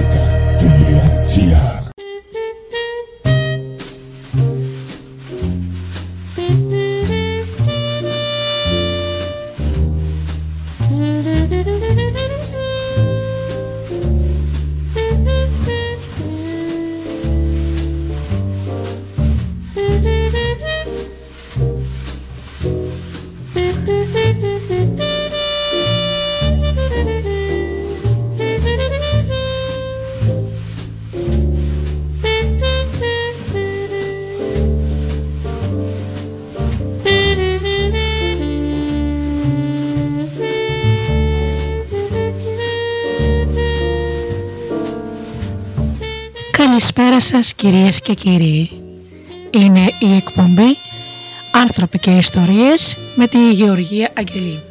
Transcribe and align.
Cerca 0.00 0.56
de 0.56 0.78
Legancia. 0.78 1.89
Καλησπέρα 46.80 47.20
σας 47.20 47.54
κυρίες 47.54 48.00
και 48.00 48.14
κύριοι. 48.14 48.70
Είναι 49.50 49.84
η 49.98 50.16
εκπομπή 50.16 50.76
«Άνθρωποι 51.52 51.98
και 51.98 52.10
ιστορίες» 52.10 52.96
με 53.14 53.26
τη 53.26 53.52
Γεωργία 53.52 54.10
Αγγελή. 54.14 54.62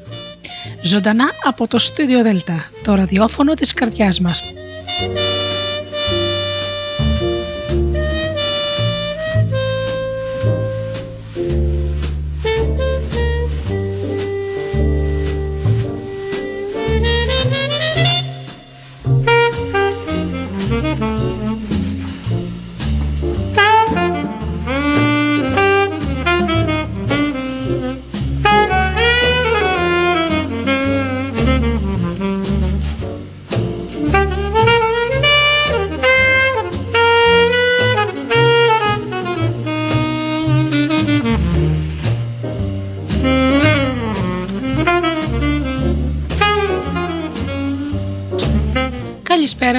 Ζωντανά 0.81 1.31
από 1.43 1.67
το 1.67 1.77
Studio 1.81 2.23
Δελτά, 2.23 2.65
το 2.83 2.95
ραδιόφωνο 2.95 3.53
της 3.53 3.73
καρδιάς 3.73 4.19
μας. 4.19 4.43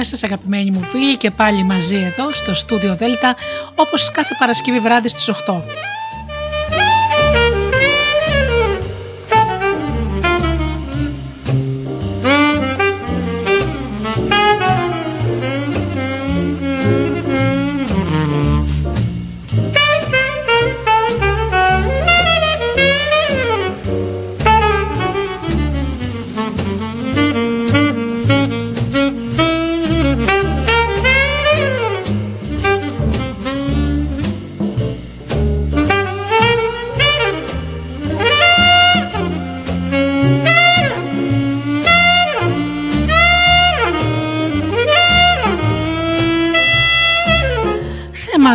Καλησπέρα 0.01 0.29
σας 0.29 0.39
αγαπημένοι 0.39 0.71
μου 0.71 0.83
φίλοι 0.83 1.17
και 1.17 1.31
πάλι 1.31 1.63
μαζί 1.63 1.95
εδώ 1.95 2.33
στο 2.33 2.53
στούντιο 2.53 2.95
Δέλτα 2.95 3.35
όπως 3.75 4.11
κάθε 4.11 4.35
Παρασκευή 4.39 4.79
βράδυ 4.79 5.07
στις 5.09 5.29
8. 5.29 5.90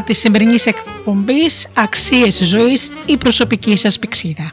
Της 0.06 0.18
σημερινής 0.18 0.66
εκπομπής 0.66 1.68
«Αξίες 1.74 2.40
ζωής» 2.44 2.90
η 3.06 3.16
προσωπική 3.16 3.76
σας 3.76 3.98
πηξίδα. 3.98 4.52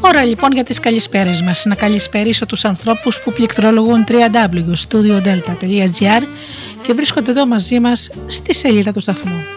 Ώρα 0.00 0.24
λοιπόν 0.24 0.52
για 0.52 0.64
τις 0.64 0.80
καλησπέρες 0.80 1.42
μας. 1.42 1.64
Να 1.64 1.74
καλησπερίσω 1.74 2.46
τους 2.46 2.64
ανθρώπους 2.64 3.20
που 3.20 3.32
πληκτρολογούν 3.32 4.04
www.studiodelta.gr 4.08 6.22
και 6.82 6.92
βρίσκονται 6.92 7.30
εδώ 7.30 7.46
μαζί 7.46 7.80
μας 7.80 8.10
στη 8.26 8.54
σελίδα 8.54 8.92
του 8.92 9.00
σταθμού. 9.00 9.51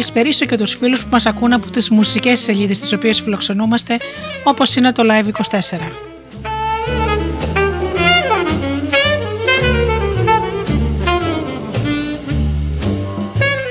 Καλησπερίσω 0.00 0.46
και 0.46 0.56
τους 0.56 0.74
φίλους 0.74 1.02
που 1.02 1.08
μας 1.10 1.26
ακούν 1.26 1.52
από 1.52 1.70
τις 1.70 1.90
μουσικές 1.90 2.40
σελίδες 2.40 2.78
τις 2.78 2.92
οποίες 2.92 3.20
φιλοξενούμαστε 3.20 3.96
όπως 4.44 4.74
είναι 4.74 4.92
το 4.92 5.02
Live24. 5.06 5.78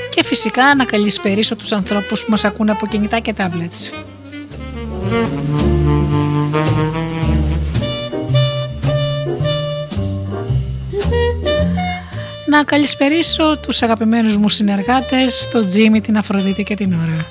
Και 0.09 0.23
φυσικά 0.23 0.75
να 0.75 0.85
καλησπερίσω 0.85 1.55
τους 1.55 1.71
ανθρώπους 1.71 2.23
που 2.23 2.31
μας 2.31 2.43
ακούν 2.43 2.69
από 2.69 2.87
κινητά 2.87 3.19
και 3.19 3.33
tablets. 3.37 3.93
Να 12.49 12.63
καλησπερίσω 12.63 13.57
τους 13.61 13.81
αγαπημένους 13.81 14.37
μου 14.37 14.49
συνεργάτες, 14.49 15.47
τον 15.51 15.65
Τζίμι, 15.65 16.01
την 16.01 16.17
Αφροδίτη 16.17 16.63
και 16.63 16.75
την 16.75 16.93
Ωρα. 16.93 17.25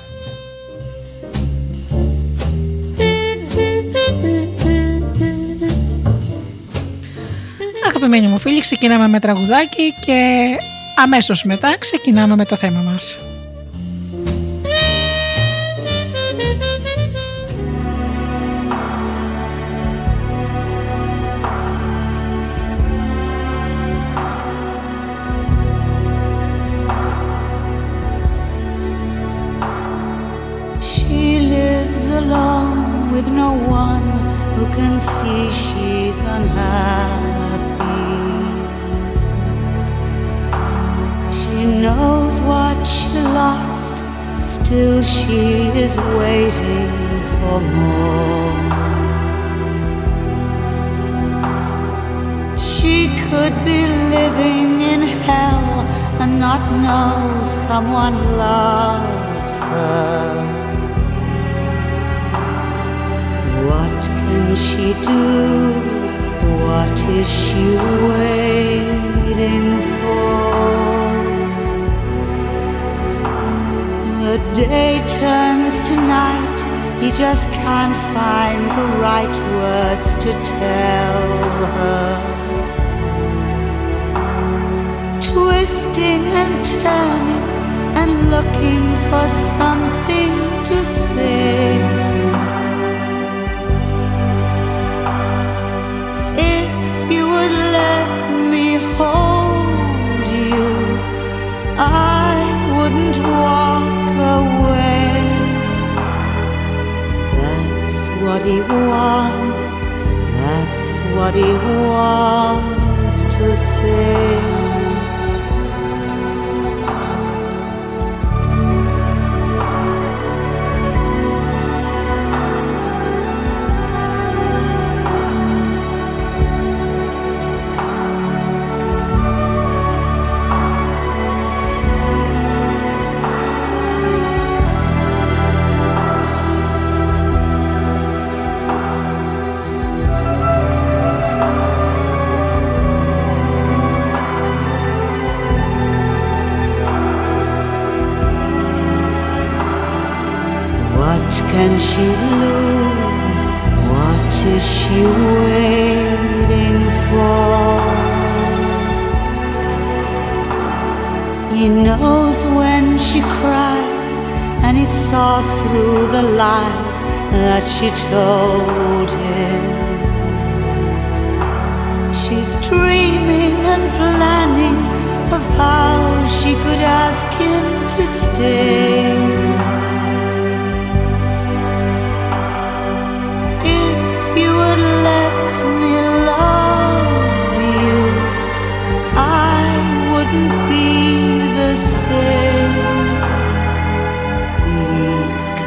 Αγαπημένοι 7.87 8.27
μου 8.27 8.39
φίλοι, 8.39 8.59
ξεκινάμε 8.59 9.07
με 9.07 9.19
τραγουδάκι 9.19 9.93
και 10.05 10.47
αμέσως 10.95 11.43
μετά 11.43 11.77
ξεκινάμε 11.79 12.35
με 12.35 12.45
το 12.45 12.55
θέμα 12.55 12.81
μας. 12.81 13.17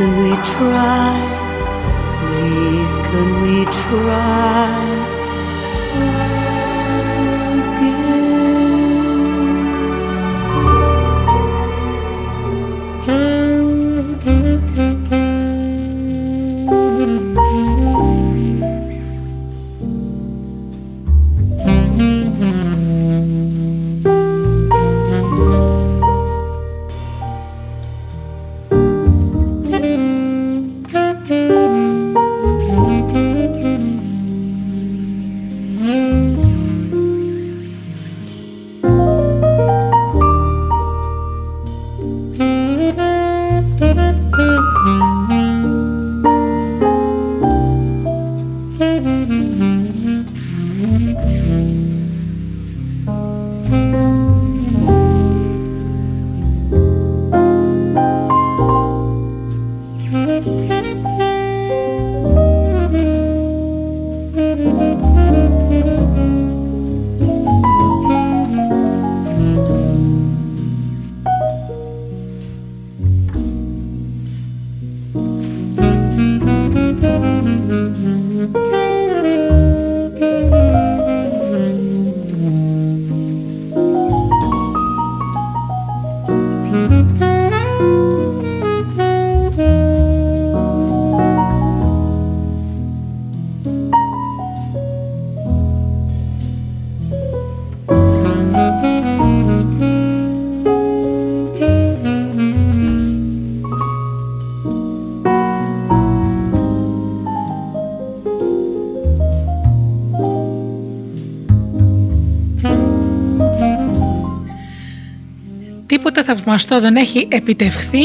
Can 0.02 0.16
we 0.24 0.34
try? 0.42 1.14
Please, 2.18 2.98
can 3.06 3.28
we 3.42 3.64
try? 3.66 5.01
Θαυμαστό 116.34 116.80
δεν 116.80 116.96
έχει 116.96 117.28
επιτευχθεί 117.30 118.04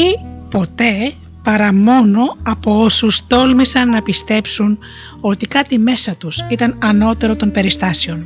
ποτέ 0.50 1.12
παρά 1.42 1.74
μόνο 1.74 2.36
από 2.42 2.82
όσους 2.82 3.26
τόλμησαν 3.26 3.88
να 3.88 4.02
πιστέψουν 4.02 4.78
ότι 5.20 5.46
κάτι 5.46 5.78
μέσα 5.78 6.14
τους 6.14 6.44
ήταν 6.48 6.78
ανώτερο 6.82 7.36
των 7.36 7.50
περιστάσεων. 7.50 8.24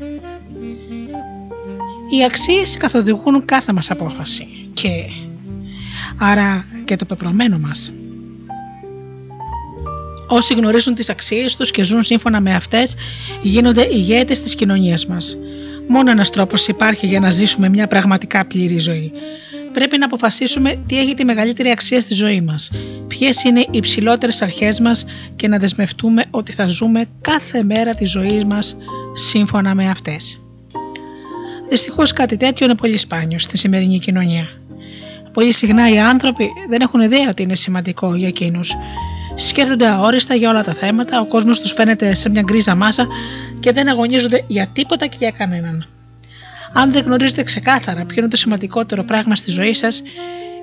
Οι 2.10 2.24
αξίες 2.24 2.76
καθοδηγούν 2.76 3.44
κάθε 3.44 3.72
μας 3.72 3.90
απόφαση 3.90 4.46
και 4.72 4.88
άρα 6.18 6.64
και 6.84 6.96
το 6.96 7.04
πεπρωμένο 7.04 7.58
μας. 7.58 7.92
Όσοι 10.28 10.54
γνωρίζουν 10.54 10.94
τις 10.94 11.08
αξίες 11.10 11.56
τους 11.56 11.70
και 11.70 11.82
ζουν 11.82 12.02
σύμφωνα 12.02 12.40
με 12.40 12.54
αυτές 12.54 12.94
γίνονται 13.42 13.88
ηγέτες 13.90 14.40
της 14.40 14.54
κοινωνίας 14.54 15.06
μας. 15.06 15.36
Μόνος 15.88 16.12
ένας 16.12 16.30
τρόπος 16.30 16.68
υπάρχει 16.68 17.06
για 17.06 17.20
να 17.20 17.30
ζήσουμε 17.30 17.68
μια 17.68 17.86
πραγματικά 17.86 18.44
πλήρη 18.44 18.78
ζωή. 18.78 19.12
Πρέπει 19.72 19.98
να 19.98 20.04
αποφασίσουμε 20.04 20.82
τι 20.86 20.98
έχει 20.98 21.14
τη 21.14 21.24
μεγαλύτερη 21.24 21.70
αξία 21.70 22.00
στη 22.00 22.14
ζωή 22.14 22.40
μας, 22.40 22.70
ποιες 23.08 23.42
είναι 23.42 23.60
οι 23.60 23.68
υψηλότερες 23.70 24.42
αρχές 24.42 24.80
μας 24.80 25.04
και 25.36 25.48
να 25.48 25.58
δεσμευτούμε 25.58 26.24
ότι 26.30 26.52
θα 26.52 26.68
ζούμε 26.68 27.04
κάθε 27.20 27.62
μέρα 27.62 27.94
της 27.94 28.10
ζωής 28.10 28.44
μας 28.44 28.76
σύμφωνα 29.12 29.74
με 29.74 29.90
αυτές. 29.90 30.40
Δυστυχώς 31.68 32.12
κάτι 32.12 32.36
τέτοιο 32.36 32.66
είναι 32.66 32.74
πολύ 32.74 32.96
σπάνιο 32.96 33.38
στη 33.38 33.56
σημερινή 33.58 33.98
κοινωνία. 33.98 34.48
Πολύ 35.32 35.52
συχνά 35.52 35.92
οι 35.92 35.98
άνθρωποι 35.98 36.48
δεν 36.68 36.80
έχουν 36.80 37.00
ιδέα 37.00 37.28
ότι 37.28 37.42
είναι 37.42 37.56
σημαντικό 37.56 38.14
για 38.14 38.28
εκείνους. 38.28 38.74
Σκέφτονται 39.34 39.86
αόριστα 39.86 40.34
για 40.34 40.50
όλα 40.50 40.64
τα 40.64 40.74
θέματα, 40.74 41.20
ο 41.20 41.26
κόσμος 41.26 41.60
τους 41.60 41.72
φαίνεται 41.72 42.14
σε 42.14 42.28
μια 42.28 42.42
γκρίζα 42.42 42.74
μάσα 42.74 43.06
και 43.60 43.72
δεν 43.72 43.88
αγωνίζονται 43.88 44.44
για 44.46 44.66
τίποτα 44.66 45.06
και 45.06 45.16
για 45.18 45.30
κανέναν. 45.30 45.86
Αν 46.72 46.92
δεν 46.92 47.02
γνωρίζετε 47.02 47.42
ξεκάθαρα 47.42 48.04
ποιο 48.04 48.16
είναι 48.18 48.30
το 48.30 48.36
σημαντικότερο 48.36 49.02
πράγμα 49.02 49.34
στη 49.34 49.50
ζωή 49.50 49.72
σας, 49.74 50.02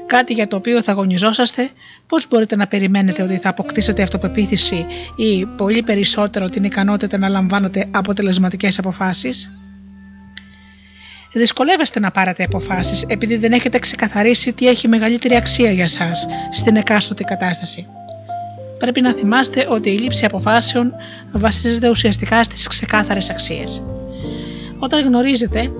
κάτι 0.05 0.33
για 0.33 0.47
το 0.47 0.55
οποίο 0.55 0.83
θα 0.83 0.91
αγωνιζόσαστε, 0.91 1.69
πώς 2.07 2.27
μπορείτε 2.27 2.55
να 2.55 2.67
περιμένετε 2.67 3.23
ότι 3.23 3.37
θα 3.37 3.49
αποκτήσετε 3.49 4.01
αυτοπεποίθηση 4.01 4.85
ή 5.15 5.45
πολύ 5.45 5.83
περισσότερο 5.83 6.49
την 6.49 6.63
ικανότητα 6.63 7.17
να 7.17 7.29
λαμβάνετε 7.29 7.85
αποτελεσματικές 7.91 8.79
αποφάσεις; 8.79 9.51
Δυσκολεύεστε 11.33 11.99
να 11.99 12.11
πάρετε 12.11 12.43
αποφάσεις 12.43 13.03
επειδή 13.07 13.37
δεν 13.37 13.51
έχετε 13.51 13.79
ξεκαθαρίσει 13.79 14.53
τι 14.53 14.67
έχει 14.67 14.87
μεγαλύτερη 14.87 15.35
αξία 15.35 15.71
για 15.71 15.87
σας 15.87 16.27
στην 16.51 16.75
εκάστοτε 16.75 17.23
κατάσταση. 17.23 17.87
Πρέπει 18.79 19.01
να 19.01 19.13
θυμάστε 19.13 19.65
ότι 19.69 19.89
η 19.89 19.97
λήψη 19.97 20.25
αποφάσεων 20.25 20.93
βασίζεται 21.31 21.89
ουσιαστικά 21.89 22.43
στις 22.43 22.67
ξεκάθαρες 22.67 23.29
αξίες. 23.29 23.83
Όταν 24.79 25.03
γνωρίζετε 25.03 25.71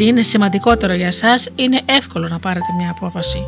τι 0.00 0.06
είναι 0.06 0.22
σημαντικότερο 0.22 0.94
για 0.94 1.10
σας, 1.10 1.48
είναι 1.54 1.80
εύκολο 1.84 2.28
να 2.28 2.38
πάρετε 2.38 2.66
μια 2.78 2.90
απόφαση. 2.90 3.46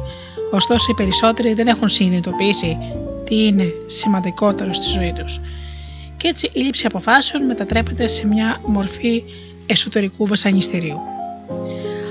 Ωστόσο, 0.50 0.86
οι 0.90 0.94
περισσότεροι 0.94 1.52
δεν 1.54 1.66
έχουν 1.66 1.88
συνειδητοποιήσει 1.88 2.78
τι 3.24 3.46
είναι 3.46 3.64
σημαντικότερο 3.86 4.72
στη 4.72 4.86
ζωή 4.86 5.12
τους. 5.12 5.40
Και 6.16 6.28
έτσι 6.28 6.50
η 6.52 6.60
λήψη 6.60 6.86
αποφάσεων 6.86 7.44
μετατρέπεται 7.44 8.06
σε 8.06 8.26
μια 8.26 8.60
μορφή 8.66 9.24
εσωτερικού 9.66 10.26
βασανιστηρίου. 10.26 10.98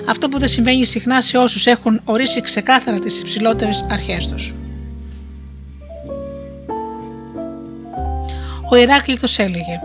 Αυτό 0.06 0.30
που 0.30 0.40
δεν 0.40 0.48
συμβαίνει 0.48 0.86
συχνά 0.86 1.22
σε 1.22 1.38
όσους 1.38 1.66
έχουν 1.66 2.02
ορίσει 2.04 2.42
ξεκάθαρα 2.42 3.00
τις 3.00 3.20
υψηλότερες 3.20 3.86
αρχές 3.90 4.28
τους. 4.28 4.54
Ο 8.72 8.76
Ηράκλειτος 8.76 9.40
έλεγε 9.40 9.80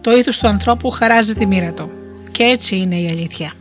«Το 0.00 0.16
ήθος 0.16 0.38
του 0.38 0.48
ανθρώπου 0.48 0.90
χαράζει 0.90 1.34
τη 1.34 1.46
μοίρα 1.46 1.72
του» 1.72 1.90
και 2.32 2.42
έτσι 2.42 2.76
είναι 2.76 2.96
η 2.96 3.08
αλήθεια. 3.10 3.52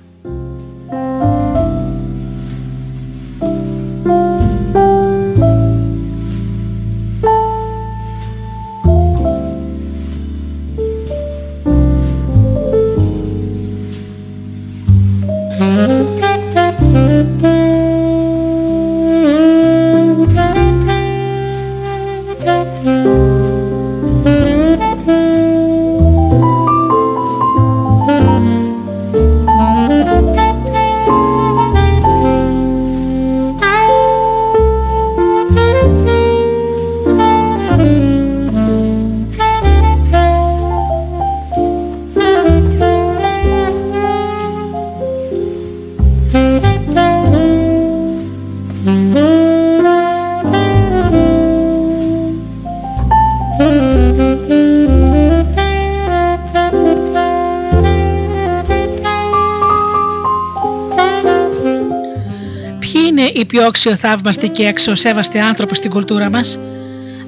Πιο 63.47 63.65
αξιοθαύμαστοι 63.65 64.49
και 64.49 64.67
αξιοσέβαστοι 64.67 65.39
άνθρωποι 65.39 65.75
στην 65.75 65.89
κουλτούρα 65.89 66.29
μας. 66.29 66.59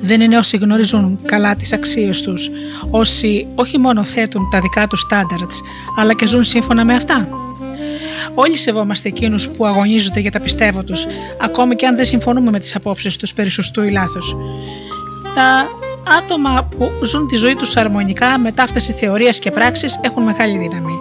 Δεν 0.02 0.22
είναι 0.22 0.38
όσοι 0.38 0.58
γνωρίζουν 0.58 1.20
καλά 1.26 1.56
τις 1.56 1.74
αξίες 1.74 2.22
τους, 2.22 2.50
όσοι 2.90 3.48
όχι 3.56 3.78
μόνο 3.78 4.04
θέτουν 4.04 4.50
τα 4.52 4.60
δικά 4.60 4.88
τους 4.88 5.00
στάνταρτς, 5.00 5.62
αλλά 5.98 6.14
και 6.14 6.28
ζουν 6.28 6.44
σύμφωνα 6.44 6.86
με 6.86 6.96
αυτά. 6.96 7.28
Όλοι 8.34 8.58
σεβόμαστε 8.58 9.08
εκείνους 9.08 9.50
που 9.50 9.66
αγωνίζονται 9.66 10.20
για 10.20 10.32
τα 10.32 10.40
πιστεύω 10.40 10.84
τους, 10.84 11.06
ακόμη 11.42 11.76
και 11.76 11.86
αν 11.86 11.96
δεν 11.96 12.06
συμφωνούμε 12.06 12.52
με 12.52 12.60
τις 12.60 12.76
απόψεις 12.76 13.16
τους 13.16 13.34
περί 13.34 13.50
σωστού 13.50 13.82
ή 13.82 13.92
λάθους. 13.92 14.36
Τα 15.34 15.68
άτομα 16.18 16.68
που 16.78 16.92
ζουν 17.04 17.28
τη 17.28 17.36
ζωή 17.36 17.56
τους 17.56 17.78
αρμονικά 17.78 18.38
με 18.38 18.52
ταύταση 18.52 18.94
θεωρίας 18.94 19.40
και 19.40 19.52
πράξης 19.52 20.00
έχουν 20.02 20.24
μεγάλη 20.24 20.58
δύναμη. 20.58 20.94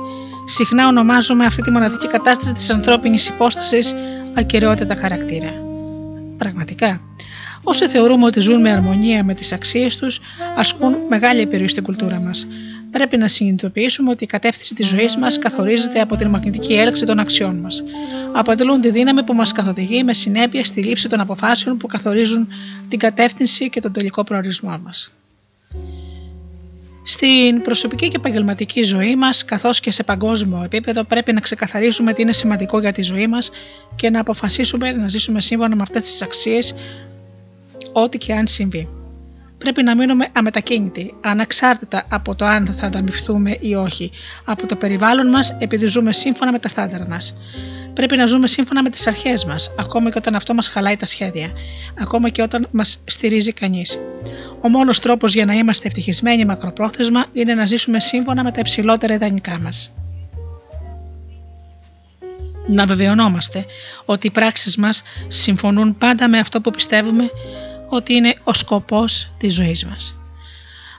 Συχνά 0.45 0.89
ονομάζουμε 0.89 1.45
αυτή 1.45 1.63
τη 1.63 1.71
μοναδική 1.71 2.07
κατάσταση 2.07 2.53
της 2.53 2.71
ανθρώπινης 2.71 3.29
υπόστασης 3.29 3.95
ακαιρεότητα 4.39 4.95
χαρακτήρα. 4.97 5.53
Πραγματικά, 6.39 7.01
όσοι 7.63 7.89
θεωρούμε 7.89 8.25
ότι 8.25 8.41
ζουν 8.41 8.61
με 8.61 8.71
αρμονία 8.71 9.25
με 9.25 9.35
τις 9.35 9.53
αξίες 9.53 9.97
τους, 9.97 10.21
ασκούν 10.57 10.95
μεγάλη 11.09 11.41
επιρροή 11.41 11.69
στην 11.69 11.83
κουλτούρα 11.83 12.21
μας. 12.21 12.47
Πρέπει 12.91 13.17
να 13.17 13.29
συνειδητοποιήσουμε 13.29 14.11
ότι 14.11 14.25
η 14.25 14.27
κατεύθυνση 14.27 14.75
της 14.75 14.87
ζωής 14.87 15.17
μας 15.17 15.39
καθορίζεται 15.39 16.01
από 16.01 16.17
την 16.17 16.29
μαγνητική 16.29 16.75
έλξη 16.75 17.07
των 17.07 17.19
αξιών 17.19 17.57
μας. 17.61 17.85
Αποτελούν 18.33 18.81
τη 18.81 18.91
δύναμη 18.91 19.23
που 19.23 19.35
μας 19.35 19.53
καθοδηγεί 19.53 20.05
με 20.05 20.15
συνέπεια 20.15 20.65
στη 20.65 20.83
λήψη 20.83 21.09
των 21.09 21.21
αποφάσεων 21.21 21.77
που 21.77 21.87
καθορίζουν 21.87 22.49
την 22.89 22.99
κατεύθυνση 22.99 23.71
και 23.71 23.81
τον 23.81 23.93
τελικό 23.93 24.25
προορισμό 24.25 24.81
μας. 24.85 25.13
Στην 27.11 27.63
προσωπική 27.63 28.09
και 28.09 28.17
επαγγελματική 28.17 28.83
ζωή 28.83 29.17
μας, 29.17 29.45
καθώς 29.45 29.81
και 29.81 29.91
σε 29.91 30.03
παγκόσμιο 30.03 30.63
επίπεδο, 30.63 31.05
πρέπει 31.05 31.33
να 31.33 31.41
ξεκαθαρίσουμε 31.41 32.13
τι 32.13 32.23
είναι 32.23 32.33
σημαντικό 32.33 32.81
για 32.81 32.93
τη 32.93 33.03
ζωή 33.03 33.27
μας 33.27 33.51
και 33.97 34.11
να 34.11 34.21
αποφασίσουμε 34.21 34.93
να 34.93 35.09
ζήσουμε 35.09 35.41
σύμφωνα 35.41 35.77
με 35.77 35.83
αυτές 35.83 36.03
τις 36.03 36.23
αξίες, 36.23 36.75
ό,τι 37.93 38.19
και 38.19 38.33
αν 38.35 38.47
συμβεί. 38.47 38.89
Πρέπει 39.59 39.83
να 39.83 39.97
μείνουμε 39.97 40.29
αμετακίνητοι, 40.33 41.15
αναξάρτητα 41.21 42.05
από 42.09 42.35
το 42.35 42.45
αν 42.45 42.75
θα 42.79 42.87
ανταμυφθούμε 42.87 43.57
ή 43.61 43.75
όχι, 43.75 44.11
από 44.45 44.67
το 44.67 44.77
περιβάλλον 44.77 45.29
μας 45.29 45.57
επειδή 45.59 45.87
ζούμε 45.87 46.13
σύμφωνα 46.13 46.53
με 46.53 46.59
τα 46.59 46.69
στάνταρ 46.69 47.07
μας. 47.07 47.37
Πρέπει 47.95 48.17
να 48.17 48.27
ζούμε 48.27 48.47
σύμφωνα 48.47 48.83
με 48.83 48.91
τις 48.91 49.07
αρχές 49.07 49.45
μας, 49.45 49.71
ακόμα 49.79 50.11
και 50.11 50.19
όταν 50.19 50.35
αυτό 50.35 50.55
μας 50.55 50.69
χαλάει 50.69 50.97
τα 50.97 51.07
σχέδια, 51.07 51.51
ακόμα 52.01 52.29
και 52.29 52.43
όταν 52.43 52.69
μας 52.71 53.03
στηρίζει 53.05 53.53
κανείς. 53.53 53.99
Ο 54.61 54.69
μόνος 54.69 54.99
τρόπος 54.99 55.35
για 55.35 55.45
να 55.45 55.53
είμαστε 55.53 55.87
ευτυχισμένοι 55.87 56.45
μακροπρόθεσμα 56.45 57.27
είναι 57.33 57.55
να 57.55 57.65
ζήσουμε 57.65 58.01
σύμφωνα 58.01 58.45
με 58.45 58.53
τα 58.53 58.61
υψηλότερα 58.61 59.15
ιδανικά 59.15 59.59
μας. 59.63 59.93
Να 62.67 62.87
βεβαιωνόμαστε 62.87 63.65
ότι 64.05 64.27
οι 64.27 64.31
πράξεις 64.31 64.77
μας 64.77 65.03
συμφωνούν 65.29 65.99
πάντα 65.99 66.29
με 66.29 66.39
αυτό 66.39 66.61
που 66.61 66.71
πιστεύουμε 66.71 67.31
ότι 67.89 68.15
είναι 68.15 68.35
ο 68.45 68.53
σκοπός 68.53 69.31
της 69.39 69.55
ζωής 69.55 69.85
μας. 69.85 70.19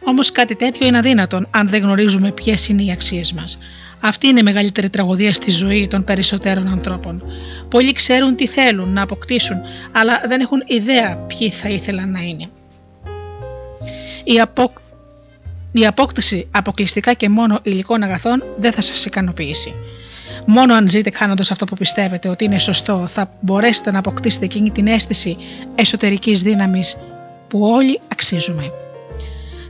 Όμως 0.04 0.32
κάτι 0.32 0.56
τέτοιο 0.56 0.88
είναι 0.88 0.98
αδύνατον 0.98 1.48
αν 1.52 1.70
δεν 1.70 1.82
γνωρίζουμε 1.82 2.32
ποιες 2.32 2.68
είναι 2.68 2.84
οι 2.84 2.92
αξίες 2.92 3.34
μας. 3.34 3.58
Αυτή 4.02 4.28
είναι 4.28 4.40
η 4.40 4.44
μεγαλύτερη 4.44 4.90
τραγωδία 4.90 5.34
στη 5.34 5.52
ζωή 5.52 5.88
των 5.88 6.04
περισσότερων 6.04 6.68
ανθρώπων. 6.68 7.24
Πολλοί 7.70 7.92
ξέρουν 7.92 8.36
τι 8.36 8.48
θέλουν 8.48 8.94
να 8.94 9.02
αποκτήσουν, 9.02 9.58
αλλά 9.92 10.22
δεν 10.28 10.40
έχουν 10.42 10.64
ιδέα 10.66 11.16
ποιοι 11.16 11.50
θα 11.50 11.70
ήθελαν 11.70 12.12
να 12.12 12.20
είναι. 12.20 12.50
Η, 14.24 14.42
απο... 14.42 14.74
η 15.72 15.86
απόκτηση 15.86 16.48
αποκλειστικά 16.52 17.14
και 17.14 17.30
μόνο 17.30 17.60
υλικών 17.64 18.04
αγαθών 18.04 18.44
δεν 18.58 18.72
θα 18.72 18.82
σας 18.82 19.06
ικανοποιήσει. 19.06 19.74
Μόνο 20.46 20.74
αν 20.74 20.90
ζείτε 20.90 21.10
κάνοντας 21.10 21.52
αυτό 21.52 21.66
που 21.66 21.76
πιστεύετε 21.76 22.30
ότι 22.30 22.44
είναι 22.44 22.60
σωστό, 22.60 23.08
θα 23.08 23.32
μπορέσετε 23.40 23.92
να 23.92 24.00
αποκτήσετε 24.00 24.46
εκείνη 24.46 24.72
την 24.72 24.88
αίσθηση 24.88 25.38
εσωτερικής 25.76 26.42
δύναμης 26.42 26.98
που 27.48 27.60
όλοι 27.62 28.00
αξίζουμε. 28.08 28.72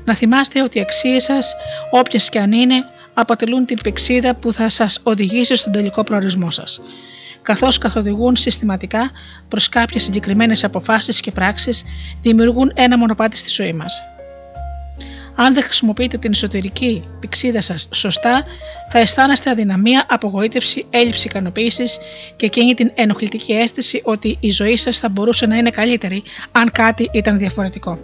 Να 0.05 0.15
θυμάστε 0.15 0.61
ότι 0.61 0.77
οι 0.77 0.81
αξίες 0.81 1.23
σας, 1.23 1.55
όποιες 1.91 2.29
και 2.29 2.39
αν 2.39 2.51
είναι, 2.51 2.83
αποτελούν 3.13 3.65
την 3.65 3.81
πηξίδα 3.81 4.35
που 4.35 4.53
θα 4.53 4.69
σας 4.69 4.99
οδηγήσει 5.03 5.55
στον 5.55 5.71
τελικό 5.71 6.03
προορισμό 6.03 6.51
σας. 6.51 6.81
Καθώς 7.41 7.77
καθοδηγούν 7.77 8.35
συστηματικά 8.35 9.11
προς 9.47 9.69
κάποιες 9.69 10.03
συγκεκριμένες 10.03 10.63
αποφάσεις 10.63 11.19
και 11.19 11.31
πράξεις, 11.31 11.83
δημιουργούν 12.21 12.71
ένα 12.75 12.97
μονοπάτι 12.97 13.37
στη 13.37 13.49
ζωή 13.49 13.73
μας. 13.73 14.01
Αν 15.41 15.53
δεν 15.53 15.63
χρησιμοποιείτε 15.63 16.17
την 16.17 16.31
εσωτερική 16.31 17.03
πηξίδα 17.19 17.61
σας 17.61 17.89
σωστά, 17.93 18.43
θα 18.91 18.99
αισθάνεστε 18.99 19.49
αδυναμία, 19.49 20.05
απογοήτευση, 20.09 20.85
έλλειψη 20.89 21.27
ικανοποίησης 21.27 21.99
και 22.35 22.45
εκείνη 22.45 22.73
την 22.73 22.91
ενοχλητική 22.95 23.53
αίσθηση 23.53 24.01
ότι 24.03 24.37
η 24.39 24.49
ζωή 24.49 24.77
σας 24.77 24.99
θα 24.99 25.09
μπορούσε 25.09 25.45
να 25.45 25.55
είναι 25.55 25.69
καλύτερη 25.69 26.23
αν 26.51 26.71
κάτι 26.71 27.09
ήταν 27.13 27.37
διαφορετικό. 27.37 27.99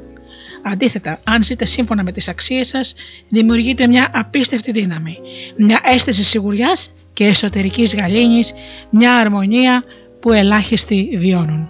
Αντίθετα, 0.64 1.20
αν 1.24 1.44
ζείτε 1.44 1.66
σύμφωνα 1.66 2.04
με 2.04 2.12
τις 2.12 2.28
αξίες 2.28 2.68
σας, 2.68 2.94
δημιουργείτε 3.30 3.88
μια 3.88 4.10
απίστευτη 4.14 4.72
δύναμη, 4.72 5.20
μια 5.58 5.80
αίσθηση 5.84 6.24
σιγουριάς 6.24 6.92
και 7.14 7.26
εσωτερικής 7.26 7.96
γαλήνης, 7.96 8.54
μια 8.90 9.16
αρμονία 9.16 9.84
που 10.20 10.32
ελάχιστοι 10.32 11.10
βιώνουν. 11.18 11.70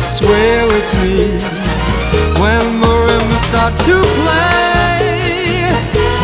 sway 0.21 0.65
with 0.71 0.89
me. 1.01 1.17
When 2.41 2.63
marimbas 2.81 3.43
start 3.49 3.73
to 3.87 3.97
play, 4.17 5.73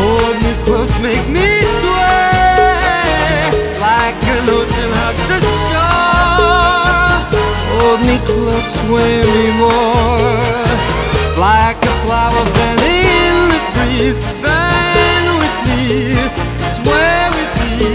hold 0.00 0.36
me 0.44 0.52
close, 0.64 0.94
make 1.06 1.26
me 1.28 1.48
sway 1.80 3.50
like 3.86 4.18
an 4.34 4.44
ocean 4.58 4.90
hugs 4.98 5.24
the 5.30 5.38
shore. 5.66 7.16
Hold 7.74 8.00
me 8.08 8.16
close, 8.28 8.68
sway 8.80 9.16
me 9.34 9.46
more 9.62 10.48
like 11.46 11.78
a 11.90 11.94
flower 12.02 12.44
bending 12.56 13.04
in 13.26 13.36
the 13.52 13.60
breeze. 13.74 14.20
Bend 14.42 15.26
with 15.42 15.58
me, 15.68 15.84
sway 16.74 17.20
with 17.36 17.52
me. 17.78 17.92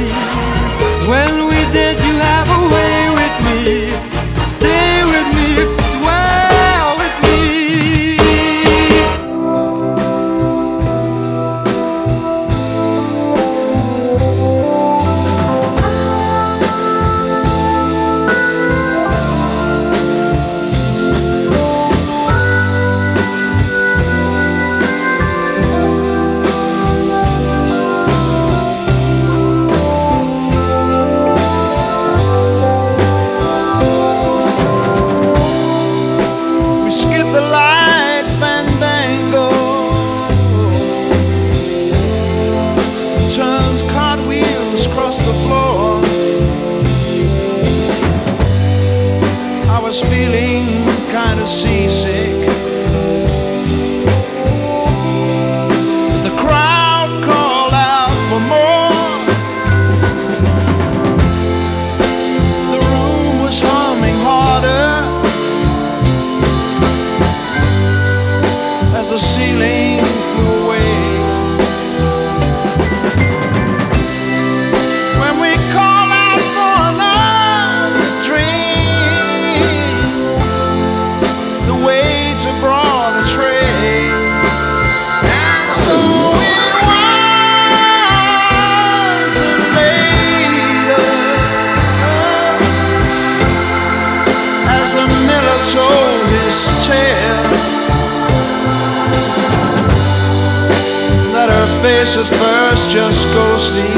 at 102.15 102.26
first 102.26 102.91
just 102.91 103.26
go 103.34 103.58
sleep. 103.58 103.93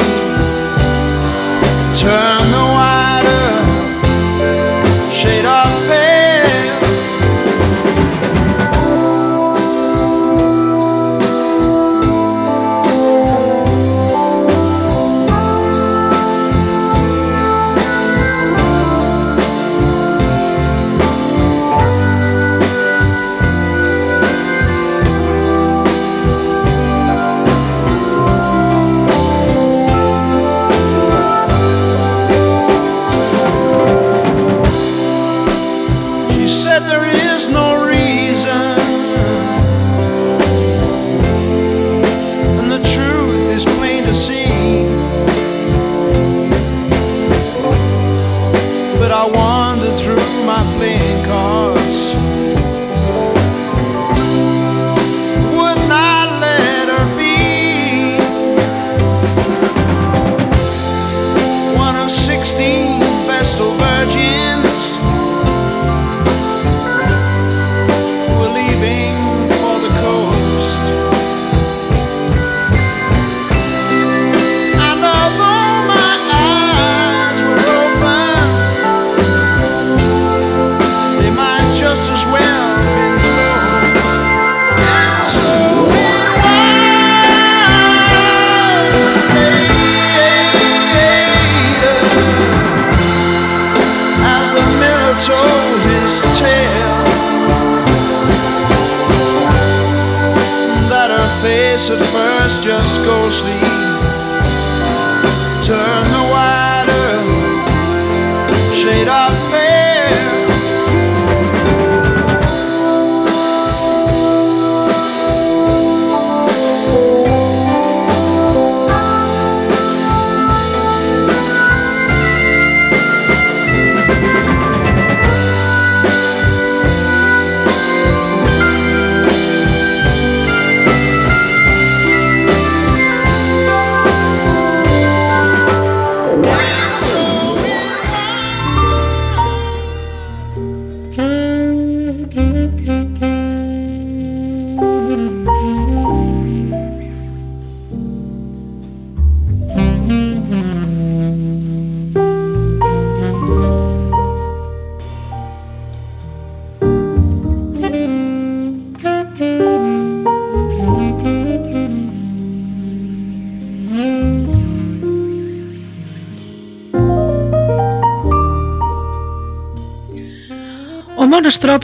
Turn 2.00 2.52
the 2.52 2.66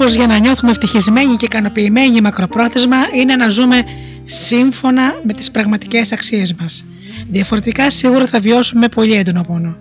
μόνο 0.01 0.13
τρόπος 0.13 0.27
για 0.27 0.39
να 0.39 0.47
νιώθουμε 0.47 0.71
ευτυχισμένοι 0.71 1.35
και 1.35 1.45
ικανοποιημένοι 1.45 2.21
μακροπρόθεσμα 2.21 2.97
είναι 3.13 3.35
να 3.35 3.47
ζούμε 3.47 3.83
σύμφωνα 4.25 5.13
με 5.23 5.33
τις 5.33 5.51
πραγματικές 5.51 6.11
αξίες 6.11 6.53
μας. 6.53 6.85
Διαφορετικά 7.29 7.89
σίγουρα 7.89 8.27
θα 8.27 8.39
βιώσουμε 8.39 8.87
πολύ 8.87 9.13
έντονο 9.13 9.43
πόνο. 9.47 9.75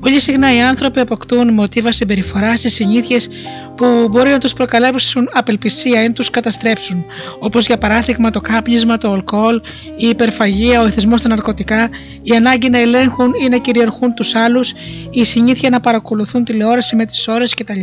Πολύ 0.00 0.20
συχνά 0.20 0.54
οι 0.54 0.60
άνθρωποι 0.60 1.00
αποκτούν 1.00 1.52
μοτίβα 1.52 1.92
συμπεριφοράς 1.92 2.64
ή 2.64 2.68
συνήθειες 2.68 3.28
που 3.76 4.08
μπορεί 4.10 4.30
να 4.30 4.38
τους 4.38 4.52
προκαλέσουν 4.52 5.28
απελπισία 5.32 6.02
ή 6.02 6.06
να 6.06 6.12
τους 6.12 6.30
καταστρέψουν, 6.30 7.04
όπως 7.38 7.66
για 7.66 7.78
παράδειγμα 7.78 8.30
το 8.30 8.40
κάπνισμα, 8.40 8.98
το 8.98 9.12
αλκοόλ, 9.12 9.60
η 9.96 10.08
υπερφαγία, 10.08 10.80
ο 10.80 10.86
εθισμός 10.86 11.20
στα 11.20 11.28
ναρκωτικά, 11.28 11.88
η 12.22 12.36
ανάγκη 12.36 12.70
να 12.70 12.78
ελέγχουν 12.78 13.32
ή 13.44 13.48
να 13.48 13.56
κυριαρχούν 13.56 14.14
τους 14.14 14.34
άλλους, 14.34 14.72
η 15.10 15.24
συνήθεια 15.24 15.70
να 15.70 15.80
παρακολουθούν 15.80 16.44
τηλεόραση 16.44 16.96
με 16.96 17.04
τις 17.04 17.28
ώρες 17.28 17.54
κτλ. 17.54 17.80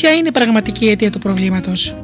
Ποια 0.00 0.12
είναι 0.12 0.28
η 0.28 0.32
πραγματική 0.32 0.88
αιτία 0.88 1.10
του 1.10 1.18
προβλήματος; 1.18 1.96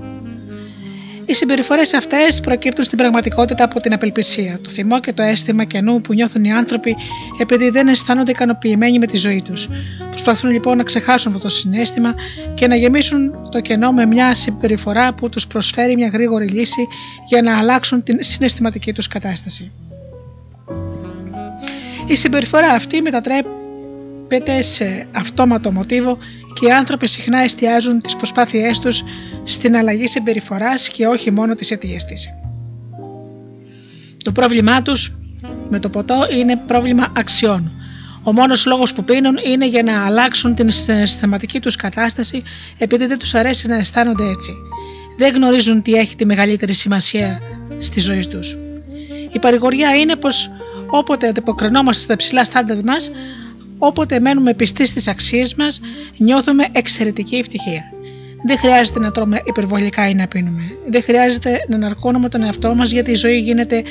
Οι 1.24 1.35
συμπεριφορές 1.35 1.94
αυτές 1.94 2.40
προκύπτουν 2.40 2.85
στην 2.85 2.98
πραγματικότητα 2.98 3.64
από 3.64 3.80
την 3.80 3.92
απελπισία, 3.92 4.59
το 4.62 4.70
θυμό 4.70 5.00
και 5.00 5.12
το 5.12 5.22
αίσθημα 5.22 5.64
κενού 5.64 6.00
που 6.00 6.14
νιώθουν 6.14 6.44
οι 6.44 6.52
άνθρωποι 6.52 6.96
επειδή 7.40 7.70
δεν 7.70 7.88
αισθάνονται 7.88 8.30
ικανοποιημένοι 8.30 8.98
με 8.98 9.07
τη 9.07 9.16
ζωή 9.16 9.42
τους. 9.42 9.68
Προσπαθούν 10.09 10.50
λοιπόν 10.50 10.76
να 10.76 10.83
ξεχάσουν 10.83 11.33
αυτό 11.33 11.48
το 11.48 11.54
συνέστημα 11.54 12.14
και 12.54 12.66
να 12.66 12.76
γεμίσουν 12.76 13.48
το 13.50 13.61
κενό 13.61 13.92
με 13.92 14.07
μια 14.07 14.35
συμπεριφορά 14.35 15.14
που 15.14 15.28
τους 15.28 15.46
προσφέρει 15.46 15.94
μια 15.96 16.09
γρήγορη 16.12 16.46
λύση 16.46 16.87
για 17.28 17.42
να 17.42 17.59
αλλάξουν 17.59 18.02
την 18.02 18.16
συναισθηματική 18.20 18.92
τους 18.92 19.09
κατάσταση. 19.09 19.72
Η 22.07 22.16
συμπεριφορά 22.16 22.68
αυτή 22.68 23.02
μετατρέπεται 23.02 24.62
σε 24.62 25.07
αυτόματο 25.12 25.72
μοτίβο 25.72 26.18
και 26.55 26.67
οι 26.67 26.71
άνθρωποι 26.71 27.07
συχνά 27.09 27.38
εστιάζουν 27.38 28.01
τις 28.01 28.17
προσπάθειές 28.17 28.79
τους 28.79 29.03
στην 29.45 29.77
αλλαγή 29.77 30.07
συμπεριφοράς 30.07 30.88
και 30.88 31.07
όχι 31.07 31.31
μόνο 31.31 31.55
τις 31.55 31.71
αιτίες 31.71 32.05
της. 32.05 32.29
Το 34.25 34.33
πρόβλημά 34.33 34.83
τους 34.83 35.17
με 35.69 35.79
το 35.79 35.88
ποτό 35.88 36.27
είναι 36.31 36.57
πρόβλημα 36.67 37.12
αξιών. 37.17 37.71
Ο 38.23 38.33
μόνος 38.33 38.67
λόγος 38.67 38.93
που 38.95 39.05
πίνουν 39.05 39.37
είναι 39.45 39.67
για 39.67 39.83
να 39.83 40.05
αλλάξουν 40.05 40.55
την 40.55 40.71
συναισθηματική 40.71 41.61
τους 41.61 41.77
κατάσταση 41.77 42.43
επειδή 42.79 43.07
δεν 43.07 43.19
τους 43.19 43.35
αρέσει 43.35 43.67
να 43.69 43.77
αισθάνονται 43.77 44.25
έτσι. 44.25 44.53
Δεν 45.17 45.35
γνωρίζουν 45.35 45.83
τι 45.83 45.93
έχει 45.93 46.17
τη 46.17 46.25
μεγαλύτερη 46.25 46.73
σημασία 46.73 47.40
στη 47.79 48.01
ζωή 48.01 48.27
τους. 48.27 48.57
Η 49.33 49.38
παρηγοριά 49.38 49.95
είναι 49.95 50.17
πως 50.17 50.51
όποτε 50.87 51.29
αντιποκρινόμαστε 51.29 52.03
στα 52.03 52.17
ψηλά 52.17 52.45
στάνταρ 52.45 52.85
μας, 52.85 53.11
όποτε 53.87 54.20
μένουμε 54.20 54.55
πιστοί 54.55 54.87
στις 54.87 55.09
αξίες 55.09 55.55
μας, 55.55 55.81
νιώθουμε 56.16 56.66
εξαιρετική 56.73 57.37
ευτυχία. 57.37 57.83
Δεν 58.47 58.59
χρειάζεται 58.59 58.99
να 58.99 59.11
τρώμε 59.11 59.40
υπερβολικά 59.44 60.09
ή 60.09 60.14
να 60.14 60.27
πίνουμε. 60.27 60.62
Δεν 60.90 61.03
χρειάζεται 61.03 61.59
να 61.68 61.79
ναρκώνουμε 61.79 62.29
τον 62.29 62.42
εαυτό 62.42 62.75
μας 62.75 62.90
γιατί 62.90 63.11
η 63.11 63.14
ζωή 63.14 63.38
γίνεται 63.38 63.83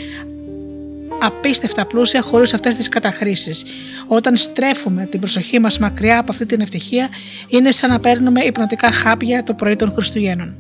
απίστευτα 1.22 1.86
πλούσια 1.86 2.22
χωρίς 2.22 2.54
αυτές 2.54 2.76
τις 2.76 2.90
καταχρήσεις. 2.90 3.66
Όταν 4.08 4.36
στρέφουμε 4.36 5.06
την 5.06 5.20
προσοχή 5.20 5.60
μας 5.60 5.80
μακριά 5.80 6.20
από 6.20 6.32
αυτή 6.32 6.46
την 6.46 6.62
ευτυχία, 6.62 7.10
είναι 7.48 7.72
σαν 7.72 7.90
να 7.90 8.00
παίρνουμε 8.00 8.42
υπνοτικά 8.42 8.92
χάπια 8.92 9.44
το 9.44 9.54
πρωί 9.54 9.76
των 9.76 9.92
Χριστουγέννων. 9.92 10.56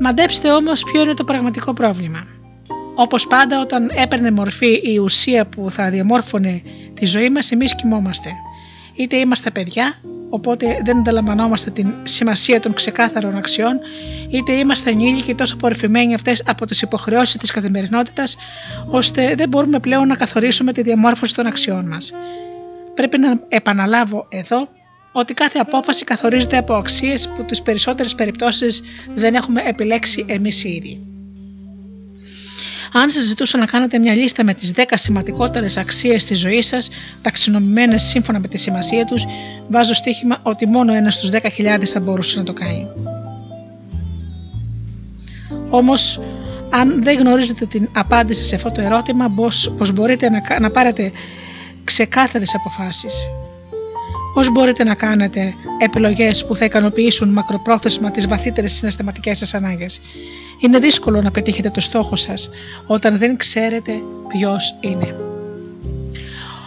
Μαντέψτε 0.00 0.50
όμως 0.50 0.84
ποιο 0.84 1.02
είναι 1.02 1.14
το 1.14 1.24
πραγματικό 1.24 1.72
πρόβλημα. 1.72 2.39
Όπως 3.02 3.26
πάντα 3.26 3.60
όταν 3.60 3.90
έπαιρνε 3.94 4.30
μορφή 4.30 4.80
η 4.82 4.98
ουσία 4.98 5.46
που 5.46 5.70
θα 5.70 5.90
διαμόρφωνε 5.90 6.62
τη 6.94 7.06
ζωή 7.06 7.30
μας 7.30 7.50
εμείς 7.50 7.74
κοιμόμαστε. 7.74 8.30
Είτε 8.94 9.16
είμαστε 9.16 9.50
παιδιά, 9.50 9.94
οπότε 10.30 10.80
δεν 10.84 10.98
ανταλαμβανόμαστε 10.98 11.70
την 11.70 11.94
σημασία 12.02 12.60
των 12.60 12.74
ξεκάθαρων 12.74 13.36
αξιών, 13.36 13.78
είτε 14.30 14.52
είμαστε 14.52 14.90
ενήλικοι 14.90 15.34
τόσο 15.34 15.54
απορριφημένοι 15.54 16.14
αυτές 16.14 16.42
από 16.46 16.66
τις 16.66 16.82
υποχρεώσεις 16.82 17.36
της 17.36 17.50
καθημερινότητας, 17.50 18.36
ώστε 18.86 19.34
δεν 19.34 19.48
μπορούμε 19.48 19.78
πλέον 19.80 20.06
να 20.06 20.16
καθορίσουμε 20.16 20.72
τη 20.72 20.82
διαμόρφωση 20.82 21.34
των 21.34 21.46
αξιών 21.46 21.88
μας. 21.88 22.12
Πρέπει 22.94 23.18
να 23.18 23.40
επαναλάβω 23.48 24.26
εδώ 24.28 24.68
ότι 25.12 25.34
κάθε 25.34 25.58
απόφαση 25.58 26.04
καθορίζεται 26.04 26.56
από 26.56 26.74
αξίες 26.74 27.32
που 27.36 27.44
τις 27.44 27.62
περισσότερες 27.62 28.14
περιπτώσεις 28.14 28.82
δεν 29.14 29.34
έχουμε 29.34 29.62
επιλέξει 29.64 30.24
εμείς 30.28 30.64
οι 30.64 30.68
ίδιοι. 30.68 31.09
Αν 32.92 33.10
σας 33.10 33.24
ζητούσα 33.24 33.58
να 33.58 33.66
κάνετε 33.66 33.98
μια 33.98 34.14
λίστα 34.14 34.44
με 34.44 34.54
τις 34.54 34.72
10 34.76 34.82
σημαντικότερες 34.94 35.76
αξίες 35.76 36.24
της 36.24 36.38
ζωής 36.38 36.66
σας, 36.66 36.90
ταξινομημένες 37.22 38.02
σύμφωνα 38.02 38.38
με 38.38 38.48
τη 38.48 38.58
σημασία 38.58 39.04
τους, 39.04 39.24
βάζω 39.68 39.94
στοίχημα 39.94 40.38
ότι 40.42 40.66
μόνο 40.66 40.92
ένας 40.92 41.14
στους 41.14 41.30
10.000 41.30 41.84
θα 41.84 42.00
μπορούσε 42.00 42.38
να 42.38 42.44
το 42.44 42.52
κάνει. 42.52 42.86
Όμως, 45.70 46.20
αν 46.70 47.02
δεν 47.02 47.18
γνωρίζετε 47.18 47.66
την 47.66 47.88
απάντηση 47.92 48.42
σε 48.42 48.54
αυτό 48.54 48.70
το 48.70 48.80
ερώτημα, 48.80 49.34
πώς 49.76 49.92
μπορείτε 49.92 50.30
να, 50.30 50.60
να 50.60 50.70
πάρετε 50.70 51.12
ξεκάθαρες 51.84 52.54
αποφάσεις. 52.54 53.28
Πώς 54.34 54.50
μπορείτε 54.50 54.84
να 54.84 54.94
κάνετε 54.94 55.54
επιλογές 55.78 56.46
που 56.46 56.56
θα 56.56 56.64
ικανοποιήσουν 56.64 57.28
μακροπρόθεσμα 57.28 58.10
τις 58.10 58.28
βαθύτερες 58.28 58.72
συναισθηματικές 58.72 59.38
σας 59.38 59.54
ανάγκες; 59.54 60.00
Είναι 60.58 60.78
δύσκολο 60.78 61.22
να 61.22 61.30
πετύχετε 61.30 61.70
το 61.70 61.80
στόχο 61.80 62.16
σας 62.16 62.50
όταν 62.86 63.18
δεν 63.18 63.36
ξέρετε 63.36 63.92
ποιος 64.28 64.76
είναι. 64.80 65.14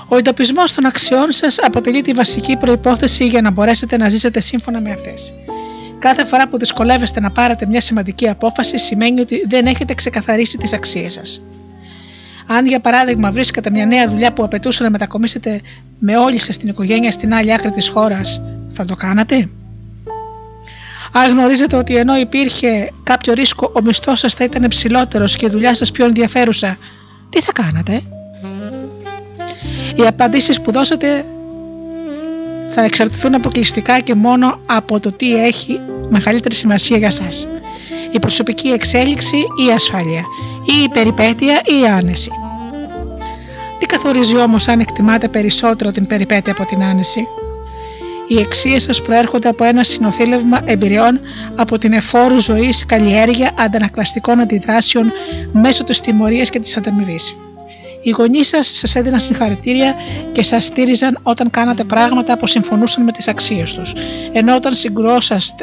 Ο 0.07 0.15
εντοπισμός 0.17 0.73
των 0.73 0.85
αξιών 0.85 1.31
σας 1.31 1.59
αποτελεί 1.59 2.01
τη 2.01 2.13
βασική 2.13 2.57
προπόθεση 2.57 3.27
για 3.27 3.41
να 3.41 3.51
μπορέσετε 3.51 3.97
να 3.97 4.09
ζήσετε 4.09 4.39
σύμφωνα 4.39 4.81
με 4.81 4.91
αυτές. 4.91 5.33
Κάθε 5.99 6.25
φορά 6.25 6.47
που 6.47 6.57
δυσκολεύεστε 6.57 7.19
να 7.19 7.31
πάρετε 7.31 7.65
μια 7.65 7.81
σημαντική 7.81 8.29
απόφαση, 8.29 8.77
σημαίνει 8.77 9.21
ότι 9.21 9.45
δεν 9.49 9.65
έχετε 9.65 9.93
ξεκαθαρίσει 9.93 10.57
τις 10.57 10.73
αξίες 10.73 11.13
σας. 11.13 11.41
Αν 12.55 12.65
για 12.65 12.79
παράδειγμα 12.79 13.31
βρίσκατε 13.31 13.69
μια 13.69 13.85
νέα 13.85 14.09
δουλειά 14.09 14.33
που 14.33 14.43
απαιτούσε 14.43 14.83
να 14.83 14.89
μετακομίσετε 14.89 15.61
με 15.99 16.17
όλη 16.17 16.37
σας 16.39 16.57
την 16.57 16.69
οικογένεια 16.69 17.11
στην 17.11 17.33
άλλη 17.33 17.53
άκρη 17.53 17.71
της 17.71 17.87
χώρας, 17.87 18.41
θα 18.67 18.85
το 18.85 18.95
κάνατε; 18.95 19.49
Αν 21.11 21.31
γνωρίζετε 21.31 21.75
ότι 21.75 21.95
ενώ 21.95 22.15
υπήρχε 22.15 22.91
κάποιο 23.03 23.33
ρίσκο 23.33 23.71
ο 23.75 23.81
μισθός 23.81 24.19
σας 24.19 24.33
θα 24.33 24.43
ήταν 24.43 24.63
υψηλότερο 24.63 25.25
και 25.25 25.45
η 25.45 25.49
δουλειά 25.49 25.75
σας 25.75 25.91
πιο 25.91 26.05
ενδιαφέρουσα, 26.05 26.77
τι 27.29 27.41
θα 27.41 27.51
κάνατε; 27.51 28.01
Οι 29.95 30.07
απαντήσεις 30.07 30.61
που 30.61 30.71
δώσατε 30.71 31.25
θα 32.73 32.83
εξαρτηθούν 32.83 33.35
αποκλειστικά 33.35 33.99
και 33.99 34.15
μόνο 34.15 34.59
από 34.65 34.99
το 34.99 35.11
τι 35.11 35.45
έχει 35.45 35.79
μεγαλύτερη 36.09 36.55
σημασία 36.55 36.97
για 36.97 37.11
σας. 37.11 37.47
Η 38.13 38.19
προσωπική 38.19 38.67
εξέλιξη 38.67 39.37
ή 39.37 39.65
η 39.67 39.71
ασφάλεια, 39.71 40.23
ή 40.65 40.83
η 40.83 40.89
περιπέτεια 40.89 41.61
ή 41.65 41.79
η 41.81 41.87
άνεση. 41.87 42.31
Τι 43.79 43.85
καθορίζει 43.85 44.37
όμως 44.37 44.67
αν 44.67 44.79
εκτιμάτε 44.79 45.27
περισσότερο 45.27 45.91
την 45.91 46.07
περιπέτεια 46.07 46.51
από 46.51 46.65
την 46.65 46.83
άνεση; 46.83 47.27
Οι 48.27 48.39
αξίες 48.41 48.83
σας 48.83 49.01
προέρχονται 49.01 49.49
από 49.49 49.63
ένα 49.63 49.83
συνοθήλευμα 49.83 50.61
εμπειριών 50.65 51.19
από 51.55 51.77
την 51.77 51.93
εφόρου 51.93 52.39
ζωής, 52.39 52.85
καλλιέργεια 52.85 53.51
αντανακλαστικών 53.57 54.39
αντιδράσεων 54.39 55.11
μέσω 55.51 55.83
της 55.83 55.99
τιμωρίας 56.01 56.49
και 56.49 56.59
της 56.59 56.77
ανταμοιβής. 56.77 57.37
Οι 58.03 58.09
γονείς 58.09 58.47
σας 58.47 58.71
σας 58.77 58.95
έδιναν 58.95 59.19
συγχαρητήρια 59.19 59.95
και 60.31 60.43
σας 60.43 60.65
στήριζαν 60.65 61.19
όταν 61.23 61.49
κάνατε 61.49 61.83
πράγματα 61.83 62.37
που 62.37 62.47
συμφωνούσαν 62.47 63.03
με 63.03 63.11
τις 63.11 63.27
αξίες 63.27 63.73
τους, 63.73 63.93
ενώ 64.31 64.55
όταν 64.55 64.73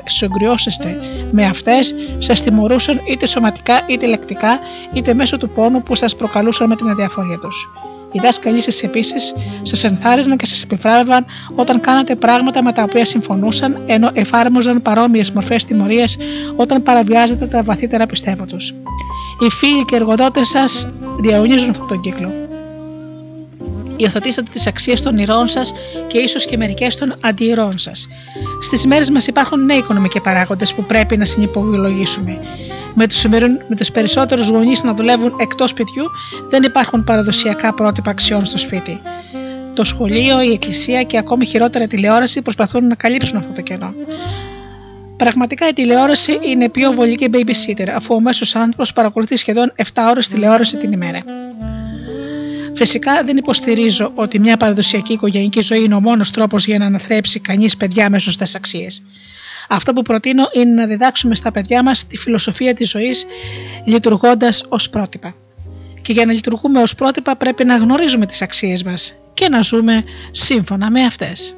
συγκρουόσαστε 0.05 0.98
με 1.31 1.44
αυτές, 1.44 1.94
σας 2.18 2.42
τιμωρούσαν 2.42 3.00
είτε 3.11 3.26
σωματικά 3.26 3.81
είτε 3.87 4.07
λεκτικά, 4.07 4.59
είτε 4.92 5.14
μέσω 5.14 5.37
του 5.37 5.50
πόνου 5.50 5.83
που 5.83 5.94
σας 5.94 6.16
προκαλούσαν 6.16 6.68
με 6.68 6.76
την 6.76 6.88
αδιαφορία 6.88 7.38
τους. 7.38 7.68
Οι 8.12 8.18
δάσκαλοι 8.23 8.61
σας 8.61 8.83
επίσης 8.83 9.35
σας 9.62 9.85
ενθάρρυναν 9.85 10.37
και 10.37 10.46
σας 10.46 10.62
επιβράβευαν 10.62 11.27
όταν 11.55 11.81
κάνατε 11.81 12.16
πράγματα 12.16 12.62
με 12.62 12.73
τα 12.73 12.83
οποία 12.83 13.05
συμφωνούσαν, 13.05 13.83
ενώ 13.87 14.11
εφάρμοζαν 14.12 14.83
παρόμοιες 14.83 15.31
μορφές 15.31 15.64
τιμωρία 15.64 16.05
όταν 16.57 16.83
παραβιάζετε 16.83 17.46
τα 17.46 17.62
βαθύτερα 17.62 18.07
πιστεύω 18.07 18.44
τους. 18.44 18.75
Οι 19.40 19.51
φίλοι 19.51 19.85
και 19.85 19.96
εργοδότες 19.96 20.49
σας 20.49 20.88
διαονίζουν 21.20 21.70
αυτόν 21.70 21.87
τον 21.87 22.01
κύκλο. 22.01 22.33
Υιοθετήσατε 23.96 24.49
τις 24.53 24.66
αξίες 24.66 25.03
των 25.03 25.18
ηρών 25.18 25.46
σας 25.46 25.73
και 26.07 26.18
ίσως 26.18 26.44
και 26.44 26.57
μερικές 26.57 26.96
των 26.96 27.14
αντιηρών 27.20 27.79
σας. 27.79 28.09
Στις 28.61 28.87
μέρες 28.87 29.11
μας 29.11 29.27
υπάρχουν 29.27 29.64
νέοι 29.64 29.77
οικονομικοί 29.79 30.20
παράγοντες 30.20 30.75
που 30.75 30.85
πρέπει 30.85 31.16
να 31.16 31.25
συνυπολογίσουμε. 31.25 32.40
Με 32.94 33.07
τους 33.07 33.26
τους 33.76 33.90
περισσότερους 33.90 34.48
γονείς 34.48 34.83
να 34.83 34.94
δουλεύουν 34.94 35.35
εκτός 35.40 35.70
σπιτιού, 35.70 36.05
δεν 36.50 36.62
υπάρχουν 36.62 37.05
παραδοσιακά 37.05 37.74
πρότυπα 37.74 38.11
αξιών 38.11 38.44
στο 38.44 38.59
σπίτι. 38.59 39.00
Το 39.74 39.85
σχολείο, 39.85 40.42
η 40.42 40.53
εκκλησία 40.53 41.03
και 41.03 41.18
ακόμη 41.18 41.46
χειρότερα 41.46 41.85
η 41.85 41.87
τηλεόραση 41.87 42.42
προσπαθούν 42.42 42.87
να 42.87 42.94
καλύψουν 42.94 43.37
αυτό 43.37 43.53
το 43.53 43.61
κενό. 43.61 43.94
Πραγματικά 45.16 45.68
η 45.68 45.72
τηλεόραση 45.72 46.38
είναι 46.42 46.68
πιο 46.68 46.92
βολική 46.92 47.29
babysitter, 47.33 47.88
αφού 47.94 48.14
ο 48.14 48.20
μέσος 48.20 48.57
άνθρωπος 48.57 48.92
παρακολουθεί 48.92 49.37
σχεδόν 49.37 49.72
7 49.76 49.83
ώρες 50.11 50.29
τηλεόραση 50.29 50.76
την 50.76 50.92
ημέρα. 50.92 51.22
Φυσικά 52.74 53.22
δεν 53.24 53.37
υποστηρίζω 53.37 54.12
ότι 54.14 54.38
μια 54.38 54.57
παραδοσιακή 54.57 55.12
οικογενειακή 55.12 55.61
ζωή 55.61 55.85
είναι 55.85 55.94
ο 55.94 56.00
μόνος 56.00 56.31
τρόπος 56.31 56.66
για 56.66 56.79
να 56.79 56.87
αναθρέψει 56.87 57.40
κανείς 57.40 57.76
παιδιά 57.76 58.11
με 58.11 58.18
σωστέ 58.18 58.46
αξίες. 58.55 59.03
Αυτό 59.72 59.92
που 59.92 60.02
προτείνω 60.02 60.48
είναι 60.52 60.72
να 60.72 60.87
διδάξουμε 60.87 61.35
στα 61.35 61.50
παιδιά 61.52 61.83
μας 61.83 62.06
τη 62.06 62.16
φιλοσοφία 62.16 62.74
της 62.74 62.88
ζωής 62.90 63.26
λειτουργώντας 63.85 64.64
ως 64.68 64.90
πρότυπα. 64.90 65.35
Και 66.02 66.12
για 66.12 66.24
να 66.26 66.33
λειτουργούμε 66.33 66.83
ως 66.83 66.94
πρότυπα 66.94 67.37
πρέπει 67.37 67.64
να 67.64 67.76
γνωρίζουμε 67.76 68.26
τις 68.26 68.42
αξίες 68.42 68.83
μας 68.83 69.14
και 69.35 69.48
να 69.48 69.61
ζούμε 69.61 70.04
σύμφωνα 70.30 70.90
με 70.90 71.00
αυτές. 71.04 71.54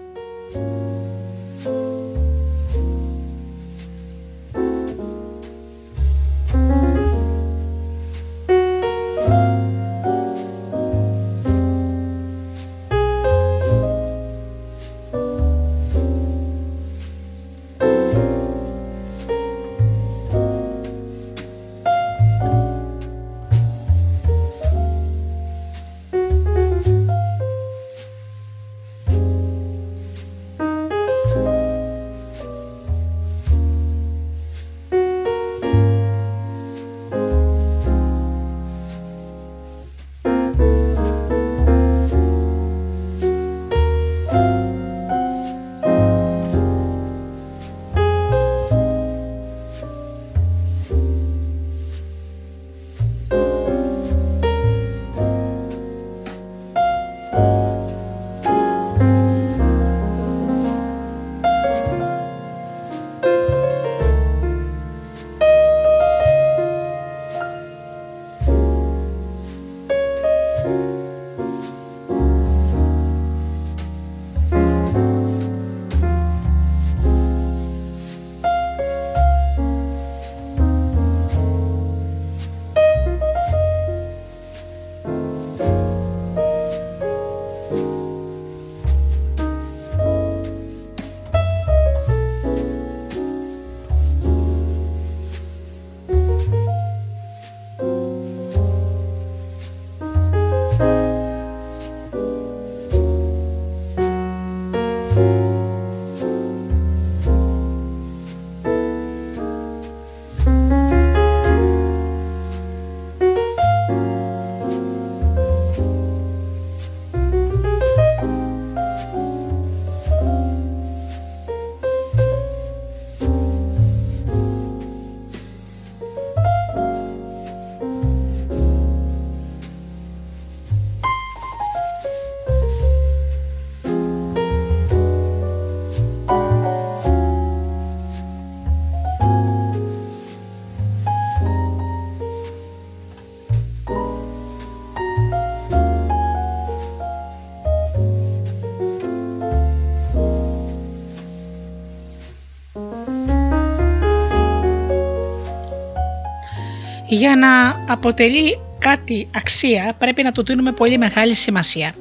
Για 157.14 157.37
να 157.37 157.85
αποτελεί 157.92 158.59
κάτι 158.79 159.29
αξία 159.35 159.94
πρέπει 159.98 160.22
να 160.22 160.33
του 160.33 160.44
δίνουμε 160.44 160.72
πολύ 160.72 160.98
μεγάλη 160.98 161.35
σημασία. 161.35 161.94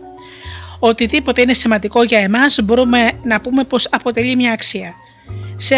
Οτιδήποτε 0.80 1.41
είναι 1.41 1.54
σημαντικό 1.54 2.04
για 2.04 2.19
εμάς 2.19 2.60
μπορούμε 2.63 3.12
να 3.24 3.41
πούμε 3.41 3.63
πως 3.63 3.88
αποτελεί 3.91 4.36
μια 4.36 4.52
αξία. 4.52 4.93
Σε 5.58 5.76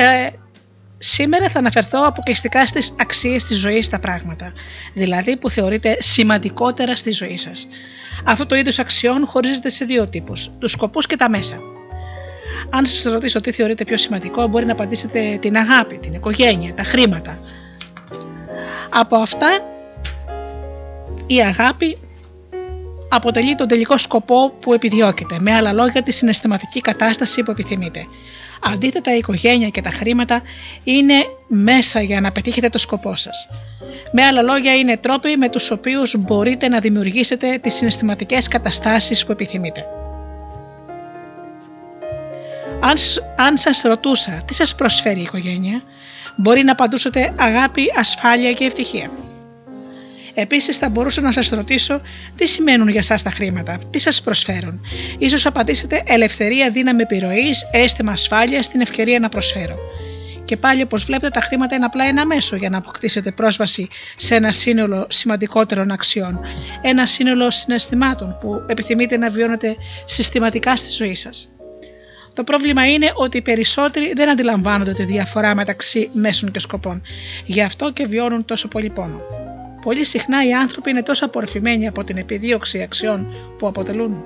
Σήμερα 0.97 1.49
θα 1.49 1.59
αναφερθώ 1.59 2.05
αποκλειστικά 2.05 2.65
στις 2.65 2.95
αξίες 2.99 3.43
της 3.43 3.57
ζωής 3.57 3.85
στα 3.85 3.99
πράγματα, 3.99 4.53
δηλαδή 4.93 5.37
που 5.37 5.49
θεωρείται 5.49 5.97
σημαντικότερα 5.99 6.95
στη 6.95 7.11
ζωή 7.11 7.37
σας. 7.37 7.67
Αυτό 8.25 8.45
το 8.45 8.55
είδος 8.55 8.79
αξιών 8.79 9.25
χωρίζεται 9.25 9.69
σε 9.69 9.85
δύο 9.85 10.07
τύπους, 10.07 10.49
τους 10.59 10.71
σκοπούς 10.71 11.05
και 11.05 11.15
τα 11.15 11.29
μέσα. 11.29 11.59
Αν 12.69 12.85
σας 12.85 13.13
ρωτήσω 13.13 13.41
τι 13.41 13.51
θεωρείτε 13.51 13.83
πιο 13.85 13.97
σημαντικό, 13.97 14.47
μπορεί 14.47 14.65
να 14.65 14.71
απαντήσετε 14.71 15.37
την 15.41 15.57
αγάπη, 15.57 15.97
την 15.97 16.13
οικογένεια, 16.13 16.73
τα 16.73 16.83
χρήματα. 16.83 17.39
Από 18.95 19.15
αυτά, 19.15 19.59
η 21.27 21.41
αγάπη 21.41 21.97
αποτελεί 23.09 23.55
τον 23.55 23.67
τελικό 23.67 23.97
σκοπό 23.97 24.49
που 24.59 24.73
επιδιώκεται, 24.73 25.37
με 25.39 25.53
άλλα 25.53 25.73
λόγια 25.73 26.03
τη 26.03 26.11
συναισθηματική 26.11 26.81
κατάσταση 26.81 27.43
που 27.43 27.51
επιθυμείτε. 27.51 28.05
Αντίθετα, 28.63 29.13
η 29.13 29.17
οικογένεια 29.17 29.69
και 29.69 29.81
τα 29.81 29.89
χρήματα 29.89 30.41
είναι 30.83 31.13
μέσα 31.47 32.01
για 32.01 32.21
να 32.21 32.31
πετύχετε 32.31 32.69
το 32.69 32.77
σκοπό 32.77 33.15
σας. 33.15 33.47
Με 34.11 34.23
άλλα 34.23 34.41
λόγια, 34.41 34.73
είναι 34.73 34.97
τρόποι 34.97 35.37
με 35.37 35.49
τους 35.49 35.71
οποίους 35.71 36.15
μπορείτε 36.19 36.67
να 36.67 36.79
δημιουργήσετε 36.79 37.57
τις 37.57 37.73
συναισθηματικές 37.73 38.47
καταστάσεις 38.47 39.25
που 39.25 39.31
επιθυμείτε. 39.31 39.85
Αν, 42.79 42.93
αν 43.35 43.57
σας 43.57 43.81
ρωτούσα 43.81 44.41
τι 44.45 44.53
σας 44.53 44.75
προσφέρει 44.75 45.19
η 45.19 45.23
οικογένεια, 45.23 45.81
μπορεί 46.35 46.63
να 46.63 46.71
απαντούσατε 46.71 47.33
αγάπη, 47.37 47.93
ασφάλεια 47.97 48.53
και 48.53 48.63
ευτυχία. 48.63 49.11
Επίσης, 50.33 50.77
θα 50.77 50.89
μπορούσα 50.89 51.21
να 51.21 51.31
σας 51.31 51.49
ρωτήσω 51.49 52.01
τι 52.35 52.47
σημαίνουν 52.47 52.87
για 52.87 52.99
εσά 52.99 53.15
τα 53.23 53.29
χρήματα, 53.29 53.79
τι 53.89 53.99
σας 53.99 54.21
προσφέρουν. 54.21 54.81
σω 55.29 55.49
απαντήσετε 55.49 56.03
ελευθερία, 56.05 56.69
δύναμη 56.69 57.01
επιρροής, 57.01 57.69
αίσθημα 57.71 58.11
ασφάλειας, 58.11 58.67
την 58.67 58.81
ευκαιρία 58.81 59.19
να 59.19 59.29
προσφέρω. 59.29 59.75
Και 60.45 60.57
πάλι, 60.57 60.81
όπως 60.81 61.03
βλέπετε, 61.03 61.39
τα 61.39 61.41
χρήματα 61.41 61.75
είναι 61.75 61.85
απλά 61.85 62.03
ένα 62.03 62.25
μέσο 62.25 62.55
για 62.55 62.69
να 62.69 62.77
αποκτήσετε 62.77 63.31
πρόσβαση 63.31 63.87
σε 64.15 64.35
ένα 64.35 64.51
σύνολο 64.51 65.05
σημαντικότερων 65.09 65.91
αξιών. 65.91 66.39
Ένα 66.81 67.05
σύνολο 67.05 67.51
συναισθημάτων 67.51 68.37
που 68.39 68.65
επιθυμείτε 68.67 69.17
να 69.17 69.29
βιώνετε 69.29 69.75
συστηματικά 70.05 70.75
στη 70.75 70.91
ζωή 70.91 71.15
σας. 71.15 71.52
Το 72.33 72.43
πρόβλημα 72.43 72.91
είναι 72.91 73.11
ότι 73.15 73.37
οι 73.37 73.41
περισσότεροι 73.41 74.13
δεν 74.15 74.29
αντιλαμβάνονται 74.29 74.93
τη 74.93 75.03
διαφορά 75.03 75.55
μεταξύ 75.55 76.09
μέσων 76.13 76.51
και 76.51 76.59
σκοπών. 76.59 77.01
Γι' 77.45 77.61
αυτό 77.61 77.91
και 77.91 78.05
βιώνουν 78.05 78.45
τόσο 78.45 78.67
πολύ 78.67 78.89
πόνο. 78.89 79.21
Πολύ 79.81 80.05
συχνά 80.05 80.47
οι 80.47 80.53
άνθρωποι 80.53 80.89
είναι 80.89 81.03
τόσο 81.03 81.25
απορροφημένοι 81.25 81.87
από 81.87 82.03
την 82.03 82.17
επιδίωξη 82.17 82.81
αξιών 82.81 83.33
που 83.57 83.67
αποτελούν 83.67 84.23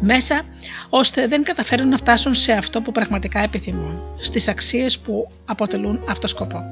μέσα, 0.00 0.44
ώστε 0.88 1.26
δεν 1.26 1.42
καταφέρουν 1.42 1.88
να 1.88 1.96
φτάσουν 1.96 2.34
σε 2.34 2.52
αυτό 2.52 2.80
που 2.80 2.92
πραγματικά 2.92 3.40
επιθυμούν, 3.40 4.00
στις 4.20 4.48
αξίες 4.48 4.98
που 4.98 5.30
αποτελούν 5.44 6.04
αυτό 6.08 6.26
σκοπό. 6.26 6.64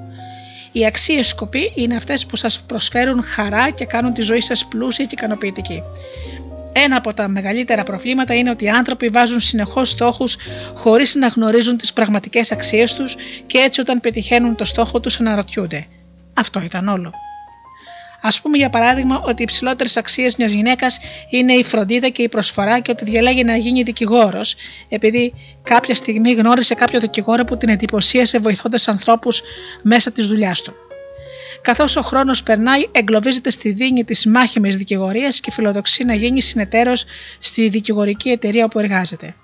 Οι 0.72 0.86
αξίες 0.86 1.28
σκοποί 1.28 1.72
είναι 1.74 1.96
αυτές 1.96 2.26
που 2.26 2.36
σας 2.36 2.62
προσφέρουν 2.62 3.22
χαρά 3.22 3.70
και 3.70 3.84
κάνουν 3.84 4.12
τη 4.12 4.22
ζωή 4.22 4.40
σας 4.40 4.66
πλούσια 4.66 5.04
και 5.04 5.14
ικανοποιητική. 5.14 5.82
Ένα 6.84 6.96
από 6.96 7.14
τα 7.14 7.28
μεγαλύτερα 7.28 7.82
προβλήματα 7.82 8.34
είναι 8.34 8.50
ότι 8.50 8.64
οι 8.64 8.68
άνθρωποι 8.68 9.08
βάζουν 9.08 9.40
συνεχώς 9.40 9.90
στόχους 9.90 10.36
χωρίς 10.74 11.14
να 11.14 11.26
γνωρίζουν 11.26 11.76
τις 11.76 11.92
πραγματικές 11.92 12.52
αξίες 12.52 12.94
τους 12.94 13.16
και 13.46 13.58
έτσι 13.58 13.80
όταν 13.80 14.00
πετυχαίνουν 14.00 14.54
το 14.54 14.64
στόχο 14.64 15.00
τους 15.00 15.20
αναρωτιούνται 15.20 15.86
αυτό 16.36 16.60
ήταν 16.60 16.88
όλο. 16.88 17.12
Α 18.20 18.40
πούμε 18.42 18.56
για 18.56 18.70
παράδειγμα 18.70 19.20
ότι 19.20 19.40
οι 19.40 19.42
υψηλότερες 19.48 19.96
αξίες 19.96 20.36
μιας 20.36 20.52
γυναίκας 20.52 20.98
είναι 21.30 21.52
η 21.52 21.64
φροντίδα 21.64 22.08
και 22.08 22.22
η 22.22 22.28
προσφορά 22.28 22.80
και 22.80 22.90
ότι 22.90 23.04
διαλέγει 23.04 23.44
να 23.44 23.56
γίνει 23.56 23.82
δικηγόρος, 23.82 24.54
επειδή 24.88 25.34
κάποια 25.62 25.94
στιγμή 25.94 26.32
γνώρισε 26.32 26.74
κάποιο 26.74 27.00
δικηγόρο 27.00 27.44
που 27.44 27.56
την 27.56 27.68
εντυπωσίασε 27.68 28.38
βοηθώντας 28.38 28.88
ανθρώπους 28.88 29.42
μέσα 29.82 30.12
της 30.12 30.26
δουλειάς 30.26 30.62
του. 30.62 30.74
Καθώς 31.60 31.96
ο 31.96 32.00
χρόνος 32.00 32.42
περνάει, 32.42 32.88
εγκλωβίζεται 32.92 33.50
στη 33.50 33.72
δίνη 33.72 34.04
της 34.04 34.26
μάχημης 34.26 34.76
δικηγορίας 34.76 35.40
και 35.40 35.50
φιλοδοξεί 35.50 36.04
να 36.04 36.14
γίνει 36.14 36.42
συνεταίρος 36.42 37.04
στη 37.38 37.68
δικηγορική 37.68 38.28
εταιρεία 38.28 38.64
όπου 38.64 38.78
εργάζεται. 38.78 39.34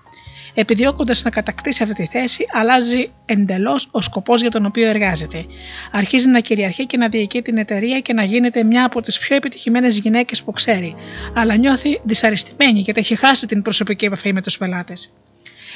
Επιδιώκοντας 0.54 1.22
να 1.24 1.30
κατακτήσει 1.30 1.82
αυτή 1.82 1.94
τη 1.94 2.06
θέση, 2.06 2.44
αλλάζει 2.52 3.10
εντελώς 3.24 3.88
ο 3.90 4.00
σκοπός 4.00 4.40
για 4.40 4.50
τον 4.50 4.66
οποίο 4.66 4.88
εργάζεται. 4.88 5.46
Αρχίζει 5.92 6.28
να 6.28 6.40
κυριαρχεί 6.40 6.86
και 6.86 6.96
να 6.96 7.08
διοικεί 7.08 7.42
την 7.42 7.56
εταιρεία 7.56 8.00
και 8.00 8.12
να 8.12 8.24
γίνεται 8.24 8.62
μια 8.62 8.84
από 8.84 9.00
τις 9.00 9.18
πιο 9.18 9.36
επιτυχημένες 9.36 9.98
γυναίκες 9.98 10.42
που 10.42 10.52
ξέρει, 10.52 10.94
αλλά 11.34 11.56
νιώθει 11.56 12.00
δυσαρεστημένη 12.04 12.80
γιατί 12.80 13.00
έχει 13.00 13.16
χάσει 13.16 13.46
την 13.46 13.62
προσωπική 13.62 14.04
επαφή 14.04 14.32
με 14.32 14.42
τους 14.42 14.58
πελάτες. 14.58 15.12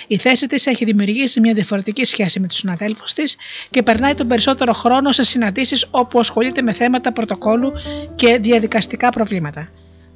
Η 0.07 0.16
θέση 0.16 0.47
της 0.47 0.66
έχει 0.66 0.85
δημιουργήσει 0.85 1.40
μια 1.40 1.55
διαφορετική 1.55 2.05
σχέση 2.05 2.40
με 2.40 2.47
τους 2.47 2.57
συναδέλφους 2.57 3.12
της 3.12 3.37
και 3.71 3.83
περνάει 3.83 4.14
τον 4.14 4.29
περισσότερο 4.29 4.73
χρόνο 4.73 5.12
σε 5.12 5.23
συναντήσεις 5.23 5.87
όπου 5.90 6.19
ασχολείται 6.19 6.63
με 6.63 6.73
θέματα 6.73 7.13
πρωτοκόλου 7.13 7.73
και 8.15 8.38
διαδικαστικά 8.40 9.09
προβλήματα 9.09 9.69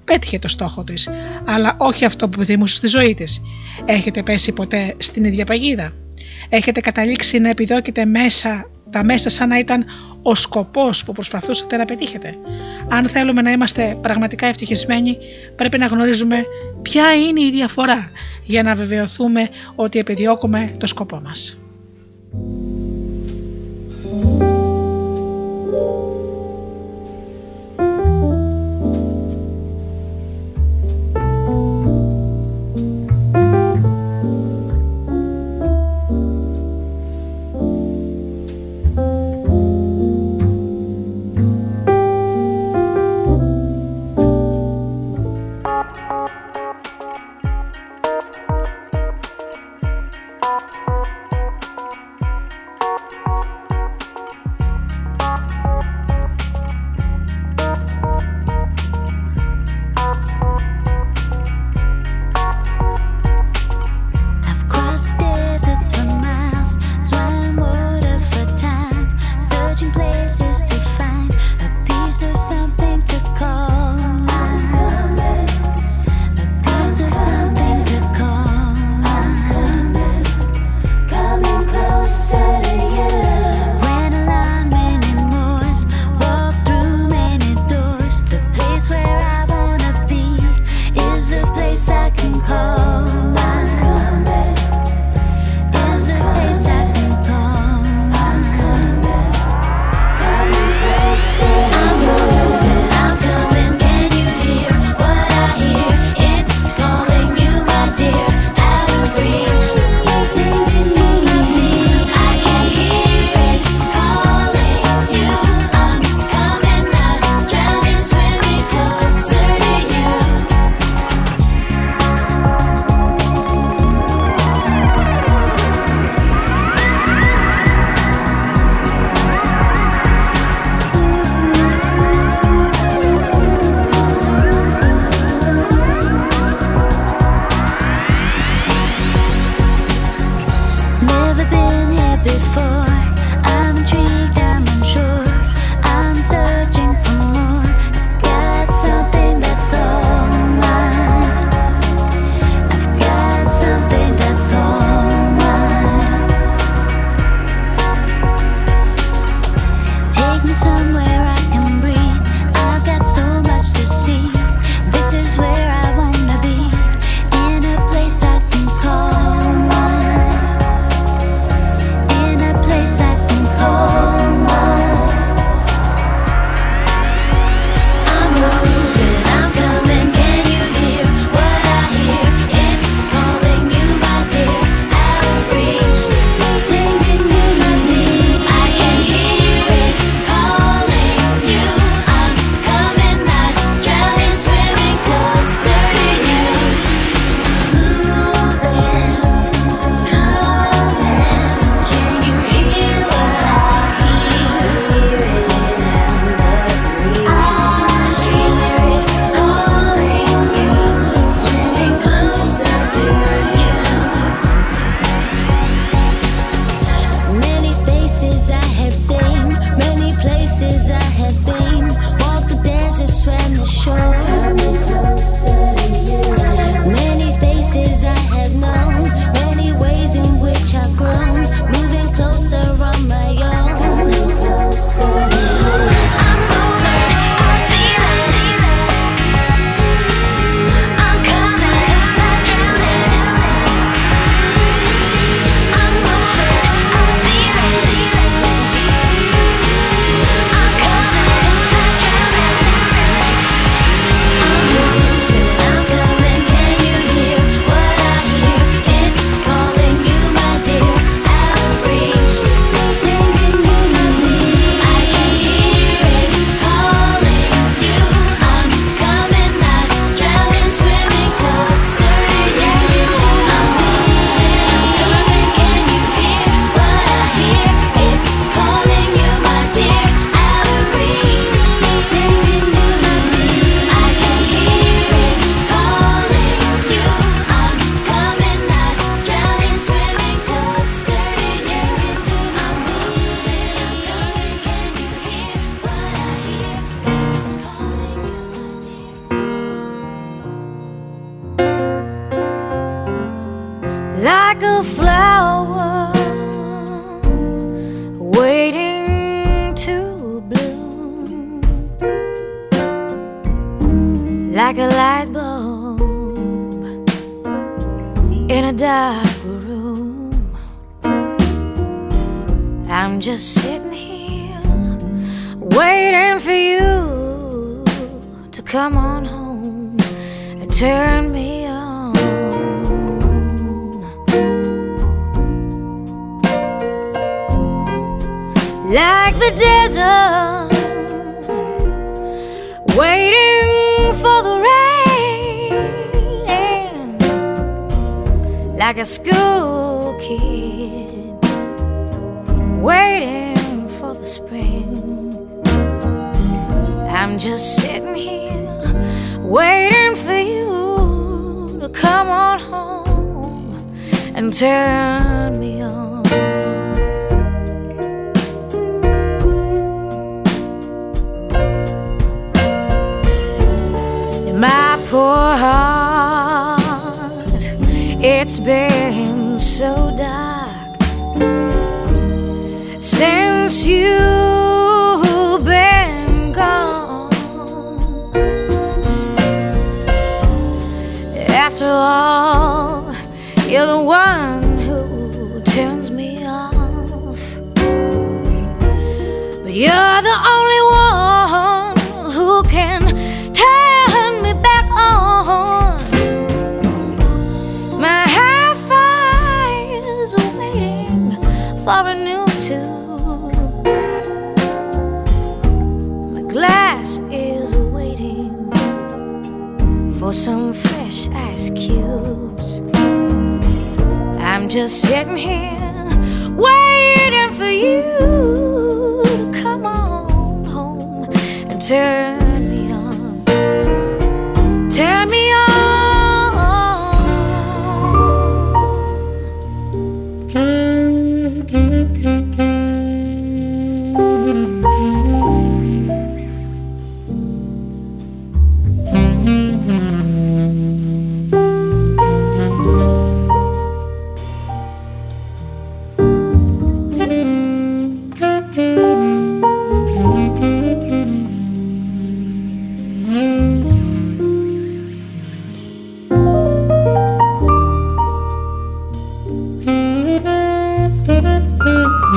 πέτυχε 0.04 0.38
το 0.38 0.48
στόχο 0.48 0.84
της, 0.84 1.08
αλλά 1.44 1.76
όχι 1.78 2.04
αυτό 2.04 2.28
που 2.28 2.40
επιθυμούσε 2.40 2.74
στη 2.74 2.86
ζωή 2.86 3.14
της. 3.14 3.40
Έχετε 3.84 4.22
πέσει 4.22 4.52
ποτέ 4.52 4.94
στην 4.98 5.24
ίδια 5.24 5.44
παγίδα; 5.44 5.92
Έχετε 6.48 6.80
καταλήξει 6.80 7.38
να 7.38 7.48
επιδόκετε 7.48 8.04
μέσα 8.04 8.70
τα 8.90 9.04
μέσα 9.04 9.28
σαν 9.28 9.48
να 9.48 9.58
ήταν 9.58 9.84
ο 10.22 10.34
σκοπός 10.34 11.04
που 11.04 11.12
προσπαθούσατε 11.12 11.76
να 11.76 11.84
πετύχετε. 11.84 12.34
Αν 12.88 13.08
θέλουμε 13.08 13.42
να 13.42 13.50
είμαστε 13.50 13.98
πραγματικά 14.02 14.46
ευτυχισμένοι, 14.46 15.16
πρέπει 15.56 15.78
να 15.78 15.86
γνωρίζουμε 15.86 16.44
ποια 16.82 17.14
είναι 17.14 17.40
η 17.40 17.50
διαφορά 17.50 18.10
για 18.44 18.62
να 18.62 18.74
βεβαιωθούμε 18.74 19.48
ότι 19.74 19.98
επιδιώκουμε 19.98 20.70
το 20.78 20.86
σκοπό 20.86 21.20
μας. 21.20 21.58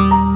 Είναι 0.04 0.33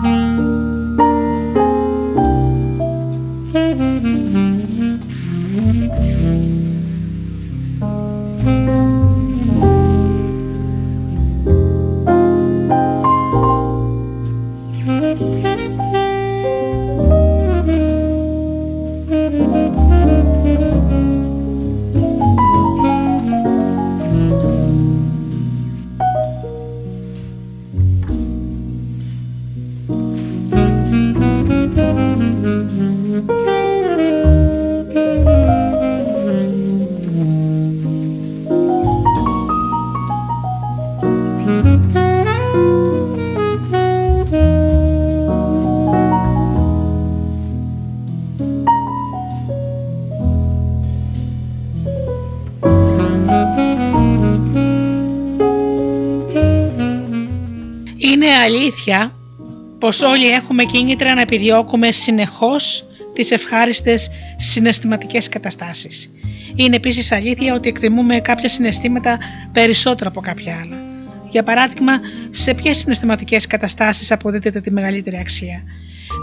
πως 59.87 60.01
όλοι 60.01 60.27
έχουμε 60.27 60.63
κίνητρα 60.63 61.13
να 61.13 61.21
επιδιώκουμε 61.21 61.91
συνεχώς 61.91 62.85
τις 63.13 63.31
ευχάριστες 63.31 64.09
συναισθηματικές 64.35 65.29
καταστάσεις. 65.29 66.11
Είναι 66.55 66.75
επίσης 66.75 67.11
αλήθεια 67.11 67.53
ότι 67.53 67.69
εκτιμούμε 67.69 68.19
κάποια 68.19 68.49
συναισθήματα 68.49 69.19
περισσότερο 69.51 70.09
από 70.09 70.19
κάποια 70.21 70.59
άλλα. 70.63 70.77
Για 71.29 71.43
παράδειγμα, 71.43 71.99
σε 72.29 72.53
ποιες 72.53 72.77
συναισθηματικές 72.77 73.47
καταστάσεις 73.47 74.11
αποδίδετε 74.11 74.59
τη 74.59 74.71
μεγαλύτερη 74.71 75.17
αξία; 75.17 75.63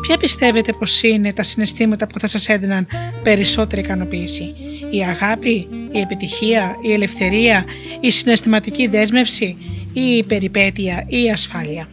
Ποια 0.07 0.17
πιστεύετε 0.17 0.73
πως 0.73 1.03
είναι 1.03 1.33
τα 1.33 1.43
συναισθήματα 1.43 2.07
που 2.07 2.19
θα 2.19 2.27
σας 2.27 2.49
έδιναν 2.49 2.87
περισσότερη 3.23 3.81
ικανοποίηση; 3.81 4.55
Η 4.91 5.03
αγάπη, 5.05 5.69
η 5.93 6.01
επιτυχία, 6.01 6.77
η 6.83 6.93
ελευθερία, 6.93 7.65
η 8.01 8.11
συναισθηματική 8.11 8.87
δέσμευση 8.87 9.57
ή 9.93 10.01
η 10.17 10.25
περιπέτεια 10.25 11.05
ή 11.07 11.23
η 11.23 11.31
ασφάλεια; 11.31 11.89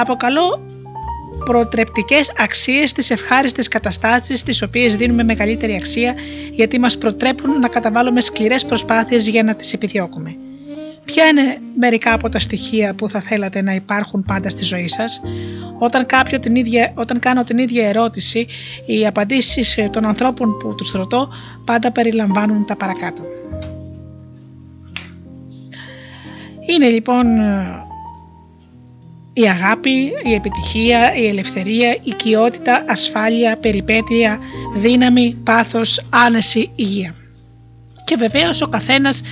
Αποκαλώ 0.00 0.60
προτρεπτικές 1.44 2.32
αξίες 2.38 2.90
στις 2.90 3.10
ευχάριστες 3.10 3.68
καταστάσεις 3.68 4.42
τις 4.42 4.62
οποίες 4.62 4.94
δίνουμε 4.96 5.24
μεγαλύτερη 5.24 5.74
αξία 5.74 6.14
γιατί 6.52 6.78
μας 6.78 6.98
προτρέπουν 6.98 7.58
να 7.60 7.68
καταβάλουμε 7.68 8.20
σκληρές 8.20 8.64
προσπάθειες 8.64 9.28
για 9.28 9.42
να 9.42 9.54
τις 9.54 9.72
επιδιώκουμε. 9.72 10.36
Ποια 11.04 11.26
είναι 11.26 11.58
μερικά 11.78 12.12
από 12.12 12.28
τα 12.28 12.38
στοιχεία 12.38 12.94
που 12.94 13.08
θα 13.08 13.20
θέλατε 13.20 13.62
να 13.62 13.74
υπάρχουν 13.74 14.22
πάντα 14.22 14.48
στη 14.48 14.64
ζωή 14.64 14.88
σας; 14.88 15.20
Όταν, 15.78 16.06
κάποιο 16.06 16.38
την 16.38 16.54
ίδια, 16.54 16.92
όταν 16.94 17.18
κάνω 17.18 17.44
την 17.44 17.58
ίδια 17.58 17.88
ερώτηση, 17.88 18.46
οι 18.86 19.06
απαντήσεις 19.06 19.78
των 19.90 20.04
ανθρώπων 20.04 20.56
που 20.58 20.74
τους 20.74 20.90
ρωτώ 20.90 21.28
πάντα 21.64 21.92
περιλαμβάνουν 21.92 22.66
τα 22.66 22.76
παρακάτω. 22.76 23.22
Είναι 26.68 26.88
λοιπόν 26.88 27.26
η 29.40 29.48
αγάπη, 29.48 30.12
η 30.24 30.34
επιτυχία, 30.34 31.14
η 31.14 31.26
ελευθερία, 31.26 31.92
η 31.92 32.00
οικειότητα, 32.04 32.84
ασφάλεια, 32.88 33.56
περιπέτεια, 33.56 34.38
δύναμη, 34.76 35.36
πάθος, 35.44 36.06
άνεση, 36.10 36.70
υγεία. 36.74 37.14
Και 38.04 38.16
βεβαίως 38.16 38.62
ο 38.62 38.68
καθένας 38.68 39.22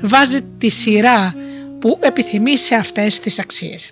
βάζει 0.00 0.42
τη 0.58 0.68
σειρά 0.68 1.34
που 1.80 1.98
επιθυμεί 2.00 2.58
σε 2.58 2.74
αυτές 2.74 3.18
τις 3.18 3.38
αξίες. 3.38 3.90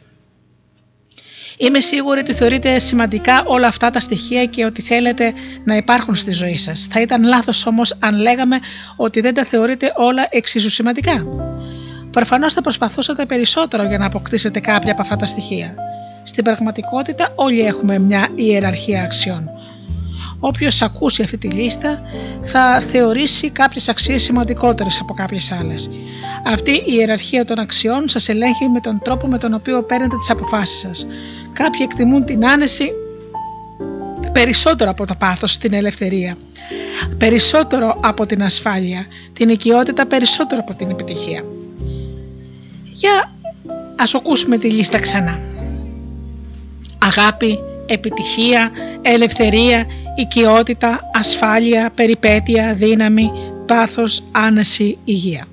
Είμαι 1.57 1.81
σίγουρη 1.81 2.21
ότι 2.21 2.33
θεωρείτε 2.33 2.79
σημαντικά 2.79 3.43
όλα 3.47 3.67
αυτά 3.67 3.91
τα 3.91 4.01
στοιχεία 4.01 4.45
και 4.45 4.65
ότι 4.65 4.83
θέλετε 4.83 5.33
να 5.65 5.77
υπάρχουν 5.77 6.15
στη 6.15 6.33
ζωή 6.33 6.59
σας. 6.59 6.87
Θα 6.91 7.01
ήταν 7.01 7.25
λάθος 7.25 7.67
όμως 7.67 7.97
αν 7.99 8.15
λέγαμε 8.21 8.59
ότι 8.97 9.21
δεν 9.21 9.35
τα 9.35 9.45
θεωρείτε 9.45 9.93
όλα 9.97 10.27
εξίσου 10.31 10.71
σημαντικά. 10.71 11.27
Προφανώς 12.15 12.53
θα 12.53 12.61
προσπαθούσατε 12.61 13.27
περισσότερο 13.27 13.85
για 13.85 13.99
να 13.99 14.07
αποκτήσετε 14.07 14.61
κάποια 14.61 14.93
από 14.93 15.03
αυτά 15.03 15.17
τα 15.17 15.27
στοιχεία. 15.27 15.75
Στην 16.23 16.45
πραγματικότητα 16.45 17.33
όλοι 17.35 17.61
έχουμε 17.61 17.99
μια 17.99 18.29
ιεραρχία 18.35 19.03
αξιών. 19.03 19.51
Όποιος 20.39 20.83
ακούσει 20.83 21.23
αυτή 21.23 21.39
τη 21.39 21.49
λίστα 21.49 22.01
θα 22.43 22.81
θεωρήσει 22.81 23.51
κάποιες 23.51 23.89
αξίες 23.89 24.23
σημαντικότερες 24.23 24.99
από 25.01 25.15
κάποιες 25.15 25.53
άλλες. 25.53 25.91
Αυτή 26.45 26.71
η 26.71 26.85
ιεραρχία 26.87 27.45
των 27.45 27.59
αξιών 27.59 28.09
σας 28.09 28.29
ελέγχει 28.29 28.69
με 28.69 28.81
τον 28.81 29.01
τρόπο 29.05 29.27
με 29.27 29.39
τον 29.39 29.55
οποίο 29.55 29.83
παίρνετε 29.83 30.17
τις 30.17 30.31
αποφάσεις 30.31 30.79
σας. 30.79 31.07
Κάποιοι 31.53 31.81
εκτιμούν 31.83 32.25
την 32.25 32.47
άνεση 32.47 32.93
περισσότερο 34.33 34.91
από 34.91 35.07
το 35.07 35.15
πάθος 35.19 35.59
την 35.59 35.73
ελευθερία, 35.73 36.37
περισσότερο 37.19 38.01
από 38.03 38.27
την 38.27 38.43
ασφάλεια, 38.43 39.07
την 39.33 39.49
οικειότητα 39.49 40.07
περισσότερο 40.07 40.61
από 40.61 40.75
την 40.75 40.91
επιτυχία. 40.91 41.43
Για 42.95 43.33
ας 43.97 44.15
ακούσουμε 44.15 44.59
τη 44.59 44.71
λίστα 44.71 45.01
ξανά. 45.01 45.41
Αγάπη, 46.99 47.59
επιτυχία, 47.87 48.71
ελευθερία, 49.03 49.87
οικειότητα, 50.17 51.01
ασφάλεια, 51.13 51.91
περιπέτεια, 51.95 52.75
δύναμη, 52.75 53.31
πάθος, 53.67 54.23
άνεση, 54.33 54.99
υγεία. 55.05 55.45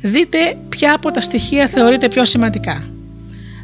Δείτε 0.00 0.56
ποια 0.68 0.94
από 0.94 1.10
τα 1.10 1.20
στοιχεία 1.20 1.66
θεωρείτε 1.68 2.08
πιο 2.08 2.24
σημαντικά. 2.24 2.95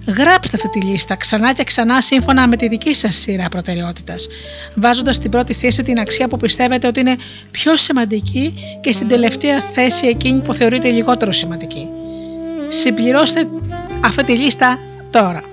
Γράψτε 0.06 0.56
αυτή 0.56 0.68
τη 0.68 0.86
λίστα 0.86 1.16
ξανά 1.16 1.52
και 1.52 1.64
ξανά 1.64 2.00
σύμφωνα 2.00 2.48
με 2.48 2.56
τη 2.56 2.68
δική 2.68 2.94
σας 2.94 3.16
σειρά 3.16 3.48
προτεραιότητας, 3.48 4.28
βάζοντας 4.74 5.16
στην 5.16 5.30
πρώτη 5.30 5.52
θέση 5.52 5.82
την 5.82 5.98
αξία 6.00 6.28
που 6.28 6.36
πιστεύετε 6.36 6.86
ότι 6.86 7.00
είναι 7.00 7.16
πιο 7.50 7.76
σημαντική 7.76 8.54
και 8.80 8.92
στην 8.92 9.08
τελευταία 9.08 9.60
θέση 9.60 10.06
εκείνη 10.06 10.40
που 10.40 10.54
θεωρείτε 10.54 10.88
λιγότερο 10.88 11.32
σημαντική. 11.32 11.88
Συμπληρώστε 12.68 13.48
αυτή 14.04 14.24
τη 14.24 14.36
λίστα 14.36 14.78
τώρα. 15.10 15.51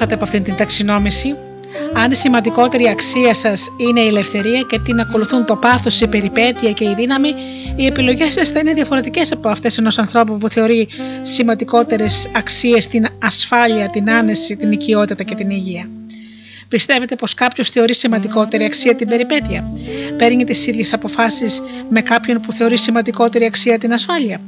Μάθατε 0.00 0.16
από 0.16 0.24
αυτήν 0.24 0.42
την 0.42 0.56
ταξινόμηση; 0.56 1.34
Αν 1.94 2.10
η 2.10 2.14
σημαντικότερη 2.14 2.88
αξία 2.88 3.34
σας 3.34 3.68
είναι 3.76 4.00
η 4.00 4.06
ελευθερία 4.06 4.60
και 4.68 4.78
την 4.78 5.00
ακολουθούν 5.00 5.44
το 5.44 5.56
πάθος, 5.56 6.00
η 6.00 6.08
περιπέτεια 6.08 6.72
και 6.72 6.84
η 6.84 6.94
δύναμη, 6.96 7.34
οι 7.76 7.86
επιλογές 7.86 8.32
σας 8.34 8.48
θα 8.48 8.58
είναι 8.58 8.72
διαφορετικές 8.72 9.32
από 9.32 9.48
αυτές 9.48 9.78
ενός 9.78 9.98
ανθρώπου 9.98 10.38
που 10.38 10.48
θεωρεί 10.48 10.88
σημαντικότερες 11.22 12.30
αξίες 12.36 12.86
την 12.86 13.06
ασφάλεια, 13.22 13.88
την 13.90 14.10
άνεση, 14.10 14.56
την 14.56 14.72
οικειότητα 14.72 15.22
και 15.22 15.34
την 15.34 15.50
υγεία. 15.50 15.88
Πιστεύετε 16.68 17.16
πως 17.16 17.34
κάποιος 17.34 17.70
θεωρεί 17.70 17.94
σημαντικότερη 17.94 18.64
αξία 18.64 18.94
την 18.94 19.08
περιπέτεια; 19.08 19.72
Παίρνει 20.16 20.44
τις 20.44 20.66
ίδιες 20.66 20.92
αποφάσεις 20.92 21.62
με 21.88 22.00
κάποιον 22.00 22.40
που 22.40 22.52
θεωρεί 22.52 22.78
σημαντικότερη 22.78 23.44
αξία 23.44 23.78
την 23.78 23.92
ασφάλεια; 23.92 24.40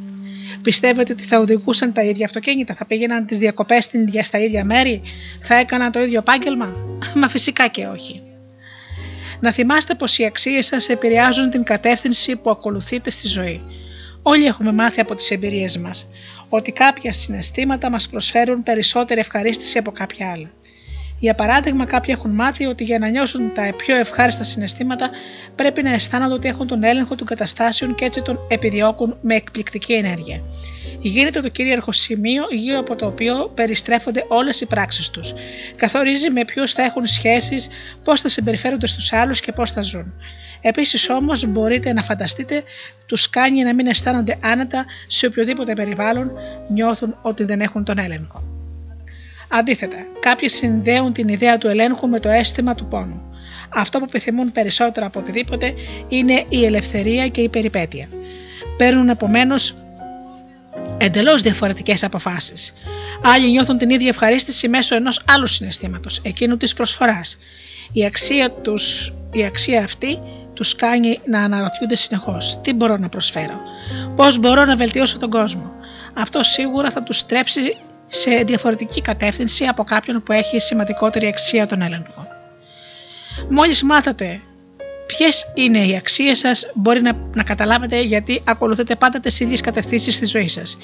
Πιστεύετε 0.62 1.12
ότι 1.12 1.22
θα 1.22 1.38
οδηγούσαν 1.38 1.92
τα 1.92 2.02
ίδια 2.02 2.24
αυτοκίνητα, 2.24 2.74
θα 2.74 2.84
πήγαιναν 2.86 3.26
τις 3.26 3.38
διακοπές 3.38 3.90
στα 4.22 4.38
ίδια 4.38 4.64
μέρη, 4.64 5.02
θα 5.40 5.54
έκαναν 5.54 5.92
το 5.92 6.00
ίδιο 6.00 6.18
επάγγελμα; 6.18 6.72
Μα 7.14 7.28
φυσικά 7.28 7.66
και 7.68 7.86
όχι. 7.86 8.22
Να 9.40 9.52
θυμάστε 9.52 9.94
πως 9.94 10.18
οι 10.18 10.24
αξίες 10.24 10.66
σας 10.66 10.88
επηρεάζουν 10.88 11.50
την 11.50 11.62
κατεύθυνση 11.62 12.36
που 12.36 12.50
ακολουθείτε 12.50 13.10
στη 13.10 13.28
ζωή. 13.28 13.62
Όλοι 14.22 14.44
έχουμε 14.44 14.72
μάθει 14.72 15.00
από 15.00 15.14
τις 15.14 15.30
εμπειρίες 15.30 15.78
μας 15.78 16.08
ότι 16.48 16.72
κάποια 16.72 17.12
συναισθήματα 17.12 17.90
μας 17.90 18.08
προσφέρουν 18.08 18.62
περισσότερη 18.62 19.20
ευχαρίστηση 19.20 19.78
από 19.78 19.90
κάποια 19.90 20.30
άλλα. 20.30 20.50
Για 21.20 21.34
παράδειγμα, 21.34 21.84
κάποιοι 21.84 22.14
έχουν 22.18 22.30
μάθει 22.30 22.66
ότι 22.66 22.84
για 22.84 22.98
να 22.98 23.08
νιώσουν 23.08 23.52
τα 23.54 23.74
πιο 23.76 23.96
ευχάριστα 23.96 24.44
συναισθήματα 24.44 25.10
πρέπει 25.54 25.82
να 25.82 25.92
αισθάνονται 25.92 26.34
ότι 26.34 26.48
έχουν 26.48 26.66
τον 26.66 26.84
έλεγχο 26.84 27.14
των 27.14 27.26
καταστάσεων 27.26 27.94
και 27.94 28.04
έτσι 28.04 28.22
τον 28.22 28.38
επιδιώκουν 28.48 29.16
με 29.20 29.34
εκπληκτική 29.34 29.92
ενέργεια. 29.92 30.40
Γίνεται 31.00 31.40
το 31.40 31.48
κυρίαρχο 31.48 31.92
σημείο 31.92 32.44
γύρω 32.50 32.78
από 32.78 32.96
το 32.96 33.06
οποίο 33.06 33.50
περιστρέφονται 33.54 34.24
όλες 34.28 34.60
οι 34.60 34.66
πράξεις 34.66 35.10
τους. 35.10 35.34
Καθορίζει 35.76 36.30
με 36.30 36.44
ποιους 36.44 36.72
θα 36.72 36.82
έχουν 36.82 37.06
σχέσεις, 37.06 37.68
πώς 38.04 38.20
θα 38.20 38.28
συμπεριφέρονται 38.28 38.86
στους 38.86 39.12
άλλους 39.12 39.40
και 39.40 39.52
πώς 39.52 39.72
θα 39.72 39.80
ζουν. 39.80 40.14
Επίσης 40.60 41.10
όμως 41.10 41.46
μπορείτε 41.46 41.92
να 41.92 42.02
φανταστείτε 42.02 42.62
τους 43.06 43.30
κάνει 43.30 43.62
να 43.62 43.74
μην 43.74 43.86
αισθάνονται 43.86 44.36
άνετα 44.42 44.84
σε 45.06 45.26
οποιοδήποτε 45.26 45.72
περιβάλλον 45.72 46.30
νιώθουν 46.68 47.16
ότι 47.22 47.44
δεν 47.44 47.60
έχουν 47.60 47.84
τον 47.84 47.98
έλεγχο. 47.98 48.59
Αντίθετα, 49.52 49.96
κάποιοι 50.20 50.48
συνδέουν 50.48 51.12
την 51.12 51.28
ιδέα 51.28 51.58
του 51.58 51.68
ελέγχου 51.68 52.08
με 52.08 52.20
το 52.20 52.28
αίσθημα 52.28 52.74
του 52.74 52.86
πόνου. 52.86 53.22
Αυτό 53.74 53.98
που 53.98 54.04
επιθυμούν 54.08 54.52
περισσότερο 54.52 55.06
από 55.06 55.20
οτιδήποτε 55.20 55.74
είναι 56.08 56.44
η 56.48 56.64
ελευθερία 56.64 57.28
και 57.28 57.40
η 57.40 57.48
περιπέτεια. 57.48 58.08
Παίρνουν 58.76 59.08
επομένως 59.08 59.74
εντελώς 60.98 61.42
διαφορετικές 61.42 62.04
αποφάσεις. 62.04 62.72
Άλλοι 63.22 63.50
νιώθουν 63.50 63.78
την 63.78 63.90
ίδια 63.90 64.08
ευχαρίστηση 64.08 64.68
μέσω 64.68 64.94
ενός 64.94 65.22
άλλου 65.26 65.46
συναισθήματος, 65.46 66.20
εκείνου 66.24 66.56
της 66.56 66.74
προσφοράς. 66.74 67.38
Η 67.92 68.04
αξία, 68.04 68.50
τους, 68.50 69.12
η 69.32 69.44
αξία 69.44 69.84
αυτή 69.84 70.18
τους 70.54 70.74
κάνει 70.74 71.18
να 71.24 71.42
αναρωτιούνται 71.42 71.96
συνεχώς: 71.96 72.60
Τι 72.60 72.72
μπορώ 72.72 72.96
να 72.96 73.08
προσφέρω, 73.08 73.60
Πώς 74.16 74.38
μπορώ 74.38 74.64
να 74.64 74.76
βελτιώσω 74.76 75.18
τον 75.18 75.30
κόσμο; 75.30 75.70
Αυτό 76.14 76.42
σίγουρα 76.42 76.90
θα 76.90 77.02
τους 77.02 77.18
στρέψει 77.18 77.76
σε 78.12 78.30
διαφορετική 78.30 79.00
κατεύθυνση 79.00 79.64
από 79.64 79.84
κάποιον 79.84 80.22
που 80.22 80.32
έχει 80.32 80.58
σημαντικότερη 80.58 81.26
αξία 81.26 81.66
τον 81.66 81.82
έλεγχο. 81.82 82.26
Μόλις 83.48 83.82
μάθατε 83.82 84.40
ποιες 85.06 85.44
είναι 85.54 85.86
οι 85.86 85.96
αξίες 85.96 86.38
σας, 86.38 86.70
μπορεί 86.74 87.02
να, 87.02 87.12
να 87.34 87.42
καταλάβετε 87.42 88.00
γιατί 88.00 88.42
ακολουθείτε 88.44 88.94
πάντα 88.94 89.20
τις 89.20 89.40
ίδιες 89.40 89.60
κατευθύνσεις 89.60 90.14
στη 90.14 90.26
ζωή 90.26 90.48
σας. 90.48 90.78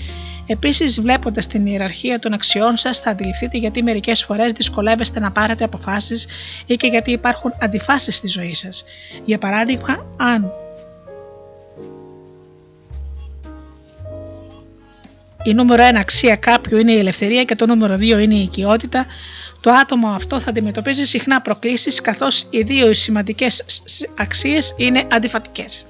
Επίσης, 0.47 1.01
βλέποντας 1.01 1.47
την 1.47 1.66
ιεραρχία 1.66 2.18
των 2.18 2.33
αξιών 2.33 2.77
σας, 2.77 2.99
θα 2.99 3.11
αντιληφθείτε 3.11 3.59
γιατί 3.59 3.83
μερικές 3.83 4.24
φορές 4.24 4.53
δυσκολεύεστε 4.53 5.20
να 5.20 5.31
πάρετε 5.31 5.64
αποφάσεις 5.64 6.27
ή 6.66 6.74
και 6.74 6.87
γιατί 6.87 7.11
υπάρχουν 7.11 7.53
αντιφάσεις 7.61 8.16
στη 8.16 8.29
ζωή 8.29 8.55
σας. 8.55 8.85
Για 9.24 9.39
παράδειγμα, 9.39 10.07
αν 10.16 10.53
η 15.47 15.55
νούμερο 15.55 15.82
1 15.92 15.94
αξία 15.97 16.36
κάποιου 16.36 16.78
είναι 16.78 16.92
η 16.92 16.99
ελευθερία 16.99 17.44
και 17.44 17.55
το 17.55 17.66
νούμερο 17.66 17.94
2 17.94 18.01
είναι 18.01 18.34
η 18.34 18.42
οικειότητα, 18.42 19.07
το 19.61 19.70
άτομο 19.70 20.09
αυτό 20.09 20.40
θα 20.40 20.51
αντιμετωπίζει 20.51 21.05
συχνά 21.05 21.40
προκλήσεις 21.40 22.01
καθώς 22.01 22.47
οι 22.51 22.62
δύο 22.62 22.94
σημαντικές 22.94 23.64
αξίες 24.16 24.74
είναι 24.76 25.07
αντιφατικές. 25.11 25.84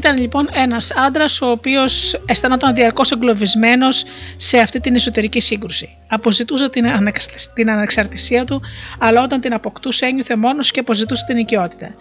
Ήταν 0.00 0.18
λοιπόν 0.18 0.48
ένας 0.52 0.92
άντρας 0.96 1.40
ο 1.40 1.50
οποίος 1.50 2.20
αισθανόταν 2.26 2.74
διαρκώς 2.74 3.10
εγκλωβισμένος 3.10 4.04
σε 4.36 4.58
αυτή 4.58 4.80
την 4.80 4.94
εσωτερική 4.94 5.40
σύγκρουση. 5.40 5.96
Αποζητούσε 6.08 6.68
την, 6.70 6.84
την 7.54 7.70
ανεξαρτησία 7.70 8.44
του, 8.44 8.62
αλλά 8.98 9.22
όταν 9.22 9.40
την 9.40 9.52
αποκτούσε 9.54 10.06
ένιωθε 10.06 10.36
μόνος 10.36 10.70
και 10.70 10.80
αποζητούσε 10.80 11.24
την 11.26 11.36
οικειότητα. 11.36 11.94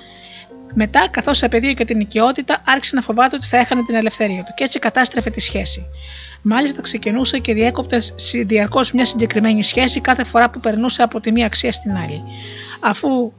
Μετά, 0.74 1.08
καθώς 1.12 1.44
απαιδείωκε 1.44 1.86
την 1.86 2.00
οικειότητα, 2.00 2.62
άρχισε 2.66 2.96
να 2.96 3.02
φοβάται 3.02 3.36
ότι 3.36 3.46
θα 3.46 3.58
έχανε 3.58 3.84
την 3.84 3.96
ελευθερία 3.96 4.44
του 4.44 4.52
και 4.56 4.64
έτσι 4.64 4.80
κατάστρεφε 4.80 5.30
τη 5.30 5.40
σχέση. 5.40 5.86
Μάλιστα, 6.42 6.82
ξεκινούσε 6.82 7.40
και 7.40 7.54
διέκοπτε 7.54 7.98
διαρκώς 8.46 8.92
μια 8.92 9.06
συγκεκριμένη 9.06 9.64
σχέση 9.64 10.00
κάθε 10.00 10.24
φορά 10.24 10.50
που 10.50 10.60
περνούσε 10.60 11.04
από 11.04 11.20
τη 11.20 11.32
μία 11.32 11.46
αξία 11.46 11.72
στην 11.72 11.92
άλλη. 11.92 12.22
Αφού 12.80 13.32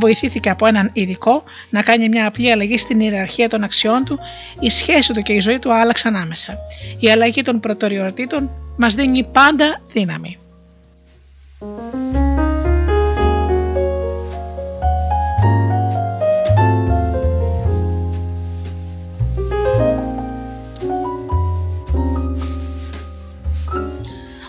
βοηθήθηκε 0.00 0.50
από 0.50 0.66
έναν 0.66 0.90
ειδικό 0.92 1.42
να 1.70 1.82
κάνει 1.82 2.08
μια 2.08 2.26
απλή 2.26 2.52
αλλαγή 2.52 2.78
στην 2.78 3.00
ιεραρχία 3.00 3.48
των 3.48 3.62
αξιών 3.62 4.04
του, 4.04 4.18
η 4.60 4.70
σχέση 4.70 5.12
του 5.12 5.22
και 5.22 5.32
η 5.32 5.40
ζωή 5.40 5.58
του 5.58 5.74
άλλαξαν 5.74 6.16
άμεσα. 6.16 6.58
Η 6.98 7.10
αλλαγή 7.10 7.42
των 7.42 7.60
προτεραιοτήτων 7.60 8.50
μας 8.76 8.94
δίνει 8.94 9.24
πάντα 9.24 9.80
δύναμη. 9.92 10.38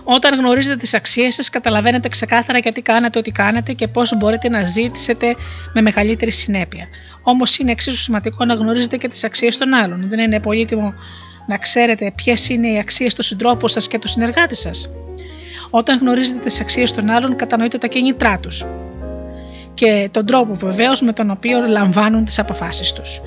Όταν 0.09 0.39
γνωρίζετε 0.39 0.75
τις 0.75 0.93
αξίες 0.93 1.35
σας, 1.35 1.49
καταλαβαίνετε 1.49 2.07
ξεκάθαρα 2.07 2.59
γιατί 2.59 2.81
κάνετε 2.81 3.19
ό,τι 3.19 3.31
κάνετε 3.31 3.73
και 3.73 3.87
πώς 3.87 4.17
μπορείτε 4.17 4.49
να 4.49 4.63
ζήσετε 4.63 5.35
με 5.73 5.81
μεγαλύτερη 5.81 6.31
συνέπεια. 6.31 6.87
Όμως 7.21 7.57
είναι 7.57 7.71
εξίσου 7.71 7.97
σημαντικό 7.97 8.45
να 8.45 8.53
γνωρίζετε 8.53 8.97
και 8.97 9.07
τις 9.07 9.23
αξίες 9.23 9.57
των 9.57 9.73
άλλων. 9.73 10.09
Δεν 10.09 10.19
είναι 10.19 10.39
πολύτιμο 10.39 10.93
να 11.47 11.57
ξέρετε 11.57 12.11
ποιες 12.15 12.49
είναι 12.49 12.67
οι 12.67 12.79
αξίες 12.79 13.15
του 13.15 13.21
συντρόφου 13.21 13.67
σας 13.67 13.87
και 13.87 13.99
του 13.99 14.07
συνεργάτη 14.07 14.55
σας. 14.55 14.89
Όταν 15.69 15.99
γνωρίζετε 15.99 16.39
τις 16.39 16.59
αξίες 16.61 16.93
των 16.93 17.09
άλλων, 17.09 17.35
κατανοείτε 17.35 17.77
τα 17.77 17.87
κίνητρά 17.87 18.39
τους 18.39 18.65
και 19.73 20.09
τον 20.11 20.25
τρόπο 20.25 20.55
βεβαίως 20.55 21.01
με 21.01 21.13
τον 21.13 21.31
οποίο 21.31 21.59
λαμβάνουν 21.67 22.25
τις 22.25 22.39
αποφάσεις 22.39 22.93
τους. 22.93 23.21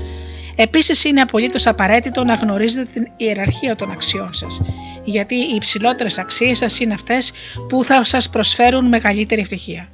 Επίσης, 0.55 1.05
είναι 1.05 1.21
απολύτως 1.21 1.67
απαραίτητο 1.67 2.25
να 2.25 2.35
γνωρίζετε 2.35 2.89
την 2.93 3.09
ιεραρχία 3.17 3.77
των 3.77 3.91
αξιών 3.91 4.33
σας, 4.33 4.63
γιατί 5.05 5.35
οι 5.35 5.55
υψηλότερες 5.55 6.19
αξίες 6.19 6.59
σας 6.59 6.81
είναι 6.81 6.95
αυτές 6.95 7.33
που 7.69 7.85
θα 7.85 8.05
σας 8.05 8.31
προσφέρουν 8.31 8.89
μεγαλύτερη 8.89 9.41
ευτυχία. 9.41 9.89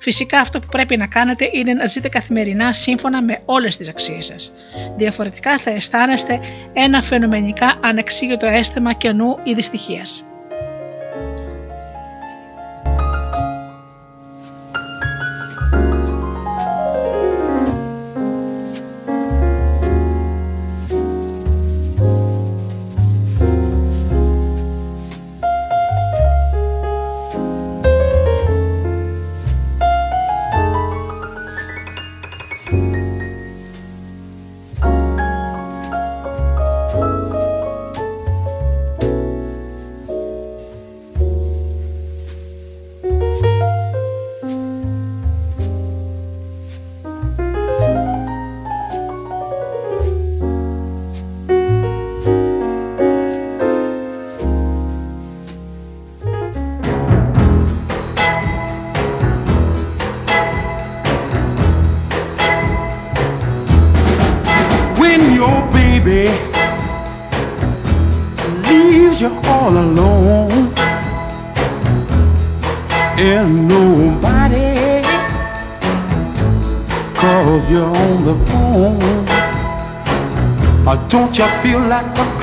Φυσικά 0.00 0.40
αυτό 0.40 0.60
που 0.60 0.66
πρέπει 0.70 0.96
να 0.96 1.06
κάνετε 1.06 1.50
είναι 1.52 1.72
να 1.72 1.86
ζείτε 1.86 2.08
καθημερινά 2.08 2.72
σύμφωνα 2.72 3.22
με 3.22 3.42
όλες 3.44 3.76
τις 3.76 3.88
αξίες 3.88 4.26
σας. 4.26 4.52
Διαφορετικά 4.96 5.58
θα 5.58 5.70
αισθάνεστε 5.70 6.40
ένα 6.72 7.02
φαινομενικά 7.02 7.72
ανεξήγητο 7.80 8.46
αίσθημα 8.46 8.92
κενού 8.92 9.36
ή 9.42 9.52
δυστυχίας. 9.52 10.24
feel 81.62 81.80
like 81.80 82.06
I'm 82.18 82.39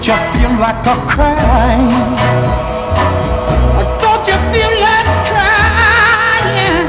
Don't 0.00 0.06
you 0.06 0.40
feel 0.40 0.50
like 0.60 0.86
a 0.86 0.94
crime? 1.08 2.14
Don't 4.00 4.28
you 4.28 4.38
feel 4.52 4.80
like 4.80 5.10
crying? 5.26 6.88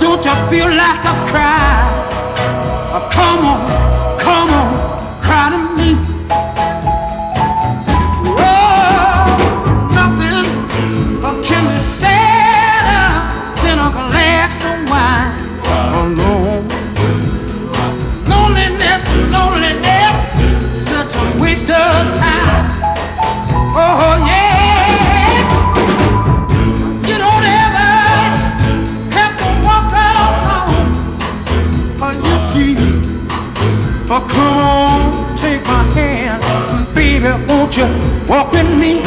Don't 0.00 0.24
you 0.24 0.34
feel 0.50 0.66
like 0.66 1.04
a 1.04 1.14
crime? 1.28 2.08
Come 3.12 3.44
on, 3.46 4.18
come 4.18 4.50
on. 4.50 4.87
Won't 37.68 37.76
you 37.76 38.26
walk 38.26 38.52
with 38.52 38.80
me? 38.80 39.02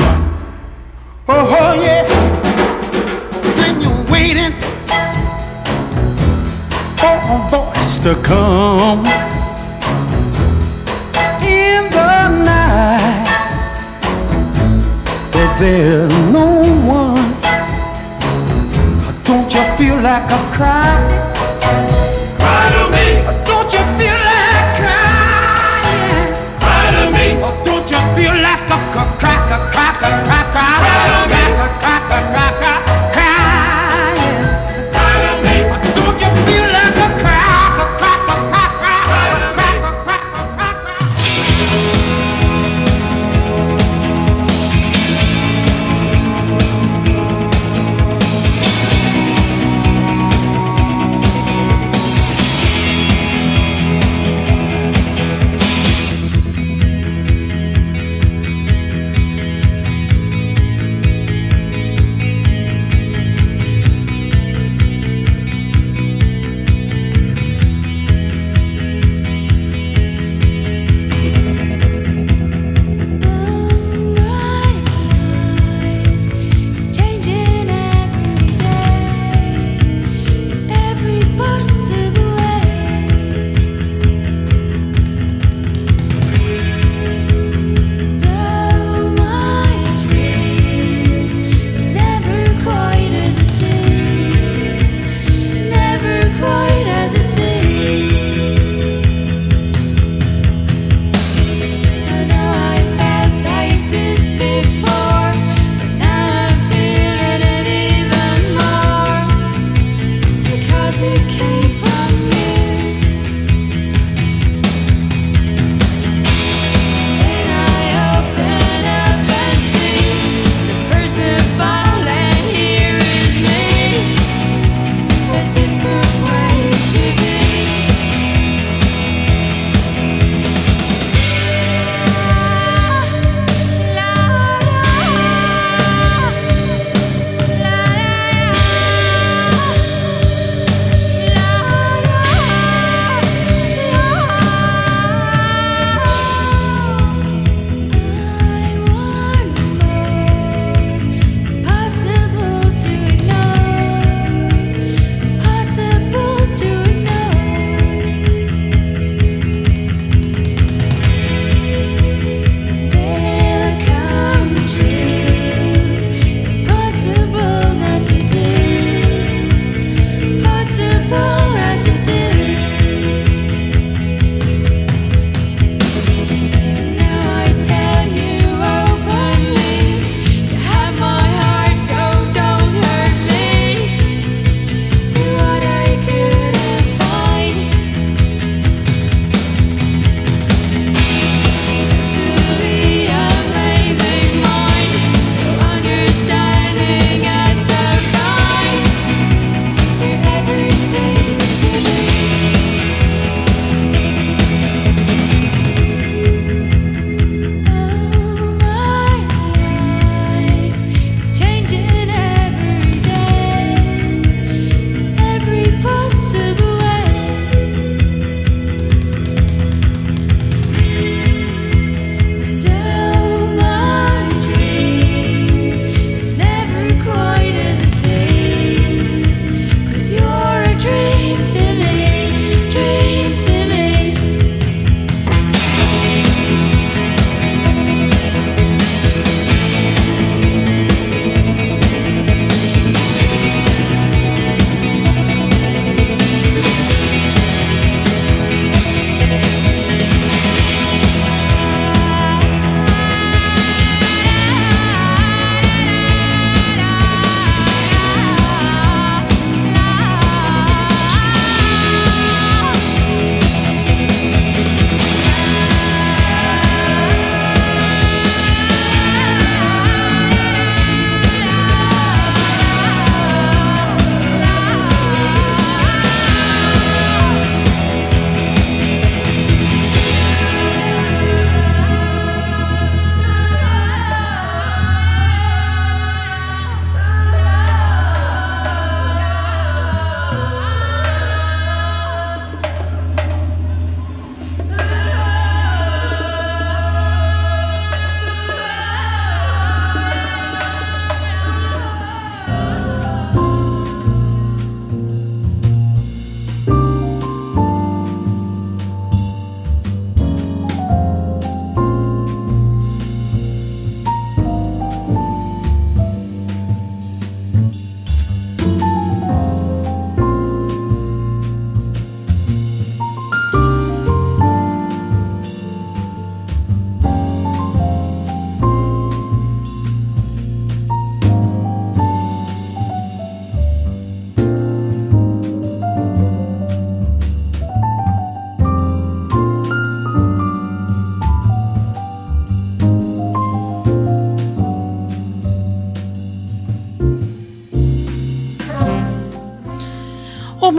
Oh, 1.28 1.58
oh 1.60 1.82
yeah. 1.82 2.06
When 3.58 3.82
you're 3.82 4.04
waiting 4.12 4.54
for 6.96 7.18
a 7.26 7.50
voice 7.50 7.98
to 8.04 8.14
come 8.22 9.00
in 11.44 11.90
the 11.90 12.28
night, 12.46 13.26
but 15.32 15.58
there's 15.58 16.14
no 16.32 16.62
one. 16.86 17.34
Don't 19.24 19.52
you 19.52 19.64
feel 19.76 19.96
like 20.02 20.30
a 20.30 20.40
cry? 20.54 21.02
Cry 22.38 22.70
to 22.76 22.84
me. 22.92 23.44
Don't 23.44 23.74
you 23.74 23.80
feel? 23.98 24.21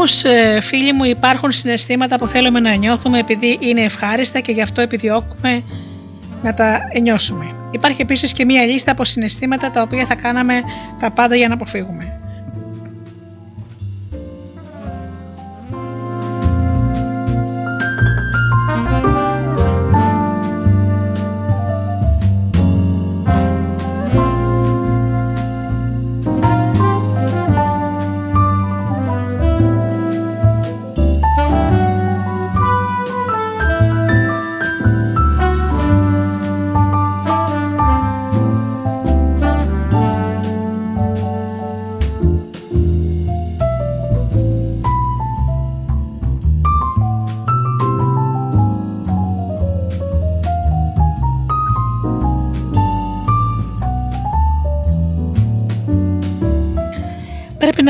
Όμως, 0.02 0.24
ε, 0.24 0.60
φίλοι 0.60 0.92
μου, 0.92 1.04
υπάρχουν 1.04 1.50
συναισθήματα 1.50 2.16
που 2.16 2.26
θέλουμε 2.26 2.60
να 2.60 2.74
νιώθουμε 2.74 3.18
επειδή 3.18 3.58
είναι 3.60 3.80
ευχάριστα 3.80 4.40
και 4.40 4.52
γι' 4.52 4.62
αυτό 4.62 4.80
επιδιώκουμε 4.80 5.62
να 6.42 6.54
τα 6.54 6.80
νιώσουμε. 7.02 7.68
Υπάρχει 7.70 8.02
επίσης 8.02 8.32
και 8.32 8.44
μία 8.44 8.66
λίστα 8.66 8.90
από 8.90 9.04
συναισθήματα 9.04 9.70
τα 9.70 9.82
οποία 9.82 10.06
θα 10.06 10.14
κάναμε 10.14 10.62
τα 11.00 11.10
πάντα 11.10 11.36
για 11.36 11.48
να 11.48 11.54
αποφύγουμε. 11.54 12.11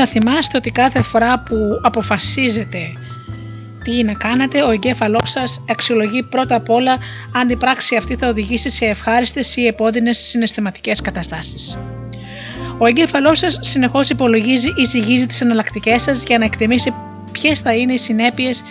Να 0.03 0.09
θυμάστε 0.09 0.57
ότι 0.57 0.71
κάθε 0.71 1.01
φορά 1.01 1.39
που 1.39 1.55
αποφασίζετε 1.81 2.77
τι 3.83 4.03
να 4.03 4.13
κάνετε, 4.13 4.63
ο 4.63 4.69
εγκέφαλός 4.69 5.29
σας 5.29 5.65
αξιολογεί 5.69 6.23
πρώτα 6.23 6.55
απ' 6.55 6.69
όλα 6.69 6.97
αν 7.33 7.49
η 7.49 7.55
πράξη 7.55 7.95
αυτή 7.95 8.15
θα 8.15 8.27
οδηγήσει 8.27 8.69
σε 8.69 8.85
ευχάριστες 8.85 9.55
ή 9.55 9.65
επώδυνες 9.65 10.17
συναισθηματικές 10.17 11.01
καταστάσεις. 11.01 11.77
Ο 12.77 12.85
εγκέφαλός 12.85 13.39
σας 13.39 13.57
συνεχώς 13.61 14.09
υπολογίζει 14.09 14.67
ή 14.75 14.83
ζυγίζει 14.83 15.25
τις 15.25 15.41
εναλλακτικές 15.41 16.01
σας 16.01 16.23
για 16.23 16.37
να 16.37 16.45
εκτιμήσει 16.45 16.93
ποιες 17.31 17.59
θα 17.59 17.73
είναι 17.73 17.93
οι 17.93 17.97
συνέπειες 17.97 18.63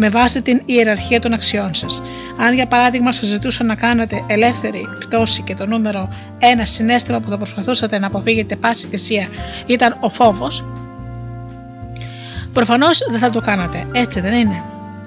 με 0.00 0.08
βάση 0.08 0.42
την 0.42 0.62
ιεραρχία 0.66 1.20
των 1.20 1.32
αξιών 1.32 1.74
σας. 1.74 2.02
Αν 2.40 2.54
για 2.54 2.66
παράδειγμα 2.66 3.12
σας 3.12 3.28
ζητούσαν 3.28 3.66
να 3.66 3.74
κάνετε 3.74 4.24
ελεύθερη 4.26 4.88
πτώση 5.00 5.42
και 5.42 5.54
το 5.54 5.66
νούμερο 5.66 6.08
ένα 6.38 6.64
συνέστημα 6.64 7.20
που 7.20 7.30
θα 7.30 7.36
προσπαθούσατε 7.36 7.98
να 7.98 8.06
αποφύγετε 8.06 8.56
πάση 8.56 8.88
θυσία 8.88 9.28
ήταν 9.66 9.96
ο 10.00 10.08
φόβος, 10.08 10.68
προφανώς 12.52 12.98
δεν 13.10 13.18
θα 13.18 13.30
το 13.30 13.40
κάνατε, 13.40 13.86
έτσι 13.92 14.20
δεν 14.20 14.34
είναι. 14.34 14.62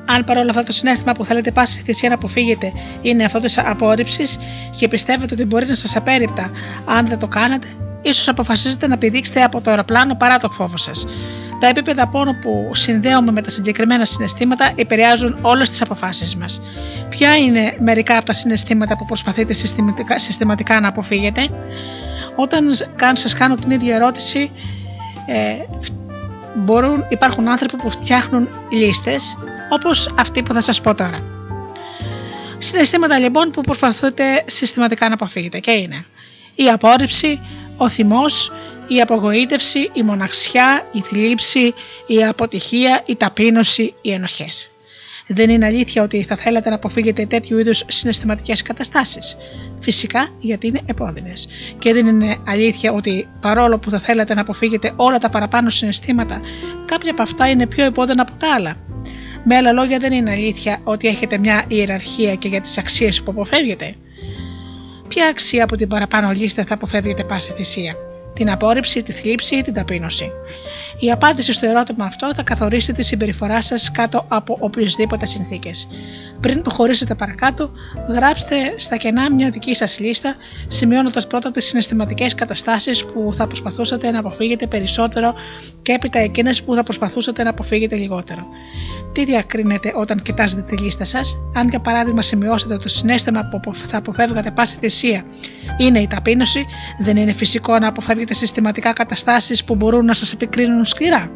Αν 0.05 0.23
παρόλα 0.23 0.49
αυτά 0.49 0.63
το 0.63 0.71
συνέστημα 0.71 1.13
που 1.13 1.25
θέλετε 1.25 1.51
πάση 1.51 1.81
θυσία 1.85 2.09
να 2.09 2.15
αποφύγετε 2.15 2.71
είναι 3.01 3.23
αυτό 3.23 3.39
της 3.39 3.57
απόρριψης 3.57 4.37
και 4.77 4.87
πιστεύετε 4.87 5.33
ότι 5.33 5.45
μπορεί 5.45 5.67
να 5.67 5.75
σας 5.75 5.95
απέρριπτα 5.95 6.51
αν 6.85 7.07
δεν 7.07 7.19
το 7.19 7.27
κάνετε, 7.27 7.67
ίσως 8.01 8.27
αποφασίζετε 8.27 8.87
να 8.87 8.97
πηδήξετε 8.97 9.43
από 9.43 9.61
το 9.61 9.69
αεροπλάνο 9.69 10.15
παρά 10.15 10.37
το 10.37 10.49
φόβο 10.49 10.77
σας. 10.77 11.05
Τα 11.61 11.67
επίπεδα 11.67 12.07
πόνο 12.07 12.33
που 12.33 12.69
συνδέουμε 12.73 13.31
με 13.31 13.41
τα 13.41 13.49
συγκεκριμένα 13.49 14.05
συναισθήματα 14.05 14.71
επηρεάζουν 14.75 15.37
όλες 15.41 15.69
τις 15.69 15.81
αποφάσεις 15.81 16.35
μας. 16.35 16.61
Ποια 17.09 17.35
είναι 17.35 17.77
μερικά 17.79 18.17
από 18.17 18.25
τα 18.25 18.33
συναισθήματα 18.33 18.97
που 18.97 19.05
προσπαθείτε 19.05 19.53
συστηματικά, 19.53 20.19
συστηματικά 20.19 20.79
να 20.79 20.87
αποφύγετε, 20.87 21.49
όταν 22.35 22.73
σας 23.13 23.33
κάνω 23.33 23.55
την 23.55 23.71
ίδια 23.71 23.95
ερώτηση, 23.95 24.51
ε, 25.25 25.53
μπορούν, 26.55 27.05
υπάρχουν 27.09 27.49
άνθρωποι 27.49 27.77
που 27.77 27.89
φτιάχνουν 27.89 28.47
λίστες 28.71 29.37
όπως 29.69 30.13
αυτή 30.19 30.43
που 30.43 30.53
θα 30.53 30.61
σας 30.61 30.81
πω 30.81 30.95
τώρα. 30.95 31.23
Συναισθήματα 32.57 33.19
λοιπόν 33.19 33.51
που 33.51 33.61
προσπαθείτε 33.61 34.43
συστηματικά 34.45 35.07
να 35.07 35.13
αποφύγετε 35.13 35.59
και 35.59 35.71
είναι; 35.71 36.05
Η 36.55 36.69
απόρριψη, 36.69 37.39
ο 37.77 37.89
θυμός, 37.89 38.51
η 38.95 39.01
απογοήτευση, 39.01 39.89
η 39.93 40.01
μοναξιά, 40.03 40.85
η 40.91 40.99
θλίψη, 41.01 41.73
η 42.07 42.25
αποτυχία, 42.25 43.03
η 43.05 43.15
ταπείνωση, 43.15 43.93
οι 44.01 44.11
ενοχές. 44.11 44.71
Δεν 45.27 45.49
είναι 45.49 45.65
αλήθεια 45.65 46.03
ότι 46.03 46.23
θα 46.23 46.35
θέλατε 46.35 46.69
να 46.69 46.75
αποφύγετε 46.75 47.25
τέτοιου 47.25 47.57
είδους 47.57 47.83
συναισθηματικές 47.87 48.61
καταστάσεις; 48.61 49.37
Φυσικά 49.79 50.29
γιατί 50.39 50.67
είναι 50.67 50.81
επώδυνες. 50.85 51.47
Και 51.79 51.93
δεν 51.93 52.07
είναι 52.07 52.37
αλήθεια 52.47 52.91
ότι 52.91 53.27
παρόλο 53.41 53.79
που 53.79 53.89
θα 53.89 53.99
θέλατε 53.99 54.33
να 54.33 54.41
αποφύγετε 54.41 54.93
όλα 54.95 55.17
τα 55.17 55.29
παραπάνω 55.29 55.69
συναισθήματα, 55.69 56.41
κάποια 56.85 57.11
από 57.11 57.21
αυτά 57.21 57.49
είναι 57.49 57.67
πιο 57.67 57.85
επώδυνα 57.85 58.21
από 58.21 58.31
τα 58.39 58.53
άλλα; 58.53 58.75
Με 59.43 59.55
άλλα 59.55 59.71
λόγια, 59.71 59.97
δεν 59.97 60.11
είναι 60.11 60.31
αλήθεια 60.31 60.79
ότι 60.83 61.07
έχετε 61.07 61.37
μια 61.37 61.65
ιεραρχία 61.67 62.35
και 62.35 62.47
για 62.47 62.61
τις 62.61 62.77
αξίες 62.77 63.21
που 63.21 63.31
αποφεύγετε; 63.31 63.95
Ποια 65.07 65.27
αξία 65.27 65.63
από 65.63 65.75
την 65.75 65.87
παραπάνω 65.87 66.31
λίστα 66.31 66.65
θα 66.65 66.73
αποφεύγετε 66.73 67.23
πάση 67.23 67.51
θυσία, 67.51 67.95
την 68.33 68.51
απόρριψη, 68.51 69.03
τη 69.03 69.11
θλίψη 69.11 69.55
ή 69.55 69.61
την 69.61 69.73
ταπείνωση. 69.73 70.31
Η 70.99 71.11
απάντηση 71.11 71.53
στο 71.53 71.67
ερώτημα 71.67 72.05
αυτό 72.05 72.33
θα 72.33 72.43
καθορίσει 72.43 72.93
τη 72.93 73.03
συμπεριφορά 73.03 73.61
σας 73.61 73.91
κάτω 73.91 74.25
από 74.27 74.57
οποιασδήποτε 74.59 75.25
συνθήκες. 75.25 75.87
Πριν 76.39 76.61
προχωρήσετε 76.61 77.15
παρακάτω, 77.15 77.71
γράψτε 78.09 78.55
στα 78.75 78.97
κενά 78.97 79.33
μια 79.33 79.49
δική 79.49 79.75
σας 79.75 79.99
λίστα, 79.99 80.35
σημειώνοντας 80.67 81.27
πρώτα 81.27 81.51
τις 81.51 81.65
συναισθηματικές 81.65 82.35
καταστάσεις 82.35 83.05
που 83.05 83.33
θα 83.33 83.47
προσπαθούσατε 83.47 84.11
να 84.11 84.19
αποφύγετε 84.19 84.67
περισσότερο 84.67 85.33
και 85.81 85.91
έπειτα 85.91 86.19
εκείνες 86.19 86.63
που 86.63 86.75
θα 86.75 86.83
προσπαθούσατε 86.83 87.43
να 87.43 87.49
αποφύγετε 87.49 87.95
λιγότερο. 87.95 88.45
Τι 89.13 89.25
διακρίνετε 89.25 89.91
όταν 89.95 90.21
κοιτάζετε 90.21 90.61
τη 90.61 90.77
λίστα 90.77 91.03
σας, 91.03 91.37
αν 91.53 91.69
για 91.69 91.79
παράδειγμα 91.79 92.21
σημειώσετε 92.21 92.73
ότι 92.73 92.83
το 92.83 92.89
συνέστημα 92.89 93.49
που 93.61 93.75
θα 93.75 93.97
αποφεύγατε 93.97 94.51
πάση 94.51 94.77
θυσία 94.79 95.25
είναι 95.77 95.99
η 95.99 96.07
ταπείνωση, 96.07 96.65
δεν 96.99 97.17
είναι 97.17 97.33
φυσικό 97.33 97.79
να 97.79 97.87
αποφεύγετε 97.87 98.20
συστηματικά 98.29 98.93
καταστάσεις 98.93 99.63
που 99.63 99.75
μπορούν 99.75 100.05
να 100.05 100.13
σας 100.13 100.33
επικρίνουν 100.33 100.85
σκληρά. 100.85 101.31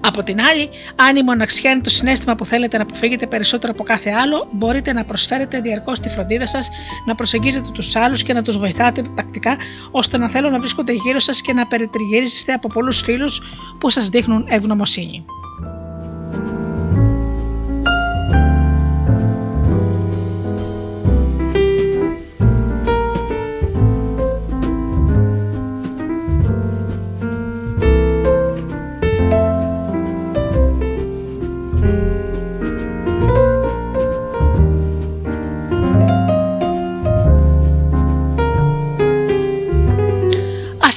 Από 0.00 0.22
την 0.22 0.40
άλλη, 0.40 0.68
αν 0.96 1.16
η 1.16 1.22
μοναξιά 1.22 1.70
είναι 1.70 1.80
το 1.80 1.90
συνέστημα 1.90 2.34
που 2.34 2.44
θέλετε 2.44 2.76
να 2.76 2.82
αποφύγετε 2.82 3.26
περισσότερο 3.26 3.72
από 3.72 3.82
κάθε 3.82 4.10
άλλο, 4.10 4.48
μπορείτε 4.52 4.92
να 4.92 5.04
προσφέρετε 5.04 5.60
διαρκώς 5.60 6.00
τη 6.00 6.08
φροντίδα 6.08 6.46
σας, 6.46 6.68
να 7.06 7.14
προσεγγίζετε 7.14 7.68
τους 7.72 7.96
άλλους 7.96 8.22
και 8.22 8.32
να 8.32 8.42
τους 8.42 8.58
βοηθάτε 8.58 9.02
τακτικά, 9.14 9.56
ώστε 9.90 10.18
να 10.18 10.28
θέλουν 10.28 10.50
να 10.50 10.58
βρίσκονται 10.58 10.92
γύρω 10.92 11.18
σας 11.18 11.40
και 11.40 11.52
να 11.52 11.66
περιτριγυρίζεστε 11.66 12.52
από 12.52 12.68
πολλούς 12.68 13.00
φίλους 13.00 13.42
που 13.80 13.90
σας 13.90 14.08
δείχνουν 14.08 14.46
ευγνωμοσύνη. 14.48 15.24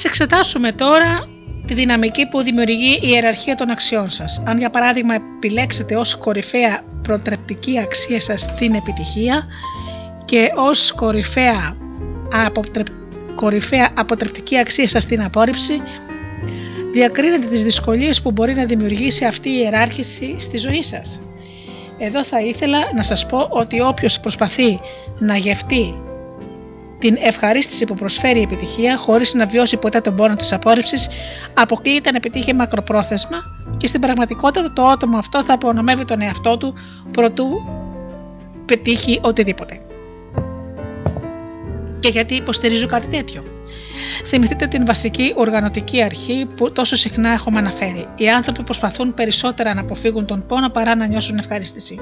Εξετάσουμε 0.04 0.72
τώρα 0.72 1.28
τη 1.66 1.74
δυναμική 1.74 2.26
που 2.26 2.42
δημιουργεί 2.42 2.94
η 2.94 3.00
ιεραρχία 3.02 3.54
των 3.54 3.70
αξιών 3.70 4.10
σας. 4.10 4.42
Αν 4.46 4.58
για 4.58 4.70
παράδειγμα 4.70 5.14
επιλέξετε 5.14 5.96
ως 5.96 6.14
κορυφαία 6.14 6.84
προτρεπτική 7.02 7.78
αξία 7.78 8.20
σας 8.20 8.54
την 8.54 8.74
επιτυχία 8.74 9.46
και 10.24 10.48
ως 10.56 10.92
κορυφαία, 10.92 11.76
αποτρεπ... 12.46 12.86
κορυφαία 13.34 13.88
αποτρεπτική 13.96 14.58
αξία 14.58 14.88
σας 14.88 15.06
την 15.06 15.22
απόρριψη, 15.22 15.80
διακρίνετε 16.92 17.46
τις 17.46 17.62
δυσκολίες 17.62 18.22
που 18.22 18.30
μπορεί 18.30 18.54
να 18.54 18.64
δημιουργήσει 18.64 19.24
αυτή 19.24 19.48
η 19.48 19.58
ιεράρχηση 19.62 20.36
στη 20.38 20.58
ζωή 20.58 20.82
σας. 20.82 21.20
Εδώ 21.98 22.24
θα 22.24 22.40
ήθελα 22.40 22.78
να 22.94 23.02
σας 23.02 23.26
πω 23.26 23.46
ότι 23.50 23.80
όποιος 23.80 24.20
προσπαθεί 24.20 24.80
να 25.18 25.36
γευτεί 25.36 25.94
την 27.02 27.16
ευχαρίστηση 27.20 27.84
που 27.84 27.94
προσφέρει 27.94 28.38
η 28.38 28.42
επιτυχία 28.42 28.96
χωρίς 28.96 29.34
να 29.34 29.46
βιώσει 29.46 29.76
ποτέ 29.76 30.00
τον 30.00 30.16
πόνο 30.16 30.36
της 30.36 30.52
απόρριψης, 30.52 31.08
αποκλείεται 31.54 32.10
να 32.10 32.16
επιτύχει 32.16 32.54
μακροπρόθεσμα 32.54 33.38
και 33.76 33.86
στην 33.86 34.00
πραγματικότητα 34.00 34.72
το 34.72 34.86
άτομο 34.86 35.18
αυτό 35.18 35.44
θα 35.44 35.54
απονομεύει 35.54 36.04
τον 36.04 36.20
εαυτό 36.20 36.56
του 36.56 36.74
προτού 37.10 37.46
πετύχει 38.66 39.18
οτιδήποτε. 39.22 39.80
Και 42.00 42.08
γιατί 42.08 42.34
υποστηρίζω 42.34 42.86
κάτι 42.86 43.06
τέτοιο. 43.06 43.42
Θυμηθείτε 44.26 44.66
την 44.66 44.86
βασική 44.86 45.32
οργανωτική 45.36 46.02
αρχή 46.02 46.46
που 46.56 46.72
τόσο 46.72 46.96
συχνά 46.96 47.30
έχουμε 47.30 47.58
αναφέρει. 47.58 48.06
Οι 48.16 48.30
άνθρωποι 48.30 48.62
προσπαθούν 48.62 49.14
περισσότερα 49.14 49.74
να 49.74 49.80
αποφύγουν 49.80 50.26
τον 50.26 50.46
πόνο 50.46 50.68
παρά 50.68 50.94
να 50.94 51.06
νιώσουν 51.06 51.38
ευχαρίστηση. 51.38 51.98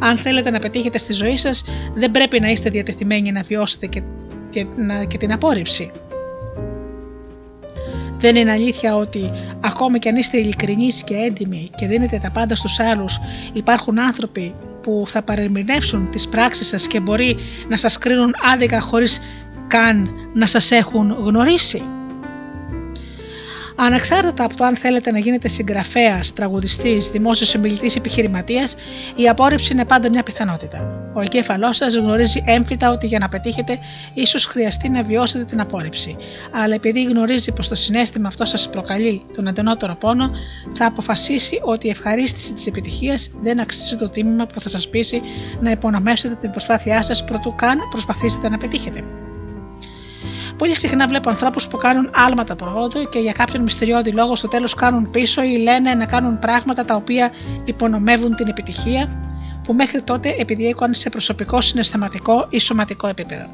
Αν 0.00 0.16
θέλετε 0.18 0.50
να 0.50 0.58
πετύχετε 0.58 0.98
στη 0.98 1.12
ζωή 1.12 1.36
σας, 1.36 1.64
δεν 1.94 2.10
πρέπει 2.10 2.40
να 2.40 2.48
είστε 2.48 2.70
διατεθειμένοι 2.70 3.32
να 3.32 3.42
βιώσετε 3.42 3.86
και, 3.86 4.02
και, 4.50 4.66
να, 4.76 5.04
και 5.04 5.18
την 5.18 5.32
απόρριψη. 5.32 5.90
Δεν 8.18 8.36
είναι 8.36 8.50
αλήθεια 8.50 8.96
ότι 8.96 9.30
ακόμη 9.60 9.98
κι 9.98 10.08
αν 10.08 10.16
είστε 10.16 10.38
ειλικρινείς 10.38 11.04
και 11.04 11.14
έντιμοι 11.14 11.70
και 11.76 11.86
δίνετε 11.86 12.18
τα 12.22 12.30
πάντα 12.30 12.54
στους 12.54 12.80
άλλους, 12.80 13.18
υπάρχουν 13.52 13.98
άνθρωποι 13.98 14.54
που 14.82 15.04
θα 15.06 15.22
παρεμηνεύσουν 15.22 16.10
τις 16.10 16.28
πράξεις 16.28 16.66
σας 16.66 16.86
και 16.86 17.00
μπορεί 17.00 17.36
να 17.68 17.76
σας 17.76 17.98
κρίνουν 17.98 18.34
άδικα 18.52 18.80
χωρίς 18.80 19.20
καν 19.68 20.10
να 20.34 20.46
σας 20.46 20.70
έχουν 20.70 21.12
γνωρίσει. 21.12 21.82
Ανεξάρτητα 23.76 24.44
από 24.44 24.56
το 24.56 24.64
αν 24.64 24.76
θέλετε 24.76 25.10
να 25.10 25.18
γίνετε 25.18 25.48
συγγραφέας, 25.48 26.32
τραγουδιστής, 26.32 27.08
δημόσιος 27.08 27.54
ομιλητή, 27.54 27.90
επιχειρηματίας, 27.96 28.76
η 29.16 29.28
απόρριψη 29.28 29.72
είναι 29.72 29.84
πάντα 29.84 30.08
μια 30.08 30.22
πιθανότητα. 30.22 31.10
Ο 31.14 31.20
εγκέφαλός 31.20 31.76
σας 31.76 31.96
γνωρίζει 31.96 32.42
έμφυτα 32.46 32.90
ότι 32.90 33.06
για 33.06 33.18
να 33.18 33.28
πετύχετε, 33.28 33.78
ίσως 34.14 34.44
χρειαστεί 34.44 34.88
να 34.88 35.02
βιώσετε 35.02 35.44
την 35.44 35.60
απόρριψη. 35.60 36.16
Αλλά 36.62 36.74
επειδή 36.74 37.02
γνωρίζει 37.04 37.52
πως 37.52 37.68
το 37.68 37.74
συνέστημα 37.74 38.28
αυτό 38.28 38.44
σας 38.44 38.70
προκαλεί 38.70 39.22
τον 39.36 39.46
εντενότερο 39.46 39.94
πόνο, 39.94 40.30
θα 40.72 40.86
αποφασίσει 40.86 41.60
ότι 41.62 41.86
η 41.86 41.90
ευχαρίστηση 41.90 42.52
της 42.52 42.66
επιτυχίας 42.66 43.30
δεν 43.40 43.60
αξίζει 43.60 43.96
το 43.96 44.08
τίμημα 44.08 44.46
που 44.46 44.60
θα 44.60 44.68
σας 44.68 44.88
πείσει 44.88 45.20
να 45.60 45.70
υπονομεύσετε 45.70 46.34
την 46.40 46.50
προσπάθειά 46.50 47.02
σας 47.02 47.24
προτού 47.24 47.54
καν 47.54 47.78
προσπαθήσετε 47.90 48.48
να 48.48 48.58
πετύχετε. 48.58 49.04
Πολύ 50.64 50.76
συχνά 50.76 51.06
βλέπω 51.06 51.30
ανθρώπους 51.30 51.68
που 51.68 51.76
κάνουν 51.76 52.10
άλματα 52.14 52.56
προόδου 52.56 53.08
και 53.08 53.18
για 53.18 53.32
κάποιον 53.32 53.62
μυστηριώδη 53.62 54.10
λόγο 54.10 54.36
στο 54.36 54.48
τέλος 54.48 54.74
κάνουν 54.74 55.10
πίσω 55.10 55.42
ή 55.42 55.56
λένε 55.56 55.94
να 55.94 56.06
κάνουν 56.06 56.38
πράγματα 56.38 56.84
τα 56.84 56.94
οποία 56.94 57.30
υπονομεύουν 57.64 58.34
την 58.34 58.48
επιτυχία 58.48 59.10
που 59.64 59.74
μέχρι 59.74 60.02
τότε 60.02 60.34
επιδιέκουν 60.38 60.94
σε 60.94 61.08
προσωπικό, 61.08 61.60
συναισθηματικό 61.60 62.46
ή 62.50 62.58
σωματικό 62.58 63.06
επίπεδο. 63.08 63.46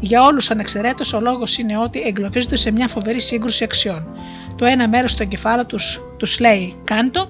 Για 0.00 0.22
όλους 0.22 0.50
ανεξαιρέτως, 0.50 1.12
ο 1.12 1.20
λόγος 1.20 1.58
είναι 1.58 1.78
ότι 1.78 2.00
εγκλωβίζονται 2.00 2.56
σε 2.56 2.70
μια 2.70 2.88
φοβερή 2.88 3.20
σύγκρουση 3.20 3.64
αξιών. 3.64 4.06
Το 4.56 4.64
ένα 4.64 4.88
μέρος 4.88 5.14
του 5.14 5.22
εγκεφάλου 5.22 5.66
τους 5.66 6.00
τους 6.16 6.38
λέει 6.40 6.76
κάντο, 6.84 7.28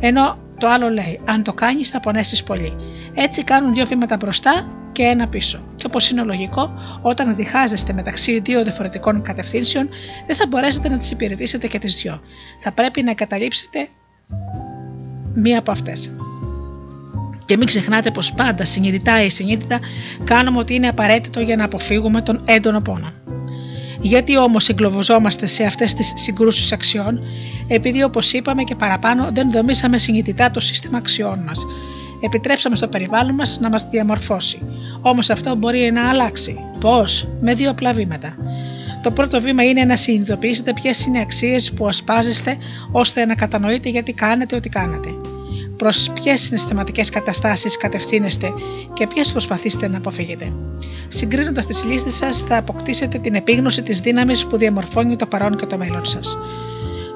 ενώ 0.00 0.38
το 0.60 0.68
άλλο 0.68 0.88
λέει 0.88 1.20
αν 1.24 1.42
το 1.42 1.52
κάνεις 1.52 1.88
θα 1.88 2.00
πονέσεις 2.00 2.42
πολύ. 2.42 2.76
Έτσι 3.14 3.44
κάνουν 3.44 3.72
δύο 3.72 3.86
βήματα 3.86 4.16
μπροστά 4.16 4.68
και 4.92 5.02
ένα 5.02 5.28
πίσω. 5.28 5.64
Και 5.76 5.84
όπως 5.86 6.10
είναι 6.10 6.22
λογικό, 6.22 6.72
όταν 7.00 7.36
διχάζεστε 7.36 7.92
μεταξύ 7.92 8.40
δύο 8.40 8.62
διαφορετικών 8.62 9.22
κατευθύνσεων, 9.22 9.88
δεν 10.26 10.36
θα 10.36 10.46
μπορέσετε 10.46 10.88
να 10.88 10.98
τις 10.98 11.10
υπηρετήσετε 11.10 11.66
και 11.66 11.78
τις 11.78 11.94
δυο. 11.94 12.20
Θα 12.60 12.72
πρέπει 12.72 13.02
να 13.02 13.10
εγκαταλείψετε 13.10 13.88
μία 15.34 15.58
από 15.58 15.70
αυτές. 15.70 16.10
Και 17.44 17.56
μην 17.56 17.66
ξεχνάτε 17.66 18.10
πως 18.10 18.32
πάντα, 18.32 18.64
συνειδητά 18.64 19.24
ή 19.24 19.30
συνείδητα, 19.30 19.80
κάνουμε 20.24 20.58
ότι 20.58 20.74
είναι 20.74 20.88
απαραίτητο 20.88 21.40
για 21.40 21.56
να 21.56 21.64
αποφύγουμε 21.64 22.22
τον 22.22 22.42
έντονο 22.44 22.80
πόνο. 22.80 23.12
Γιατί 24.00 24.36
όμως 24.36 24.64
συγκλωβοζόμαστε 24.64 25.46
σε 25.46 25.64
αυτές 25.64 25.94
τις 25.94 26.12
συγκρούσεις 26.16 26.72
αξιών, 26.72 27.20
επειδή 27.68 28.02
όπως 28.02 28.32
είπαμε 28.32 28.62
και 28.62 28.74
παραπάνω 28.74 29.28
δεν 29.32 29.50
δομήσαμε 29.50 29.98
συνειδητά 29.98 30.50
το 30.50 30.60
σύστημα 30.60 30.98
αξιών 30.98 31.38
μας 31.38 31.64
επιτρέψαμε 32.20 32.76
στο 32.76 32.88
περιβάλλον 32.88 33.34
μας 33.34 33.58
να 33.60 33.68
μας 33.68 33.88
διαμορφώσει. 33.90 34.62
Όμως 35.00 35.30
αυτό 35.30 35.54
μπορεί 35.54 35.90
να 35.92 36.08
αλλάξει. 36.08 36.60
Πώς; 36.80 37.28
Με 37.40 37.54
δύο 37.54 37.70
απλά 37.70 37.92
βήματα. 37.92 38.34
Το 39.02 39.10
πρώτο 39.10 39.40
βήμα 39.40 39.62
είναι 39.62 39.84
να 39.84 39.96
συνειδητοποιήσετε 39.96 40.72
ποιες 40.72 41.04
είναι 41.04 41.18
οι 41.18 41.20
αξίες 41.20 41.72
που 41.72 41.88
ασπάζεστε 41.88 42.56
ώστε 42.92 43.24
να 43.24 43.34
κατανοείτε 43.34 43.88
γιατί 43.88 44.12
κάνετε 44.12 44.56
ό,τι 44.56 44.68
κάνετε. 44.68 45.08
Προς 45.80 46.10
ποιες 46.14 46.40
συναισθηματικές 46.40 47.10
καταστάσεις 47.10 47.76
κατευθύνεστε 47.76 48.52
και 48.92 49.06
ποιες 49.06 49.32
προσπαθήσετε 49.32 49.88
να 49.88 49.96
αποφύγετε. 49.96 50.52
Συγκρίνοντας 51.08 51.66
τις 51.66 51.84
λίστες 51.84 52.14
σας, 52.14 52.40
θα 52.40 52.56
αποκτήσετε 52.56 53.18
την 53.18 53.34
επίγνωση 53.34 53.82
της 53.82 54.00
δύναμης 54.00 54.46
που 54.46 54.56
διαμορφώνει 54.56 55.16
το 55.16 55.26
παρόν 55.26 55.56
και 55.56 55.66
το 55.66 55.78
μέλλον 55.78 56.04
σας. 56.04 56.38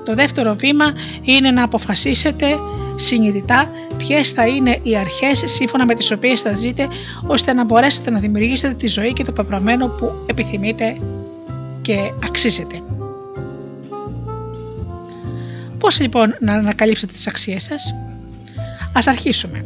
Το 0.04 0.14
δεύτερο 0.14 0.54
βήμα 0.54 0.92
είναι 1.22 1.50
να 1.50 1.62
αποφασίσετε 1.62 2.46
συνειδητά 2.94 3.68
ποιες 3.96 4.30
θα 4.30 4.46
είναι 4.46 4.78
οι 4.82 4.96
αρχές 4.96 5.42
σύμφωνα 5.46 5.84
με 5.84 5.94
τις 5.94 6.10
οποίες 6.10 6.40
θα 6.40 6.54
ζείτε, 6.54 6.88
ώστε 7.26 7.52
να 7.52 7.64
μπορέσετε 7.64 8.10
να 8.10 8.18
δημιουργήσετε 8.18 8.74
τη 8.74 8.86
ζωή 8.86 9.12
και 9.12 9.24
το 9.24 9.32
πεπρωμένο 9.32 9.86
που 9.86 10.12
επιθυμείτε 10.26 10.96
και 11.82 12.12
αξίζετε. 12.24 12.82
Πώς 15.78 16.00
λοιπόν 16.00 16.36
να 16.40 16.52
ανακαλύψετε 16.52 17.12
τις 17.12 17.26
αξίες 17.26 17.62
σας; 17.62 17.94
Ας 18.94 19.06
αρχίσουμε. 19.06 19.64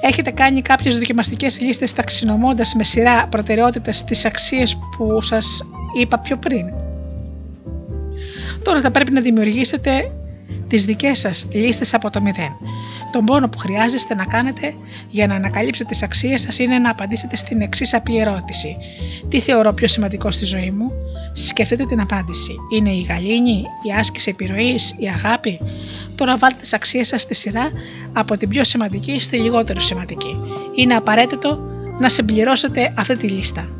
Έχετε 0.00 0.30
κάνει 0.30 0.62
κάποιες 0.62 0.98
δοκιμαστικές 0.98 1.60
λίστες 1.60 1.92
ταξινομώντας 1.92 2.74
με 2.74 2.84
σειρά 2.84 3.26
προτεραιότητες 3.26 4.04
τις 4.04 4.24
αξίες 4.24 4.76
που 4.96 5.20
σας 5.20 5.62
είπα 6.00 6.18
πιο 6.18 6.36
πριν; 6.36 6.72
Τώρα 8.62 8.80
θα 8.80 8.90
πρέπει 8.90 9.12
να 9.12 9.20
δημιουργήσετε 9.20 10.10
τις 10.68 10.84
δικές 10.84 11.18
σας 11.18 11.46
λίστες 11.52 11.94
από 11.94 12.10
το 12.10 12.20
μηδέν. 12.20 12.56
Το 13.12 13.22
μόνο 13.22 13.48
που 13.48 13.58
χρειάζεστε 13.58 14.14
να 14.14 14.24
κάνετε 14.24 14.74
για 15.08 15.26
να 15.26 15.34
ανακαλύψετε 15.34 15.88
τις 15.90 16.02
αξίες 16.02 16.40
σας 16.40 16.58
είναι 16.58 16.78
να 16.78 16.90
απαντήσετε 16.90 17.36
στην 17.36 17.60
εξής 17.60 17.94
απλή 17.94 18.18
ερώτηση. 18.18 18.76
Τι 19.28 19.40
θεωρώ 19.40 19.72
πιο 19.72 19.88
σημαντικό 19.88 20.30
στη 20.30 20.44
ζωή 20.44 20.70
μου; 20.70 20.90
Σκεφτείτε 21.32 21.84
την 21.84 22.00
απάντηση. 22.00 22.54
Είναι 22.76 22.90
η 22.90 23.00
γαλήνη, 23.00 23.64
η 23.82 23.92
άσκηση 23.98 24.30
επιρροής, 24.30 24.94
η 24.98 25.08
αγάπη; 25.08 25.60
Τώρα 26.14 26.36
βάλτε 26.36 26.60
τις 26.60 26.72
αξίες 26.72 27.08
σας 27.08 27.22
στη 27.22 27.34
σειρά 27.34 27.70
από 28.12 28.36
την 28.36 28.48
πιο 28.48 28.64
σημαντική 28.64 29.20
στη 29.20 29.36
λιγότερο 29.36 29.80
σημαντική. 29.80 30.36
Είναι 30.74 30.94
απαραίτητο 30.94 31.58
να 31.98 32.08
συμπληρώσετε 32.08 32.92
αυτή 32.96 33.16
τη 33.16 33.28
λίστα. 33.28 33.77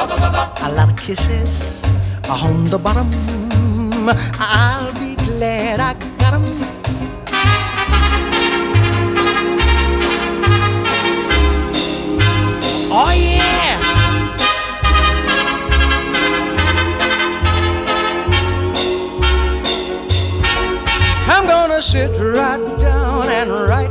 A 0.00 0.70
lot 0.70 0.90
of 0.90 0.96
kisses 0.96 1.82
on 2.28 2.70
the 2.70 2.78
bottom. 2.78 3.10
I'll 4.38 4.92
be 4.94 5.16
glad 5.16 5.80
I 5.80 5.94
got 6.20 6.34
'em. 6.34 6.44
Oh 12.90 13.12
yeah. 13.12 13.74
I'm 21.26 21.44
gonna 21.46 21.82
sit 21.82 22.10
right 22.20 22.78
down 22.78 23.28
and 23.28 23.50
write 23.68 23.87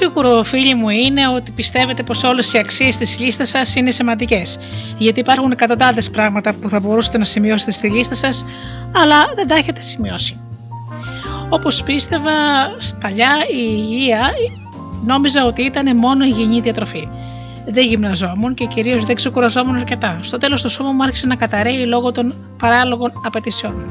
σίγουρο, 0.00 0.42
φίλοι 0.42 0.74
μου, 0.74 0.88
είναι 0.88 1.28
ότι 1.28 1.50
πιστεύετε 1.50 2.02
πως 2.02 2.22
όλες 2.22 2.52
οι 2.52 2.58
αξίες 2.58 2.96
της 2.96 3.18
λίστας 3.18 3.48
σας 3.48 3.74
είναι 3.74 3.90
σημαντικές. 3.90 4.58
Γιατί 4.98 5.20
υπάρχουν 5.20 5.50
εκατοντάδες 5.50 6.10
πράγματα 6.10 6.54
που 6.54 6.68
θα 6.68 6.80
μπορούσατε 6.80 7.18
να 7.18 7.24
σημειώσετε 7.24 7.70
στη 7.70 7.90
λίστα 7.90 8.14
σας, 8.14 8.44
αλλά 8.94 9.16
δεν 9.34 9.46
τα 9.46 9.54
έχετε 9.54 9.80
σημειώσει. 9.80 10.40
Όπως 11.48 11.82
πίστευα 11.82 12.32
παλιά, 13.00 13.30
η 13.52 13.72
υγεία 13.76 14.30
νόμιζα 15.04 15.44
ότι 15.44 15.62
ήταν 15.62 15.96
μόνο 15.96 16.24
υγιεινή 16.24 16.60
διατροφή. 16.60 17.08
Δεν 17.66 17.86
γυμναζόμουν 17.86 18.54
και 18.54 18.66
κυρίως 18.66 19.04
δεν 19.04 19.14
ξεκουραζόμουν 19.14 19.74
αρκετά. 19.74 20.18
Στο 20.20 20.38
τέλος 20.38 20.62
το 20.62 20.68
σώμα 20.68 20.92
μου 20.92 21.02
άρχισε 21.02 21.26
να 21.26 21.34
καταραίει 21.34 21.86
λόγω 21.86 22.12
των 22.12 22.34
παράλογων 22.58 23.12
απαιτήσεων. 23.24 23.90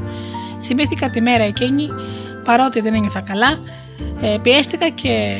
Θυμήθηκα 0.62 1.10
τη 1.10 1.20
μέρα 1.20 1.44
εκείνη, 1.44 1.88
παρότι 2.44 2.80
δεν 2.80 2.94
ένιωθα 2.94 3.20
καλά, 3.20 3.58
ε, 4.20 4.36
πιέστηκα 4.42 4.88
και 4.88 5.36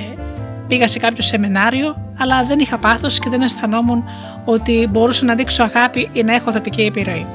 πήγα 0.71 0.89
σε 0.89 0.99
κάποιο 0.99 1.23
σεμινάριο, 1.23 2.15
αλλά 2.19 2.45
δεν 2.45 2.59
είχα 2.59 2.79
πάθος 2.79 3.19
και 3.19 3.29
δεν 3.29 3.43
αισθανόμουν 3.43 4.05
ότι 4.45 4.89
μπορούσα 4.91 5.25
να 5.25 5.35
δείξω 5.35 5.63
αγάπη 5.63 6.11
ή 6.13 6.23
να 6.23 6.35
έχω 6.35 6.53
θετική 6.53 6.83
επιρροή. 6.83 7.27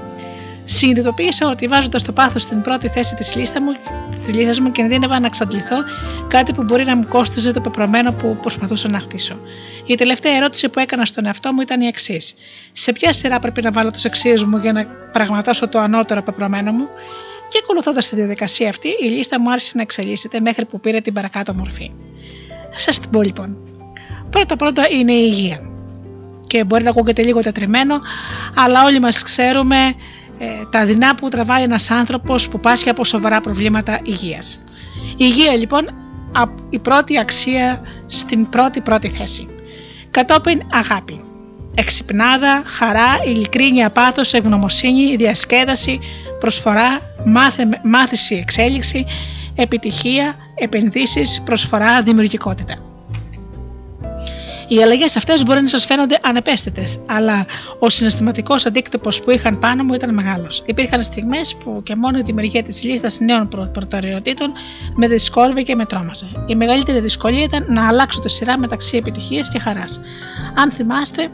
Συνειδητοποίησα 0.63 1.47
ότι 1.47 1.67
βάζοντας 1.67 2.03
το 2.03 2.11
πάθος 2.11 2.41
στην 2.41 2.61
πρώτη 2.61 2.87
θέση 2.87 3.15
της 3.15 3.35
λίστας 3.35 3.61
μου, 3.61 3.71
της 4.23 4.33
λίστας 4.33 4.59
μου 4.59 4.71
κινδύνευα 4.71 5.19
να 5.19 5.25
εξαντληθώ 5.25 5.77
κάτι 6.27 6.53
που 6.53 6.63
μπορεί 6.63 6.85
να 6.85 6.95
μου 6.95 7.07
κόστιζε 7.07 7.51
το 7.51 7.61
πεπρωμένο 7.61 8.11
που 8.11 8.37
προσπαθούσα 8.41 8.89
να 8.89 8.99
χτίσω. 8.99 9.39
Η 9.85 9.95
τελευταία 9.95 10.35
ερώτηση 10.35 10.69
που 10.69 10.79
έκανα 10.79 11.05
στον 11.05 11.25
εαυτό 11.25 11.53
μου 11.53 11.61
ήταν 11.61 11.81
η 11.81 11.87
εξής: 11.87 12.35
Σε 12.71 12.91
ποια 12.91 13.13
σειρά 13.13 13.39
πρέπει 13.39 13.61
να 13.61 13.71
βάλω 13.71 13.91
τις 13.91 14.05
αξίες 14.05 14.43
μου 14.43 14.57
για 14.57 14.71
να 14.71 14.85
πραγματώσω 15.11 15.67
το 15.67 15.79
ανώτερο 15.79 16.23
πεπρωμένο 16.23 16.71
μου, 16.71 16.87
και 17.49 17.59
ακολουθώντας 17.63 18.09
τη 18.09 18.15
διαδικασία 18.15 18.69
αυτή, 18.69 18.87
η 18.87 19.07
λίστα 19.07 19.39
μου 19.39 19.51
άρχισε 19.51 19.71
να 19.75 19.81
εξελίσσεται 19.81 20.39
μέχρι 20.39 20.65
που 20.65 20.79
πήρε 20.79 21.01
την 21.01 21.13
παρακάτω 21.13 21.53
μορφή. 21.53 21.91
Σας 22.75 22.99
την 22.99 23.09
πω 23.09 23.21
λοιπόν. 23.21 23.57
Πρώτα-πρώτα 24.29 24.87
είναι 24.89 25.11
η 25.11 25.27
υγεία. 25.31 25.59
Και 26.47 26.63
μπορεί 26.63 26.83
να 26.83 26.89
ακούγεται 26.89 27.23
λίγο 27.23 27.41
τετριμένο, 27.41 27.99
αλλά 28.55 28.83
όλοι 28.83 28.99
μας 28.99 29.23
ξέρουμε 29.23 29.77
ε, 30.37 30.45
τα 30.69 30.85
δεινά 30.85 31.15
που 31.15 31.29
τραβάει 31.29 31.63
ένας 31.63 31.91
άνθρωπος 31.91 32.49
που 32.49 32.59
πάσχει 32.59 32.89
από 32.89 33.03
σοβαρά 33.03 33.41
προβλήματα 33.41 33.99
υγείας. 34.03 34.59
Η 35.11 35.15
υγεία 35.17 35.55
λοιπόν 35.55 35.85
η 36.69 36.79
πρώτη 36.79 37.19
αξία 37.19 37.81
στην 38.05 38.49
πρώτη 38.49 38.81
πρώτη 38.81 39.07
θέση. 39.07 39.47
Κατόπιν 40.11 40.61
αγάπη. 40.71 41.19
Εξυπνάδα, 41.75 42.63
χαρά, 42.65 43.17
ειλικρίνεια, 43.25 43.89
πάθος, 43.89 44.33
ευγνωμοσύνη, 44.33 45.15
διασκέδαση, 45.15 45.99
προσφορά, 46.39 47.01
μάθηση, 47.83 48.35
εξέλιξη, 48.35 49.05
επιτυχία, 49.55 50.35
επενδύσεις, 50.55 51.41
προσφορά, 51.45 52.01
δημιουργικότητα. 52.01 52.85
Οι 54.67 54.81
αλλαγές 54.83 55.15
αυτές 55.15 55.43
μπορεί 55.43 55.61
να 55.61 55.67
σας 55.67 55.85
φαίνονται 55.85 56.19
ανεπαίσθητες, 56.21 56.99
αλλά 57.05 57.45
ο 57.79 57.89
συναισθηματικός 57.89 58.65
αντίκτυπος 58.65 59.21
που 59.21 59.31
είχαν 59.31 59.59
πάνω 59.59 59.83
μου 59.83 59.93
ήταν 59.93 60.13
μεγάλος. 60.13 60.63
Υπήρχαν 60.65 61.03
στιγμές 61.03 61.55
που 61.55 61.81
και 61.83 61.95
μόνο 61.95 62.17
η 62.17 62.21
δημιουργία 62.21 62.63
της 62.63 62.83
λίστας 62.83 63.19
νέων 63.19 63.47
προτεραιοτήτων 63.47 64.51
με 64.95 65.07
δυσκόλευε 65.07 65.61
και 65.61 65.75
με 65.75 65.85
τρόμαζε. 65.85 66.27
Η 66.47 66.55
μεγαλύτερη 66.55 66.99
δυσκολία 66.99 67.43
ήταν 67.43 67.65
να 67.67 67.87
αλλάξω 67.87 68.19
τη 68.19 68.29
σειρά 68.29 68.57
μεταξύ 68.57 68.97
επιτυχίας 68.97 69.49
και 69.49 69.59
χαράς. 69.59 69.99
Αν 70.55 70.71
θυμάστε, 70.71 71.21
ε, 71.23 71.29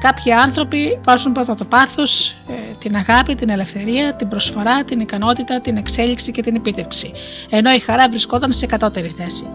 κάποιοι 0.00 0.32
άνθρωποι 0.32 0.98
βάζουν 1.04 1.32
πρώτα 1.32 1.54
το 1.54 1.64
πάθος, 1.64 2.30
ε, 2.30 2.54
την 2.78 2.96
αγάπη, 2.96 3.34
την 3.34 3.50
ελευθερία, 3.50 4.14
την 4.14 4.28
προσφορά, 4.28 4.84
την 4.84 5.00
ικανότητα, 5.00 5.60
την 5.60 5.76
εξέλιξη 5.76 6.32
και 6.32 6.42
την 6.42 6.54
επίτευξη, 6.54 7.12
ενώ 7.50 7.72
η 7.72 7.78
χαρά 7.78 8.08
βρισκόταν 8.08 8.52
σε 8.52 8.66
κατώτερη 8.66 9.14
θέση. 9.16 9.46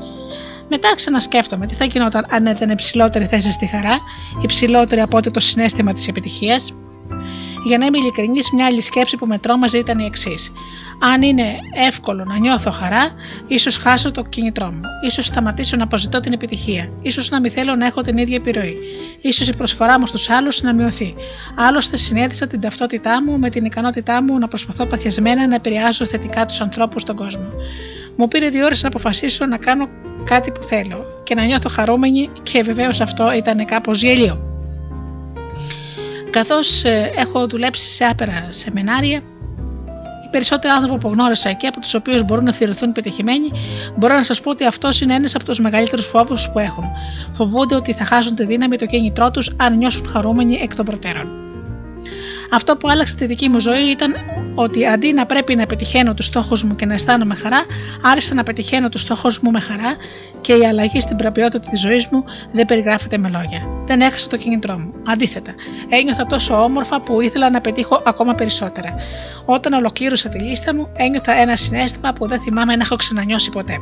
Μετά 0.70 0.96
ξανασκέφτομαι 0.96 1.66
τι 1.66 1.74
θα 1.74 1.86
γινόταν 1.86 2.26
αν 2.30 2.46
ήταν 2.46 2.70
υψηλότερη 2.70 3.26
θέση 3.26 3.52
στη 3.52 3.66
χαρά, 3.66 4.00
υψηλότερη 4.42 5.02
από 5.02 5.18
ό,τι 5.18 5.32
το 5.32 5.40
συνέστημα 5.40 5.94
της 5.94 6.08
επιτυχίας. 6.08 6.74
Για 7.64 7.78
να 7.78 7.86
είμαι 7.86 7.98
ειλικρινής, 7.98 8.52
μια 8.52 8.66
άλλη 8.66 8.82
σκέψη 8.82 9.18
που 9.18 9.26
με 9.26 9.38
τρόμαζε 9.38 9.78
ήταν 9.78 10.00
η 10.00 10.06
εξής. 10.06 10.52
Αν 11.00 11.22
είναι 11.22 11.60
εύκολο 11.88 12.24
να 12.24 12.38
νιώθω 12.38 12.72
χαρά, 12.72 13.12
ίσως 13.48 13.78
χάσω 13.78 14.12
το 14.12 14.24
κίνητρό 14.24 14.72
μου. 14.72 14.82
σω 15.12 15.22
σταματήσω 15.22 15.78
να 15.78 15.84
αποζητώ 15.84 16.20
την 16.20 16.34
επιτυχία. 16.34 16.90
σω 17.12 17.22
να 17.30 17.40
μην 17.40 17.52
θέλω 17.52 17.76
να 17.76 17.86
έχω 17.86 18.02
την 18.02 18.18
ίδια 18.18 18.36
επιρροή. 18.36 18.78
σω 19.34 19.46
η 19.48 19.56
προσφορά 19.56 20.00
μου 20.00 20.08
στους 20.08 20.30
άλλους 20.30 20.62
να 20.62 20.74
μειωθεί. 20.74 21.16
Άλλωστε, 21.56 21.98
συνέδεσα 21.98 22.48
την 22.48 22.62
ταυτότητά 22.62 23.24
μου 23.24 23.40
με 23.40 23.50
την 23.50 23.66
ικανότητά 23.66 24.24
μου 24.24 24.38
να 24.40 24.48
προσπαθώ 24.48 24.86
παθιασμένα 24.86 25.48
να 25.48 25.56
επηρεάζω 25.56 26.06
θετικά 26.06 26.46
τους 26.46 26.62
ανθρώπους 26.62 27.02
στον 27.02 27.16
κόσμο. 27.16 27.46
Μου 28.16 28.28
πήρε 28.28 28.50
δύο 28.50 28.66
ώρες 28.66 28.82
να 28.82 28.88
αποφασίσω 28.88 29.46
να 29.46 29.58
κάνω 29.58 29.90
κάτι 30.24 30.52
που 30.52 30.64
θέλω 30.64 31.06
και 31.24 31.36
να 31.36 31.44
νιώθω 31.44 31.70
χαρούμενη 31.70 32.30
και 32.44 32.62
βεβαίως 32.62 33.02
αυτό 33.02 33.32
ήταν 33.32 33.66
κάπως 33.66 34.02
γελίο. 34.02 34.53
Καθώς 36.34 36.84
ε, 36.84 37.12
έχω 37.16 37.48
δουλέψει 37.48 37.90
σε 37.90 38.04
άπερα 38.06 38.48
σεμινάρια, 38.50 39.18
οι 40.26 40.30
περισσότεροι 40.32 40.74
άνθρωποι 40.74 41.00
που 41.00 41.10
γνώρισα 41.10 41.50
εκεί, 41.50 41.68
από 41.68 41.80
τους 41.80 41.94
οποίους 41.94 42.24
μπορούν 42.24 42.44
να 42.44 42.54
θεωρηθούν 42.54 42.92
πετυχημένοι, 42.92 43.52
μπορώ 43.98 44.16
να 44.16 44.24
σας 44.24 44.42
πω 44.42 44.50
ότι 44.50 44.66
αυτός 44.66 45.02
είναι 45.02 45.14
ένας 45.14 45.36
από 45.36 45.46
τους 45.46 45.60
μεγαλύτερους 45.60 46.06
φόβους 46.06 46.50
που 46.52 46.60
έχουν. 46.60 46.84
Φοβούνται 47.32 47.76
ότι 47.76 47.94
θα 47.94 48.06
χάσουν 48.06 48.36
τη 48.36 48.46
δύναμη 48.46 48.78
το 48.78 48.86
κίνητρό 48.86 49.32
τους 49.32 49.52
αν 49.58 49.78
νιώσουν 49.78 50.08
χαρούμενοι 50.08 50.60
εκ 50.62 50.76
των 50.76 50.86
προτέρων. 50.86 51.53
Αυτό 52.52 52.76
που 52.76 52.90
άλλαξε 52.90 53.16
τη 53.16 53.26
δική 53.26 53.50
μου 53.50 53.60
ζωή 53.60 53.84
ήταν 53.84 54.14
ότι 54.56 54.86
αντί 54.86 55.14
να 55.14 55.26
πρέπει 55.26 55.56
να 55.56 55.66
πετυχαίνω 55.66 56.14
τους 56.14 56.26
στόχους 56.26 56.64
μου 56.64 56.76
και 56.76 56.86
να 56.86 56.94
αισθάνομαι 56.94 57.36
χαρά, 57.36 57.66
άρχισα 58.02 58.34
να 58.34 58.44
πετυχαίνω 58.44 58.90
τους 58.90 59.02
στόχους 59.02 59.40
μου 59.40 59.52
με 59.52 59.60
χαρά 59.60 59.96
και 60.42 60.54
η 60.54 60.66
αλλαγή 60.66 61.00
στην 61.00 61.16
πραγματικότητα 61.16 61.70
της 61.70 61.80
ζωής 61.80 62.08
μου 62.12 62.24
δεν 62.52 62.66
περιγράφεται 62.66 63.18
με 63.18 63.30
λόγια. 63.30 63.68
Δεν 63.86 64.02
έχασα 64.02 64.28
το 64.28 64.38
κίνητρό 64.38 64.78
μου. 64.78 64.94
Αντίθετα, 65.08 65.54
ένιωθα 65.90 66.26
τόσο 66.26 66.64
όμορφα 66.64 67.02
που 67.02 67.22
ήθελα 67.22 67.50
να 67.50 67.62
πετύχω 67.62 68.02
ακόμα 68.06 68.36
περισσότερα. 68.36 68.96
Όταν 69.46 69.74
ολοκλήρωσα 69.74 70.30
τη 70.30 70.40
λίστα 70.40 70.76
μου, 70.76 70.90
ένιωθα 70.94 71.32
ένα 71.32 71.56
συνέστημα 71.56 72.14
που 72.14 72.28
δεν 72.28 72.42
θυμάμαι 72.42 72.76
να 72.76 72.84
έχω 72.84 72.96
ξανανιώσει 72.96 73.50
ποτέ 73.50 73.78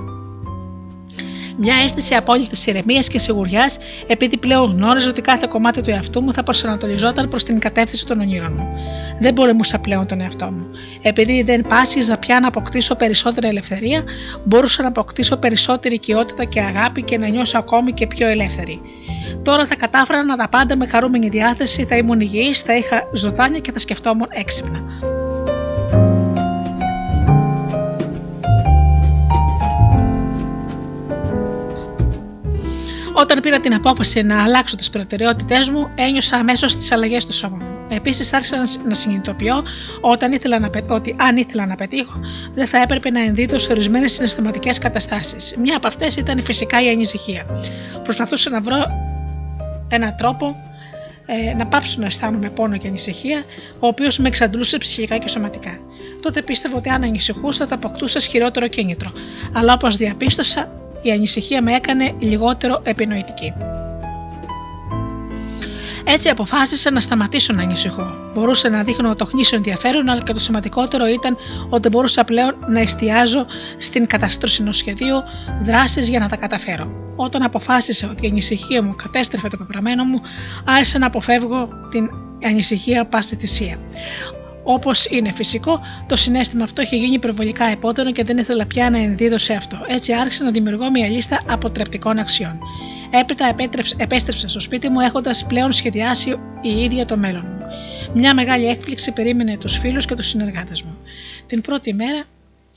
μια 1.62 1.76
αίσθηση 1.84 2.16
απόλυτης 2.16 2.66
ηρεμίας 2.66 3.08
και 3.08 3.20
σιγουριάς, 3.20 3.78
επειδή 4.08 4.38
πλέον 4.38 4.72
γνώριζα 4.72 5.10
ότι 5.10 5.22
κάθε 5.22 5.48
κομμάτι 5.50 5.82
του 5.82 5.90
εαυτού 5.90 6.22
μου 6.22 6.34
θα 6.34 6.44
προσανατολιζόταν 6.44 7.30
προς 7.30 7.44
την 7.44 7.60
κατεύθυνση 7.60 8.06
των 8.06 8.20
ονείρων 8.20 8.54
μου. 8.54 8.70
Δεν 9.20 9.34
πολεμούσα 9.34 9.80
πλέον 9.80 10.08
τον 10.08 10.22
εαυτό 10.22 10.52
μου. 10.52 10.70
Επειδή 11.02 11.42
δεν 11.42 11.62
πάσχιζα 11.62 12.18
πια 12.18 12.40
να 12.40 12.48
αποκτήσω 12.48 12.96
περισσότερη 12.96 13.48
ελευθερία, 13.48 14.04
μπορούσα 14.44 14.82
να 14.82 14.88
αποκτήσω 14.88 15.38
περισσότερη 15.38 15.96
οικειότητα 15.96 16.44
και 16.44 16.62
αγάπη 16.62 17.04
και 17.04 17.18
να 17.18 17.28
νιώσω 17.28 17.58
ακόμη 17.58 17.92
και 17.92 18.08
πιο 18.08 18.28
ελεύθερη. 18.28 18.82
Τώρα 19.44 19.66
θα 19.66 19.76
κατάφερα 19.76 20.24
να 20.24 20.36
τα 20.36 20.50
πάντα 20.50 20.76
με 20.76 20.88
χαρούμενη 20.88 21.30
διάθεση, 21.30 21.86
θα 21.86 21.96
ήμουν 21.96 22.20
υγιής, 22.20 22.62
θα 22.62 22.76
είχα 22.76 23.10
ζωντάνια 23.14 23.60
και 23.60 23.72
θα 23.72 23.80
σκεφτόμουν 23.80 24.28
έξυπνα. 24.30 24.84
Όταν 33.32 33.44
πήρα 33.44 33.60
την 33.60 33.74
απόφαση 33.74 34.22
να 34.22 34.44
αλλάξω 34.44 34.76
τις 34.76 34.90
προτεραιότητές 34.90 35.70
μου, 35.70 35.92
ένιωσα 35.96 36.36
αμέσως 36.38 36.76
τις 36.76 36.92
αλλαγές 36.92 37.24
στο 37.24 37.32
σώμα 37.32 37.58
μου. 37.58 37.96
Επίσης, 37.96 38.34
άρχισα 38.34 38.58
να 38.88 38.94
συνειδητοποιώ 38.94 39.64
όταν 40.02 40.32
ήθελα 40.32 40.60
να, 40.60 40.70
ότι 40.88 41.16
αν 41.20 41.38
ήθελα 41.38 41.66
να 41.66 41.76
πετύχω, 41.76 42.20
δεν 42.54 42.68
θα 42.68 42.78
έπρεπε 42.78 43.10
να 43.10 43.22
ενδίδω 43.22 43.60
σε 43.60 43.72
ορισμένες 43.72 44.12
συναισθηματικές 44.14 44.78
καταστάσεις. 44.78 45.56
Μια 45.60 45.76
από 45.78 45.88
αυτές 45.88 46.16
ήταν 46.16 46.44
φυσικά 46.44 46.84
η 46.84 46.90
ανησυχία. 46.90 47.46
Προσπαθούσα 48.04 48.50
να 48.50 48.62
βρω 48.62 48.86
έναν 49.88 50.16
τρόπο 50.16 50.56
ε, 51.26 51.54
να 51.56 51.66
πάψω 51.68 52.00
να 52.00 52.06
αισθάνομαι 52.06 52.50
πόνο 52.50 52.78
και 52.78 52.88
ανησυχία, 52.88 53.44
ο 53.80 53.88
οποίος 53.88 54.18
με 54.18 54.28
εξαντλούσε 54.28 54.78
ψυχικά 54.78 55.18
και 55.18 55.28
σωματικά. 55.28 55.80
Τότε 56.22 56.42
πίστευα 56.42 56.78
ότι 56.78 56.90
αν 56.90 57.04
ανησυχούσα 57.04 57.68
θα 57.68 57.76
αποκτούσα 57.76 58.18
ισχυρότερο 58.18 58.68
κίνητρο, 58.68 59.12
αλλά 59.54 59.74
όπως 59.74 59.96
διαπίστωσα, 59.96 60.72
η 61.02 61.12
ανησυχία 61.12 61.62
με 61.62 61.74
έκανε 61.74 62.16
λιγότερο 62.20 62.82
επινοητική. 62.84 63.54
Έτσι 66.04 66.30
αποφάσισα 66.30 66.92
να 66.92 67.00
σταματήσω 67.00 67.54
να 67.54 67.62
ανησυχώ. 67.62 68.16
Μπορούσα 68.34 68.70
να 68.70 68.84
δείχνω 68.84 69.16
το 69.16 69.30
γνήσιο 69.32 69.58
ενδιαφέρον, 69.58 70.10
αλλά 70.10 70.22
και 70.22 70.34
το 70.34 70.40
σημαντικότερο 70.40 71.08
ήταν 71.08 71.38
ότι 71.70 71.90
μπορούσα 71.90 72.24
πλέον 72.24 72.56
να 72.68 72.80
εστιάζω 72.80 73.46
στην 73.78 74.08
καταστροφή 74.08 74.62
ενό 74.62 74.72
σχεδίου 74.72 75.24
δράσει 75.62 76.02
για 76.02 76.20
να 76.20 76.28
τα 76.28 76.36
καταφέρω. 76.36 76.92
Όταν 77.16 77.44
αποφάσισα 77.44 78.10
ότι 78.10 78.26
η 78.26 78.30
ανησυχία 78.30 78.84
μου 78.84 78.96
κατέστρεφε 78.96 79.48
το 79.48 79.58
πεπραμένο 79.58 80.04
μου, 80.04 80.22
άρχισα 80.66 81.00
να 81.00 81.06
αποφεύγω 81.06 81.68
την 81.92 82.10
ανησυχία 82.44 83.06
πάση 83.06 83.36
θυσία. 83.36 83.78
Όπως 84.64 85.06
είναι 85.06 85.32
φυσικό, 85.32 85.80
το 86.08 86.16
συνέστημα 86.16 86.64
αυτό 86.64 86.82
είχε 86.82 86.96
γίνει 86.96 87.20
προβολικά 87.20 87.66
επώτερο 87.66 88.12
και 88.12 88.24
δεν 88.24 88.38
ήθελα 88.38 88.66
πια 88.66 88.90
να 88.90 88.98
ενδίδω 88.98 89.38
σε 89.38 89.54
αυτό. 89.54 89.78
Έτσι 89.88 90.14
άρχισα 90.14 90.44
να 90.44 90.52
δημιουργώ 90.52 90.92
μια 90.92 91.08
λίστα 91.08 91.42
αποτρεπτικών 91.48 92.18
αξιών. 92.18 92.60
Έπειτα 93.10 93.56
επέστρεψα 93.98 94.48
στο 94.48 94.60
σπίτι 94.60 94.90
μου 94.90 95.00
έχοντας 95.00 95.46
πλέον 95.46 95.72
σχεδιάσει 95.72 96.30
η 96.62 96.84
ίδια 96.84 97.06
το 97.06 97.18
μέλλον 97.18 97.46
μου. 97.46 97.66
Μια 98.14 98.34
μεγάλη 98.34 98.68
έκπληξη 98.68 99.12
περίμενε 99.12 99.58
τους 99.58 99.78
φίλους 99.78 100.06
και 100.06 100.16
τους 100.16 100.28
συνεργάτες 100.28 100.82
μου. 100.82 100.98
Την 101.46 101.62
πρώτη 101.62 101.94
μέρα 101.94 102.26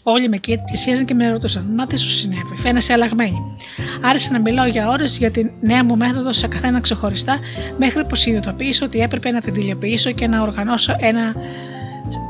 Όλοι 0.07 0.29
με 0.29 0.37
Κίτ 0.37 0.61
πλησίαζαν 0.61 1.05
και 1.05 1.15
με 1.15 1.29
ρωτούσαν: 1.29 1.73
Μα 1.77 1.87
τι 1.87 1.99
σου 1.99 2.09
συνέβη, 2.09 2.57
φαίνεσαι 2.57 2.93
αλλαγμένη. 2.93 3.57
Άρχισα 4.03 4.33
να 4.33 4.41
μιλάω 4.41 4.67
για 4.67 4.89
ώρες 4.89 5.19
για 5.19 5.31
την 5.31 5.51
νέα 5.61 5.85
μου 5.85 5.97
μέθοδος 5.97 6.37
σε 6.37 6.49
καθένα 6.49 6.81
ξεχωριστά, 6.81 7.39
μέχρι 7.79 8.07
που 8.07 8.15
συνειδητοποίησα 8.15 8.85
ότι 8.85 9.01
έπρεπε 9.01 9.31
να 9.31 9.41
την 9.41 9.53
τηλεοποιήσω 9.53 10.11
και 10.11 10.27
να 10.27 10.43
οργανώσω 10.43 10.97
ένα, 10.99 11.35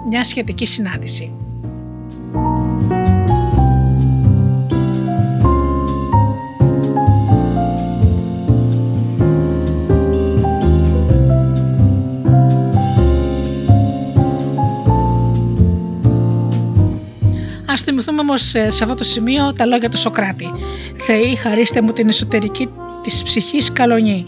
μια 0.08 0.24
σχετική 0.24 0.66
συνάντηση. 0.66 1.32
Α 17.66 17.76
θυμηθούμε 17.76 18.20
όμως 18.20 18.42
σε 18.48 18.68
αυτό 18.68 18.94
το 18.94 19.04
σημείο 19.04 19.52
τα 19.52 19.66
λόγια 19.66 19.88
του 19.88 19.98
Σοκράτη. 19.98 20.50
Θεοί, 20.96 21.36
χαρίστε 21.36 21.80
μου 21.80 21.92
την 21.92 22.08
εσωτερική 22.08 22.68
της 23.02 23.22
ψυχής 23.22 23.72
καλονή. 23.72 24.26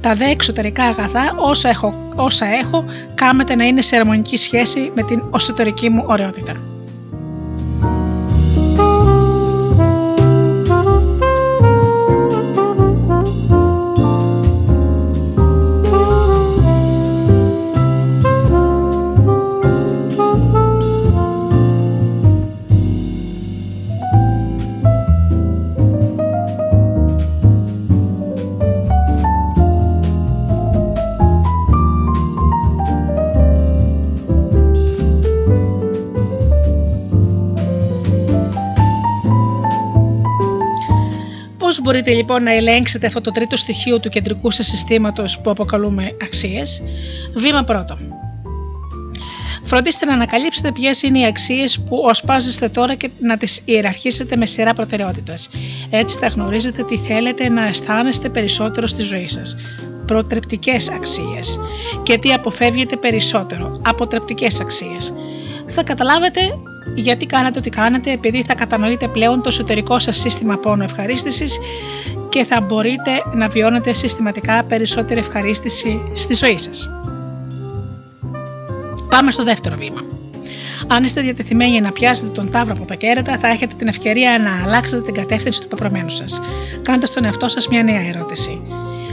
Τα 0.00 0.14
δε 0.14 0.24
εξωτερικά 0.24 0.84
αγαθά, 0.84 1.34
όσα 1.36 1.68
έχω, 1.68 2.08
όσα 2.14 2.46
έχω, 2.46 2.84
κάμετε 3.14 3.54
να 3.54 3.64
είναι 3.64 3.82
σε 3.82 3.96
αρμονική 3.96 4.36
σχέση 4.36 4.92
με 4.94 5.02
την 5.02 5.22
εσωτερική 5.34 5.88
μου 5.88 6.04
ωραιότητα. 6.06 6.77
Μπορείτε 41.82 42.12
λοιπόν 42.12 42.42
να 42.42 42.52
ελέγξετε 42.52 43.06
αυτό 43.06 43.20
το 43.20 43.30
τρίτο 43.30 43.56
στοιχείο 43.56 44.00
του 44.00 44.08
κεντρικού 44.08 44.50
σας 44.50 44.66
συστήματος 44.66 45.40
που 45.40 45.50
αποκαλούμε 45.50 46.16
αξίες; 46.22 46.82
Βήμα 47.34 47.64
πρώτο. 47.64 47.98
Φροντίστε 49.68 50.06
να 50.06 50.12
ανακαλύψετε 50.12 50.72
ποιες 50.72 51.02
είναι 51.02 51.18
οι 51.18 51.26
αξίες 51.26 51.80
που 51.80 52.02
οσπάζεστε 52.04 52.68
τώρα 52.68 52.94
και 52.94 53.10
να 53.20 53.36
τις 53.36 53.62
ιεραρχήσετε 53.64 54.36
με 54.36 54.46
σειρά 54.46 54.74
προτεραιότητα. 54.74 55.34
Έτσι 55.90 56.16
θα 56.20 56.26
γνωρίζετε 56.26 56.84
τι 56.84 56.96
θέλετε 56.96 57.48
να 57.48 57.66
αισθάνεστε 57.66 58.28
περισσότερο 58.28 58.86
στη 58.86 59.02
ζωή 59.02 59.28
σας. 59.28 59.56
Προτρεπτικές 60.06 60.90
αξίες. 60.90 61.58
Και 62.02 62.18
τι 62.18 62.32
αποφεύγετε 62.32 62.96
περισσότερο. 62.96 63.80
Αποτρεπτικές 63.84 64.60
αξίες. 64.60 65.12
Θα 65.68 65.82
καταλάβετε 65.82 66.40
γιατί 66.94 67.26
κάνετε 67.26 67.58
ό,τι 67.58 67.70
κάνετε, 67.70 68.12
επειδή 68.12 68.42
θα 68.42 68.54
κατανοείτε 68.54 69.08
πλέον 69.08 69.42
το 69.42 69.48
εσωτερικό 69.48 69.98
σας 69.98 70.16
σύστημα 70.16 70.56
πόνο 70.56 70.84
ευχαρίστησης 70.84 71.58
και 72.28 72.44
θα 72.44 72.60
μπορείτε 72.60 73.10
να 73.34 73.48
βιώνετε 73.48 73.92
συστηματικά 73.92 74.64
περισσότερη 74.64 75.20
ευχαρίστηση 75.20 76.02
στη 76.12 76.34
ζωή 76.34 76.58
σας. 76.58 76.90
Πάμε 79.08 79.30
στο 79.30 79.44
δεύτερο 79.44 79.76
βήμα. 79.76 80.00
Αν 80.86 81.04
είστε 81.04 81.20
διατεθειμένοι 81.20 81.80
να 81.80 81.92
πιάσετε 81.92 82.28
τον 82.28 82.50
τάβρο 82.50 82.74
από 82.76 82.86
τα 82.86 82.94
κέρατα, 82.94 83.38
θα 83.38 83.48
έχετε 83.48 83.74
την 83.78 83.88
ευκαιρία 83.88 84.38
να 84.38 84.62
αλλάξετε 84.64 85.02
την 85.02 85.14
κατεύθυνση 85.14 85.60
του 85.60 85.68
πεπρωμένου 85.68 86.10
σας. 86.10 86.40
Κάντε 86.82 87.06
στον 87.06 87.24
εαυτό 87.24 87.48
σας 87.48 87.68
μια 87.68 87.82
νέα 87.82 88.08
ερώτηση. 88.08 88.60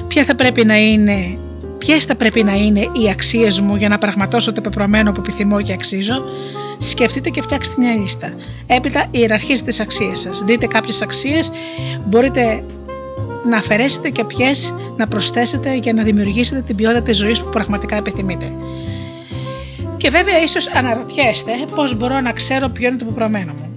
Ποια 0.07 0.23
θα 0.23 0.35
πρέπει 0.35 0.65
να 0.65 0.75
είναι 0.75 1.37
Ποιες 1.85 2.05
θα 2.05 2.15
πρέπει 2.15 2.43
να 2.43 2.53
είναι 2.53 2.79
οι 2.79 3.09
αξίες 3.11 3.59
μου 3.61 3.75
για 3.75 3.89
να 3.89 3.97
πραγματώσω 3.97 4.53
το 4.53 4.61
πεπρωμένο 4.61 5.11
που 5.11 5.21
επιθυμώ 5.21 5.61
και 5.61 5.73
αξίζω, 5.73 6.23
σκεφτείτε 6.77 7.29
και 7.29 7.41
φτιάξτε 7.41 7.75
μια 7.77 7.95
λίστα. 7.95 8.33
Έπειτα 8.67 9.05
ιεραρχίζετε 9.11 9.69
τις 9.69 9.79
αξίες 9.79 10.19
σας. 10.19 10.43
Δείτε 10.45 10.67
κάποιες 10.67 11.01
αξίες, 11.01 11.51
μπορείτε 12.05 12.63
να 13.49 13.57
αφαιρέσετε 13.57 14.09
και 14.09 14.23
ποιες 14.23 14.73
να 14.97 15.07
προσθέσετε 15.07 15.75
για 15.75 15.93
να 15.93 16.03
δημιουργήσετε 16.03 16.61
την 16.61 16.75
ποιότητα 16.75 17.01
της 17.01 17.17
ζωής 17.17 17.43
που 17.43 17.49
πραγματικά 17.49 17.95
επιθυμείτε. 17.95 18.51
Και 19.97 20.09
βέβαια, 20.09 20.41
ίσως 20.41 20.69
αναρωτιέστε 20.73 21.51
πώς 21.75 21.95
μπορώ 21.97 22.21
να 22.21 22.31
ξέρω 22.31 22.69
ποιο 22.69 22.87
είναι 22.87 22.97
το 22.97 23.05
πεπρωμένο 23.05 23.53
μου. 23.53 23.69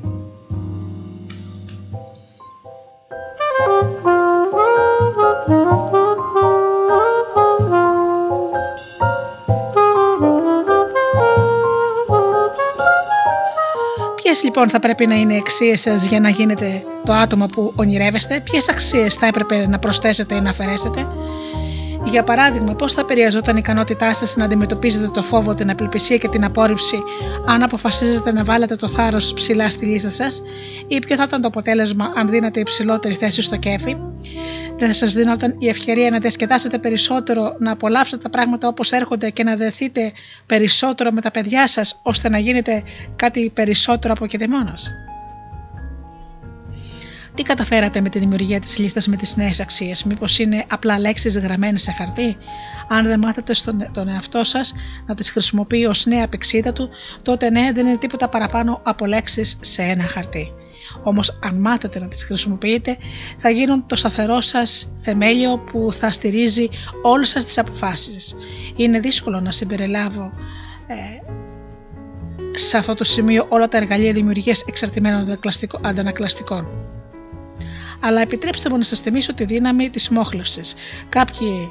Λοιπόν 14.45 14.71
θα 14.71 14.79
πρέπει 14.79 15.07
να 15.07 15.15
είναι 15.15 15.35
οι 15.35 15.37
αξίες 15.37 15.81
σας 15.81 16.07
για 16.07 16.21
να 16.21 16.29
γίνετε 16.29 16.83
το 17.05 17.13
άτομο 17.13 17.47
που 17.47 17.73
ονειρεύεστε, 17.77 18.41
ποιες 18.51 18.69
αξίες 18.69 19.15
θα 19.15 19.27
έπρεπε 19.27 19.67
να 19.67 19.79
προσθέσετε 19.79 20.35
ή 20.35 20.41
να 20.41 20.51
αφαιρέσετε; 20.51 21.07
Για 22.05 22.25
παράδειγμα, 22.25 22.75
πώς 22.75 22.93
θα 22.93 23.01
επηρεαζόταν 23.01 23.57
η 23.57 23.59
ικανότητά 23.63 24.15
σας 24.15 24.37
να 24.37 24.45
αντιμετωπίζετε 24.45 25.09
το 25.09 25.23
φόβο, 25.23 25.55
την 25.55 25.71
απελπισία 25.71 26.17
και 26.17 26.29
την 26.29 26.45
απόρριψη, 26.45 27.03
αν 27.47 27.63
αποφασίζετε 27.63 28.33
να 28.33 28.45
βάλετε 28.45 28.77
το 28.77 28.89
θάρρος 28.89 29.35
ψηλά 29.35 29.71
στη 29.71 29.87
λίστα 29.87 30.11
σας, 30.11 30.43
ή 30.89 30.99
ποιο 30.99 31.17
θα 31.17 31.23
ήταν 31.23 31.41
το 31.41 31.49
αποτέλεσμα 31.49 32.13
αν 32.15 32.29
δίνατε 32.29 32.61
υψηλότερη 32.61 33.15
θέση 33.15 33.43
στο 33.43 33.57
κέφι; 33.57 33.97
Δεν 34.79 34.89
θα 34.89 34.95
σας 34.95 35.13
δίνονταν 35.13 35.55
η 35.59 35.69
ευκαιρία 35.69 36.11
να 36.11 36.19
διασκεδάσετε 36.19 36.79
περισσότερο, 36.79 37.57
να 37.59 37.73
απολαύσετε 37.73 38.23
τα 38.23 38.31
πράγματα 38.31 38.69
όπως 38.69 38.93
έρχονται 38.93 39.31
και 39.31 39.43
να 39.43 39.57
δεθείτε 39.57 40.13
περισσότερο 40.47 41.11
με 41.11 41.21
τα 41.21 41.31
παιδιά 41.31 41.67
σας, 41.67 42.01
ώστε 42.03 42.29
να 42.29 42.39
γίνετε 42.39 42.83
κάτι 43.17 43.51
περισσότερο 43.55 44.13
από 44.17 44.27
και 44.27 44.49
μόνο. 44.49 44.75
Τι 47.35 47.45
καταφέρατε 47.45 48.01
με 48.01 48.09
τη 48.09 48.19
δημιουργία 48.19 48.61
της 48.61 48.79
λίστας 48.79 49.07
με 49.07 49.17
τις 49.17 49.37
νέες 49.37 49.61
αξίες, 49.61 50.05
μήπως 50.05 50.39
είναι 50.39 50.65
απλά 50.69 50.99
λέξεις 50.99 51.39
γραμμένες 51.39 51.83
σε 51.83 51.93
χαρτί; 51.93 52.37
Αν 52.89 53.07
δεν 53.07 53.19
μάθετε 53.19 53.55
στον 53.55 53.91
τον 53.93 54.09
εαυτό 54.09 54.45
σας 54.45 54.75
να 55.07 55.15
τις 55.15 55.31
χρησιμοποιεί 55.31 55.87
ως 55.87 56.07
νέα 56.07 56.25
απεξίδα 56.25 56.73
του, 56.73 56.91
τότε 57.23 57.51
ναι 57.51 57.71
δεν 57.73 57.87
είναι 57.87 57.97
τίποτα 57.97 58.29
παραπάνω 58.29 58.81
από 58.83 59.07
λέξεις 59.07 59.59
σε 59.61 59.83
ένα 59.83 60.03
χαρτί. 60.03 60.53
Όμως 61.03 61.39
αν 61.43 61.61
μάθετε 61.61 61.99
να 61.99 62.09
τις 62.09 62.25
χρησιμοποιείτε 62.25 62.97
θα 63.37 63.51
γίνουν 63.51 63.87
το 63.87 63.97
σταθερό 63.97 64.41
σας 64.41 64.93
θεμέλιο 64.99 65.59
που 65.59 65.93
θα 65.93 66.13
στηρίζει 66.13 66.69
όλες 67.03 67.29
σας 67.29 67.45
τις 67.45 67.59
αποφάσεις. 67.59 68.37
Είναι 68.77 69.01
δύσκολο 69.01 69.41
να 69.41 69.53
συμπεριλάβω 69.53 70.33
ε, 70.87 70.95
σε 72.59 72.77
αυτό 72.77 72.95
το 72.95 73.05
σημείο 73.05 73.47
όλα 73.49 73.69
τα 73.69 73.77
εργαλεία 73.77 74.13
δημιουργίας 74.13 74.65
εξαρτημένων 74.67 75.39
αντανακλαστικών. 75.83 76.67
Αλλά 78.01 78.21
επιτρέψτε 78.21 78.71
μου 78.71 78.77
να 78.77 78.83
σας 78.83 79.01
θυμίσω 79.01 79.35
τη 79.35 79.45
δύναμη 79.45 79.91
της 79.91 80.09
μόχλευσης. 80.09 80.75
Κάποιοι 81.09 81.71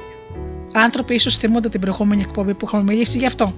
άνθρωποι 0.73 1.13
ίσως 1.13 1.37
θυμούνται 1.37 1.69
την 1.69 1.79
προηγούμενη 1.79 2.21
εκπομπή 2.21 2.53
που 2.53 2.65
είχαμε 2.65 2.83
μιλήσει 2.83 3.17
γι' 3.17 3.25
αυτό. 3.25 3.53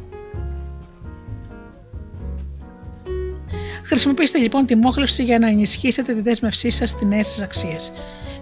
Χρησιμοποιήστε 3.90 4.40
λοιπόν 4.40 4.66
τη 4.66 4.76
μόχλευση 4.76 5.24
για 5.24 5.40
να 5.40 5.48
ενισχύσετε 5.48 6.14
τη 6.14 6.22
δέσμευσή 6.22 6.70
σας 6.70 6.90
στις 6.90 7.06
νέες 7.06 7.28
σας 7.28 7.42
αξίες. 7.42 7.92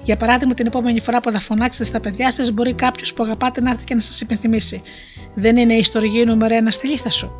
Για 0.03 0.17
παράδειγμα, 0.17 0.53
την 0.53 0.65
επόμενη 0.65 0.99
φορά 0.99 1.19
που 1.19 1.31
θα 1.31 1.39
φωνάξετε 1.39 1.83
στα 1.83 1.99
παιδιά 1.99 2.31
σας, 2.31 2.51
μπορεί 2.51 2.73
κάποιος 2.73 3.13
που 3.13 3.23
αγαπάτε 3.23 3.61
να 3.61 3.69
έρθει 3.69 3.83
και 3.83 3.93
να 3.93 3.99
σας 3.99 4.21
υπενθυμίσει. 4.21 4.81
Δεν 5.35 5.57
είναι 5.57 5.73
η 5.73 5.77
ιστορική 5.77 6.25
νούμερο 6.25 6.55
ένα 6.55 6.71
στη 6.71 6.87
λίστα 6.87 7.09
σου. 7.09 7.39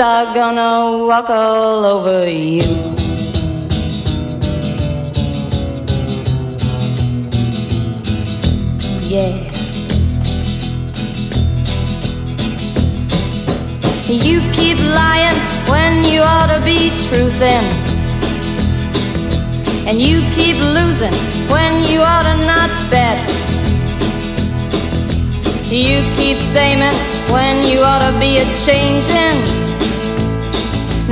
are 0.00 0.34
gonna 0.34 1.06
walk 1.06 1.30
all 1.30 1.84
over 1.84 2.28
you. 2.28 2.64
Yeah. 9.08 9.34
You 14.08 14.40
keep 14.52 14.78
lying 14.78 15.38
when 15.68 16.02
you 16.02 16.22
ought 16.22 16.48
to 16.48 16.60
be 16.64 16.90
truthin'. 17.06 17.64
And 19.86 20.00
you 20.00 20.22
keep 20.34 20.56
losing 20.56 21.14
when 21.48 21.84
you 21.84 22.00
ought 22.00 22.24
to 22.24 22.36
not 22.44 22.70
bet. 22.90 23.18
You 25.70 26.02
keep 26.16 26.38
saying 26.38 26.80
when 27.30 27.64
you 27.64 27.80
ought 27.80 28.10
to 28.10 28.18
be 28.18 28.38
a 28.38 28.44
changing. 28.64 29.63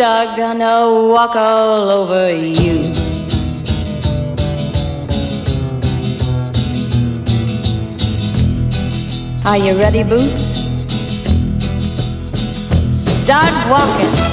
are 0.00 0.34
gonna 0.36 1.08
walk 1.08 1.36
all 1.36 1.90
over 1.90 2.34
you. 2.34 2.92
Are 9.44 9.58
you 9.58 9.78
ready, 9.78 10.02
Boots? 10.02 10.56
Start 13.24 13.54
walking. 13.70 14.29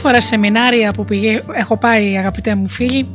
Διάφορα 0.00 0.20
σεμινάρια 0.20 0.92
που 0.92 1.04
πηγε... 1.04 1.42
έχω 1.52 1.76
πάει 1.76 2.16
αγαπητέ 2.16 2.54
μου 2.54 2.68
φίλοι, 2.68 3.08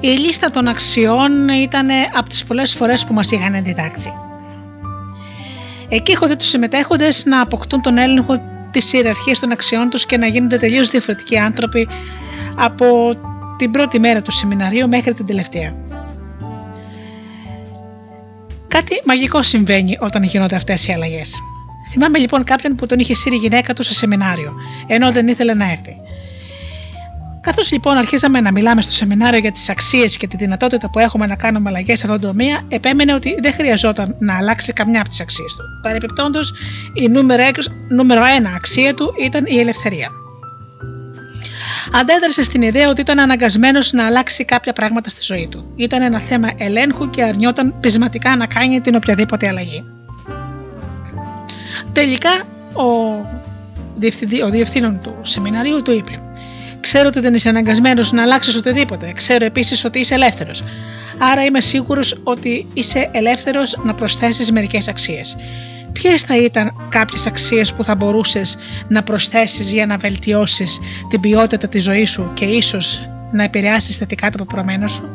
η 0.00 0.08
λίστα 0.08 0.50
των 0.50 0.68
αξιών 0.68 1.48
ήταν 1.48 1.88
από 2.14 2.28
τις 2.28 2.44
πολλές 2.44 2.74
φορές 2.74 3.04
που 3.04 3.14
μας 3.14 3.30
είχαν 3.30 3.62
διδάξει. 3.64 4.12
Εκεί 5.88 6.12
έχω 6.12 6.26
δει 6.26 6.36
τους 6.36 6.48
συμμετέχοντες 6.48 7.24
να 7.24 7.40
αποκτούν 7.40 7.82
τον 7.82 7.98
έλεγχο 7.98 8.34
της 8.70 8.92
ιεραρχίας 8.92 9.38
των 9.38 9.50
αξιών 9.52 9.90
τους 9.90 10.06
και 10.06 10.16
να 10.16 10.26
γίνονται 10.26 10.56
τελείως 10.56 10.88
διαφορετικοί 10.88 11.38
άνθρωποι 11.38 11.88
από 12.56 13.14
την 13.58 13.70
πρώτη 13.70 14.00
μέρα 14.00 14.22
του 14.22 14.30
σεμιναρίου 14.30 14.88
μέχρι 14.88 15.14
την 15.14 15.26
τελευταία. 15.26 15.74
Κάτι 18.68 19.02
μαγικό 19.04 19.42
συμβαίνει 19.42 19.96
όταν 20.00 20.22
γίνονται 20.22 20.56
αυτές 20.56 20.86
οι 20.88 20.92
αλλαγές. 20.92 21.38
Θυμάμαι 21.90 22.18
λοιπόν 22.18 22.44
κάποιον 22.44 22.74
που 22.74 22.86
τον 22.86 22.98
είχε 22.98 23.14
σύρει 23.14 23.34
η 23.34 23.38
γυναίκα 23.38 23.72
του 23.72 23.82
σε 23.82 23.94
σεμινάριο, 23.94 24.52
ενώ 24.86 25.12
δεν 25.12 25.28
ήθελε 25.28 25.54
να 25.54 25.70
έρθει. 25.70 26.03
Καθώς 27.44 27.72
λοιπόν 27.72 27.96
αρχίσαμε 27.96 28.40
να 28.40 28.52
μιλάμε 28.52 28.82
στο 28.82 28.92
σεμινάριο 28.92 29.38
για 29.38 29.52
τις 29.52 29.68
αξίες 29.68 30.16
και 30.16 30.26
τη 30.26 30.36
δυνατότητα 30.36 30.90
που 30.90 30.98
έχουμε 30.98 31.26
να 31.26 31.36
κάνουμε 31.36 31.68
αλλαγές 31.68 31.98
σε 31.98 32.06
αυτόν 32.06 32.20
τον 32.20 32.30
τομέα, 32.30 32.60
επέμενε 32.68 33.14
ότι 33.14 33.36
δεν 33.42 33.52
χρειαζόταν 33.52 34.16
να 34.18 34.36
αλλάξει 34.36 34.72
καμιά 34.72 35.00
από 35.00 35.08
τις 35.08 35.20
αξίες 35.20 35.54
του. 35.54 35.62
Παρεπιπτόντω, 35.82 36.38
η 36.92 37.08
νούμερο, 37.08 37.42
νούμερο 37.88 38.24
ένα 38.24 38.52
αξία 38.56 38.94
του 38.94 39.14
ήταν 39.24 39.44
η 39.46 39.58
ελευθερία. 39.58 40.08
Αντέδρασε 41.92 42.42
στην 42.42 42.62
ιδέα 42.62 42.88
ότι 42.88 43.00
ήταν 43.00 43.18
αναγκασμένος 43.18 43.92
να 43.92 44.06
αλλάξει 44.06 44.44
κάποια 44.44 44.72
πράγματα 44.72 45.08
στη 45.08 45.22
ζωή 45.22 45.48
του. 45.50 45.72
Ήταν 45.76 46.02
ένα 46.02 46.18
θέμα 46.20 46.50
ελέγχου 46.56 47.10
και 47.10 47.22
αρνιόταν 47.22 47.74
πεισματικά 47.80 48.36
να 48.36 48.46
κάνει 48.46 48.80
την 48.80 48.94
οποιαδήποτε 48.94 49.48
αλλαγή. 49.48 49.84
Τελικά 51.92 52.30
ο, 52.72 52.84
διευθυντή, 53.96 54.42
ο 54.42 54.48
διευθύνων 54.48 55.00
του 55.02 55.14
σεμιναρίου 55.22 55.82
του 55.82 55.92
είπε 55.92 56.22
Ξέρω 56.84 57.08
ότι 57.08 57.20
δεν 57.20 57.34
είσαι 57.34 57.48
αναγκασμένος 57.48 58.12
να 58.12 58.22
αλλάξεις 58.22 58.56
οτιδήποτε. 58.56 59.12
Ξέρω 59.12 59.44
επίσης 59.44 59.84
ότι 59.84 59.98
είσαι 59.98 60.14
ελεύθερος. 60.14 60.64
Άρα 61.18 61.44
είμαι 61.44 61.60
σίγουρος 61.60 62.20
ότι 62.24 62.66
είσαι 62.74 63.10
ελεύθερος 63.12 63.80
να 63.84 63.94
προσθέσεις 63.94 64.52
μερικές 64.52 64.88
αξίες. 64.88 65.36
Ποιες 65.92 66.22
θα 66.22 66.36
ήταν 66.36 66.88
κάποιες 66.88 67.26
αξίες 67.26 67.74
που 67.74 67.84
θα 67.84 67.94
μπορούσες 67.94 68.56
να 68.88 69.02
προσθέσεις 69.02 69.72
για 69.72 69.86
να 69.86 69.96
βελτιώσεις 69.96 70.80
την 71.08 71.20
ποιότητα 71.20 71.68
της 71.68 71.82
ζωής 71.82 72.10
σου 72.10 72.30
και 72.34 72.44
ίσως 72.44 73.08
να 73.32 73.42
επηρεάσεις 73.42 73.96
θετικά 73.96 74.30
το 74.30 74.38
πεπρωμένο 74.38 74.86
σου; 74.86 75.08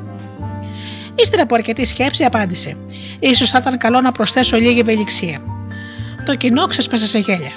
Ύστερα 1.16 1.44
από 1.44 1.56
αρκετή 1.56 1.86
σκέψη 1.86 2.24
απάντησε: 2.24 2.78
σω 3.36 3.46
θα 3.46 3.58
ήταν 3.58 3.78
καλό 3.78 4.02
να 4.02 4.12
προσθέσω 4.12 4.58
λίγη 4.58 4.80
ευελιξία. 4.80 5.42
Το 6.26 6.36
κοινό 6.36 6.68
ξέσπασε 6.68 7.08
σε 7.08 7.20
γέλια. 7.20 7.52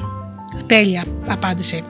Τέλεια, 0.66 1.04
απάντησε. 1.26 1.82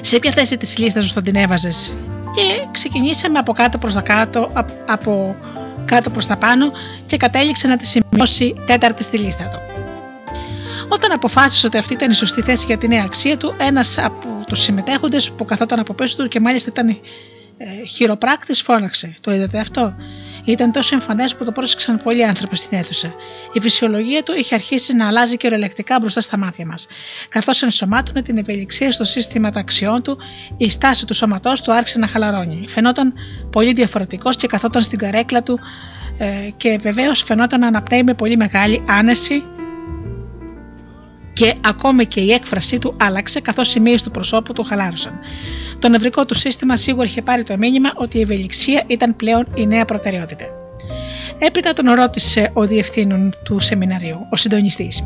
Σε 0.00 0.18
ποια 0.18 0.32
θέση 0.32 0.56
της 0.56 0.78
λίστας 0.78 1.04
σου 1.04 1.12
θα 1.12 1.22
την 1.22 1.36
έβαζες, 1.36 1.94
και 2.34 2.66
ξεκινήσαμε 2.70 3.38
από 3.38 3.52
κάτω 3.52 3.78
προς 3.78 3.94
τα 3.94 4.00
κάτω, 4.00 4.52
από 4.86 5.36
κάτω 5.84 6.10
προς 6.10 6.26
τα 6.26 6.36
πάνω 6.36 6.72
και 7.06 7.16
κατέληξε 7.16 7.66
να 7.66 7.76
τη 7.76 7.86
σημειώσει 7.86 8.54
τέταρτη 8.66 9.02
στη 9.02 9.18
λίστα 9.18 9.44
του. 9.44 9.58
Όταν 10.88 11.12
αποφάσισε 11.12 11.66
ότι 11.66 11.78
αυτή 11.78 11.92
ήταν 11.92 12.10
η 12.10 12.14
σωστή 12.14 12.42
θέση 12.42 12.64
για 12.66 12.78
τη 12.78 12.88
νέα 12.88 13.02
αξία 13.04 13.36
του, 13.36 13.54
ένας 13.58 13.98
από 13.98 14.44
τους 14.46 14.60
συμμετέχοντες 14.62 15.30
που 15.32 15.44
καθόταν 15.44 15.78
από 15.78 15.94
πίσω 15.94 16.16
του 16.16 16.28
και 16.28 16.40
μάλιστα 16.40 16.70
ήταν 16.72 16.98
ε, 17.64 17.86
χειροπράκτης, 17.86 18.62
φώναξε. 18.62 19.14
Το 19.20 19.32
είδατε 19.32 19.58
αυτό; 19.58 19.96
Ήταν 20.44 20.72
τόσο 20.72 20.94
εμφανές 20.94 21.34
που 21.34 21.44
το 21.44 21.52
πρόσεξαν 21.52 22.00
πολλοί 22.02 22.24
άνθρωποι 22.24 22.56
στην 22.56 22.78
αίθουσα. 22.78 23.14
Η 23.52 23.60
φυσιολογία 23.60 24.22
του 24.22 24.34
είχε 24.36 24.54
αρχίσει 24.54 24.94
να 24.94 25.06
αλλάζει 25.06 25.36
κυριολεκτικά 25.36 25.98
μπροστά 26.00 26.20
στα 26.20 26.36
μάτια 26.36 26.66
μας. 26.66 26.86
Καθώς 27.28 27.62
ενσωμάτωνε 27.62 28.22
την 28.22 28.38
ευελιξία 28.38 28.90
στο 28.90 29.04
σύστημα 29.04 29.50
ταξιών 29.50 30.02
του, 30.02 30.18
η 30.56 30.70
στάση 30.70 31.06
του 31.06 31.14
σώματός 31.14 31.60
του 31.60 31.72
άρχισε 31.72 31.98
να 31.98 32.06
χαλαρώνει. 32.06 32.64
Φαινόταν 32.68 33.12
πολύ 33.50 33.72
διαφορετικός 33.72 34.36
και 34.36 34.46
καθόταν 34.46 34.82
στην 34.82 34.98
καρέκλα 34.98 35.42
του 35.42 35.58
ε, 36.18 36.50
και 36.56 36.78
βεβαίως 36.82 37.22
φαινόταν 37.22 37.60
να 37.60 37.66
αναπνέει 37.66 38.02
με 38.02 38.14
πολύ 38.14 38.36
μεγάλη 38.36 38.84
άνεση 38.88 39.42
και 41.32 41.54
ακόμη 41.60 42.06
και 42.06 42.20
η 42.20 42.32
έκφρασή 42.32 42.78
του 42.78 42.94
άλλαξε 43.00 43.40
καθώς 43.40 43.74
οι 43.74 43.80
μύες 43.80 44.02
του 44.02 44.10
προσώπου 44.10 44.52
του 44.52 44.62
χαλάρωσαν. 44.62 45.18
Το 45.78 45.88
νευρικό 45.88 46.24
του 46.24 46.34
σύστημα 46.34 46.76
σίγουρα 46.76 47.06
είχε 47.06 47.22
πάρει 47.22 47.42
το 47.42 47.56
μήνυμα 47.56 47.92
ότι 47.94 48.18
η 48.18 48.20
ευελιξία 48.20 48.84
ήταν 48.86 49.16
πλέον 49.16 49.46
η 49.54 49.66
νέα 49.66 49.84
προτεραιότητα. 49.84 50.44
Έπειτα 51.38 51.72
τον 51.72 51.90
ρώτησε 51.90 52.50
ο 52.52 52.66
διευθύνων 52.66 53.32
του 53.44 53.60
σεμιναρίου, 53.60 54.26
ο 54.30 54.36
συντονιστής. 54.36 55.04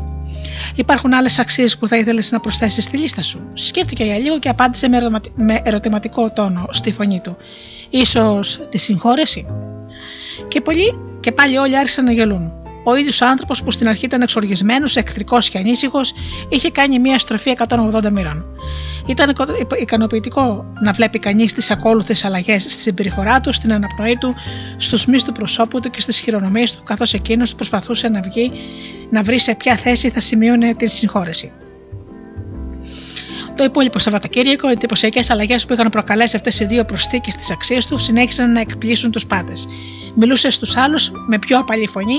Υπάρχουν 0.75 1.13
άλλες 1.13 1.39
αξίες 1.39 1.77
που 1.77 1.87
θα 1.87 1.97
ήθελες 1.97 2.31
να 2.31 2.39
προσθέσεις 2.39 2.83
στη 2.83 2.97
λίστα 2.97 3.21
σου; 3.21 3.49
Σκέφτηκε 3.53 4.03
για 4.03 4.17
λίγο 4.17 4.39
και 4.39 4.49
απάντησε 4.49 4.87
με 5.35 5.61
ερωτηματικό 5.63 6.31
τόνο 6.31 6.67
στη 6.69 6.91
φωνή 6.91 7.21
του. 7.23 7.37
σω 8.05 8.39
τη 8.69 8.77
συγχώρεση; 8.77 9.45
Και, 10.47 10.61
πολλοί, 10.61 10.99
και 11.19 11.31
πάλι 11.31 11.57
όλοι 11.57 11.77
άρχισαν 11.77 12.05
να 12.05 12.11
γελούν. 12.11 12.66
Ο 12.89 12.95
ίδιος 12.95 13.21
άνθρωπος 13.21 13.63
που 13.63 13.71
στην 13.71 13.87
αρχή 13.87 14.05
ήταν 14.05 14.21
εξοργισμένος, 14.21 14.95
εχθρικός 14.95 15.49
και 15.49 15.57
ανήσυχος, 15.57 16.13
είχε 16.49 16.71
κάνει 16.71 16.99
μια 16.99 17.19
στροφή 17.19 17.49
180 17.49 18.09
μοίρων. 18.11 18.45
Ήταν 19.05 19.33
ικανοποιητικό 19.81 20.65
να 20.81 20.91
βλέπει 20.91 21.19
κανείς 21.19 21.53
τις 21.53 21.71
ακόλουθες 21.71 22.25
αλλαγές 22.25 22.63
στη 22.63 22.81
συμπεριφορά 22.81 23.39
του, 23.39 23.53
στην 23.53 23.73
αναπνοή 23.73 24.17
του, 24.17 24.35
στους 24.77 25.05
μυς 25.05 25.23
του 25.23 25.31
προσώπου 25.31 25.79
του 25.79 25.89
και 25.89 26.01
στις 26.01 26.19
χειρονομίες 26.19 26.75
του, 26.75 26.83
καθώς 26.83 27.13
εκείνος 27.13 27.55
προσπαθούσε 27.55 28.07
να 28.07 28.21
βγει 28.21 28.51
να 29.09 29.23
βρει 29.23 29.39
σε 29.39 29.55
ποια 29.55 29.75
θέση 29.75 30.09
θα 30.09 30.19
σημείωνε 30.19 30.73
την 30.73 30.89
συγχώρεση. 30.89 31.51
Το 33.57 33.63
υπόλοιπο 33.63 33.99
Σαββατοκύριακο, 33.99 34.69
οι 34.69 34.71
εντυπωσιακές 34.71 35.29
αλλαγές 35.29 35.65
που 35.65 35.73
είχαν 35.73 35.89
προκαλέσει 35.89 36.35
αυτές 36.35 36.59
οι 36.59 36.65
δύο 36.65 36.85
προσθήκες 36.85 37.33
στις 37.33 37.51
αξίες 37.51 37.85
τους 37.85 38.03
συνέχισαν 38.03 38.51
να 38.51 38.59
εκπλήσουν 38.59 39.11
τους 39.11 39.25
πάντες. 39.25 39.67
Μιλούσε 40.15 40.49
στους 40.49 40.75
άλλους 40.75 41.11
με 41.27 41.39
πιο 41.39 41.59
απαλή 41.59 41.87
φωνή, 41.87 42.17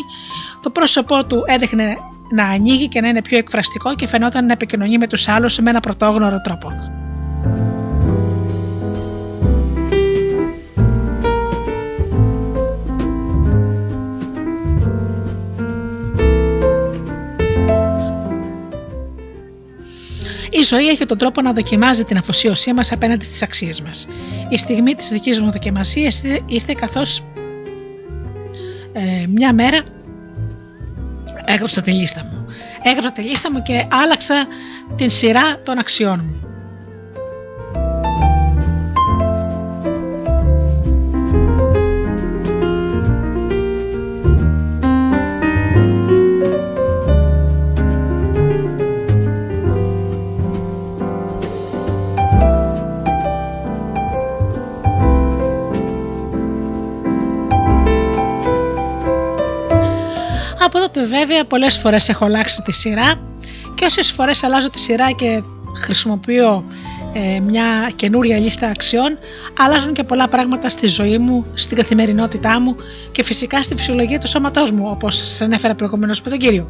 το 0.62 0.70
πρόσωπό 0.70 1.24
του 1.24 1.42
έδειχνε 1.46 1.96
να 2.30 2.44
ανοίγει 2.44 2.88
και 2.88 3.00
να 3.00 3.08
είναι 3.08 3.22
πιο 3.22 3.38
εκφραστικό 3.38 3.94
και 3.94 4.06
φαινόταν 4.06 4.46
να 4.46 4.52
επικοινωνεί 4.52 4.98
με 4.98 5.06
τους 5.06 5.28
άλλους 5.28 5.58
με 5.58 5.70
ένα 5.70 5.80
πρωτόγνωρο 5.80 6.40
τρόπο. 6.40 6.97
Ζωή 20.68 20.88
έχει 20.88 21.04
τον 21.04 21.18
τρόπο 21.18 21.40
να 21.40 21.52
δοκιμάζει 21.52 22.04
την 22.04 22.18
αφοσίωσή 22.18 22.72
μας 22.72 22.92
απέναντι 22.92 23.24
στις 23.24 23.42
αξίες 23.42 23.80
μας. 23.80 24.08
Η 24.48 24.58
στιγμή 24.58 24.94
της 24.94 25.08
δικής 25.08 25.40
μου 25.40 25.50
δοκιμασίας 25.50 26.22
ήρθε 26.46 26.74
καθώς 26.80 27.22
ε, 28.92 29.26
μια 29.26 29.52
μέρα 29.52 29.82
έγραψα 31.44 31.80
τη 31.82 31.92
λίστα 31.92 32.24
μου. 32.32 32.46
Έγραψα 32.82 33.12
τη 33.12 33.22
λίστα 33.22 33.52
μου 33.52 33.62
και 33.62 33.86
άλλαξα 33.90 34.46
την 34.96 35.10
σειρά 35.10 35.60
των 35.62 35.78
αξιών 35.78 36.20
μου. 36.26 36.57
Από 60.88 60.96
τότε 60.96 61.08
βέβαια 61.08 61.44
πολλές 61.44 61.78
φορές 61.78 62.08
έχω 62.08 62.24
αλλάξει 62.24 62.62
τη 62.62 62.72
σειρά 62.72 63.14
και 63.74 63.84
όσες 63.84 64.10
φορές 64.10 64.42
αλλάζω 64.42 64.70
τη 64.70 64.78
σειρά 64.78 65.10
και 65.10 65.42
χρησιμοποιώ 65.80 66.64
ε, 67.12 67.40
μια 67.40 67.90
καινούρια 67.96 68.38
λίστα 68.38 68.66
αξιών 68.68 69.18
αλλάζουν 69.58 69.92
και 69.92 70.04
πολλά 70.04 70.28
πράγματα 70.28 70.68
στη 70.68 70.86
ζωή 70.86 71.18
μου, 71.18 71.46
στην 71.54 71.76
καθημερινότητά 71.76 72.60
μου 72.60 72.76
και 73.12 73.24
φυσικά 73.24 73.62
στη 73.62 73.74
φυσιολογία 73.74 74.18
του 74.18 74.28
σώματός 74.28 74.70
μου 74.70 74.88
όπως 74.90 75.16
σας 75.16 75.40
ανέφερα 75.40 75.74
προηγουμένως 75.74 76.22
με 76.22 76.30
τον 76.30 76.38
κύριο. 76.38 76.68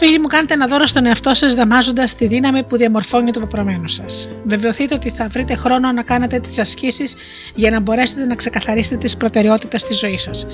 Φίλοι 0.00 0.18
μου, 0.20 0.26
κάντε 0.26 0.54
ένα 0.54 0.66
δώρο 0.66 0.86
στον 0.86 1.06
εαυτό 1.06 1.34
σας, 1.34 1.54
δαμάζοντας 1.54 2.14
τη 2.14 2.26
δύναμη 2.26 2.62
που 2.62 2.76
διαμορφώνει 2.76 3.30
το 3.30 3.40
πεπρωμένο 3.40 3.88
σας. 3.88 4.28
Βεβαιωθείτε 4.44 4.94
ότι 4.94 5.10
θα 5.10 5.28
βρείτε 5.28 5.54
χρόνο 5.54 5.92
να 5.92 6.02
κάνετε 6.02 6.38
τις 6.40 6.58
ασκήσεις 6.58 7.16
για 7.54 7.70
να 7.70 7.80
μπορέσετε 7.80 8.24
να 8.24 8.34
ξεκαθαρίσετε 8.34 8.96
τις 8.96 9.16
προτεραιότητες 9.16 9.80
στη 9.80 9.94
ζωής 9.94 10.22
σας. 10.22 10.46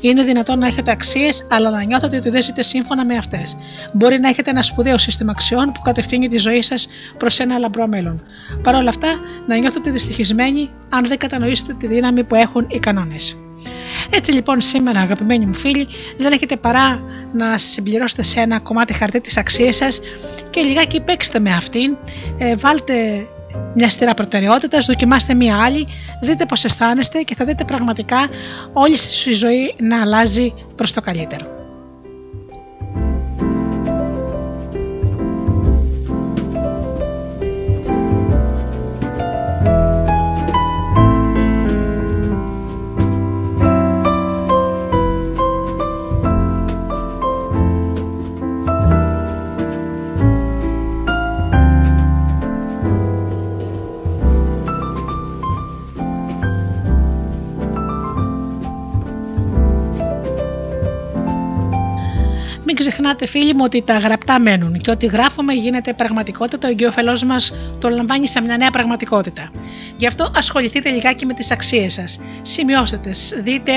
Είναι 0.00 0.22
δυνατόν 0.22 0.58
να 0.58 0.66
έχετε 0.66 0.90
αξίες, 0.90 1.46
αλλά 1.50 1.70
να 1.70 1.82
νιώθετε 1.82 2.16
ότι 2.16 2.30
δεν 2.30 2.42
ζείτε 2.42 2.62
σύμφωνα 2.62 3.04
με 3.04 3.16
αυτές. 3.16 3.56
Μπορεί 3.92 4.20
να 4.20 4.28
έχετε 4.28 4.50
ένα 4.50 4.62
σπουδαίο 4.62 4.98
σύστημα 4.98 5.30
αξιών 5.30 5.72
που 5.72 5.80
κατευθύνει 5.80 6.26
τη 6.26 6.38
ζωή 6.38 6.62
σας 6.62 6.88
προς 7.18 7.38
ένα 7.38 7.58
λαμπρό 7.58 7.86
μέλλον. 7.86 8.22
Παρ' 8.62 8.74
όλα 8.74 8.88
αυτά, 8.88 9.08
να 9.46 9.56
νιώθετε 9.56 9.90
δυστυχισμένοι 9.90 10.70
αν 10.88 11.06
δεν 11.08 11.18
κατανοήσετε 11.18 11.74
τη 11.78 11.86
δύναμη 11.86 12.24
που 12.24 12.34
έχουν 12.34 12.66
οι 12.68 12.78
κανόνες. 12.78 13.36
Έτσι 14.10 14.32
λοιπόν 14.32 14.60
σήμερα 14.60 15.00
αγαπημένοι 15.00 15.46
μου 15.46 15.54
φίλοι 15.54 15.86
δεν 16.18 16.32
έχετε 16.32 16.56
παρά 16.56 17.02
να 17.32 17.58
συμπληρώσετε 17.58 18.22
σε 18.22 18.40
ένα 18.40 18.58
κομμάτι 18.58 18.92
χαρτί 18.92 19.20
τις 19.20 19.36
αξίες 19.36 19.76
σας 19.76 20.00
και 20.50 20.60
λιγάκι 20.60 21.00
παίξτε 21.00 21.38
με 21.38 21.52
αυτήν, 21.52 21.96
ε, 22.38 22.54
βάλτε 22.56 23.26
μια 23.74 23.90
στήρα 23.90 24.14
προτεραιότητας, 24.14 24.86
δοκιμάστε 24.86 25.34
μία 25.34 25.62
άλλη, 25.64 25.86
δείτε 26.22 26.46
πώς 26.46 26.64
αισθάνεστε 26.64 27.22
και 27.22 27.34
θα 27.34 27.44
δείτε 27.44 27.64
πραγματικά 27.64 28.28
όλη 28.72 28.96
η 29.26 29.32
ζωή 29.32 29.74
να 29.78 30.00
αλλάζει 30.00 30.54
προς 30.76 30.92
το 30.92 31.00
καλύτερο. 31.00 31.61
Ξεχνάτε 62.74 63.26
φίλοι 63.26 63.54
μου 63.54 63.60
ότι 63.64 63.82
τα 63.82 63.98
γραπτά 63.98 64.40
μένουν 64.40 64.80
και 64.80 64.90
ότι 64.90 65.06
γράφουμε 65.06 65.52
γίνεται 65.52 65.92
πραγματικότητα, 65.92 66.58
το 66.58 66.66
εγκυοφελός 66.66 67.24
μας 67.24 67.54
το 67.80 67.88
λαμβάνει 67.88 68.28
σε 68.28 68.40
μια 68.40 68.56
νέα 68.56 68.70
πραγματικότητα. 68.70 69.50
Γι' 69.96 70.06
αυτό 70.06 70.32
ασχοληθείτε 70.36 70.90
λιγάκι 70.90 71.26
με 71.26 71.34
τις 71.34 71.50
αξίες 71.50 71.92
σας. 71.92 72.20
Σημειώστε 72.42 72.96
τις, 72.96 73.34
δείτε 73.42 73.72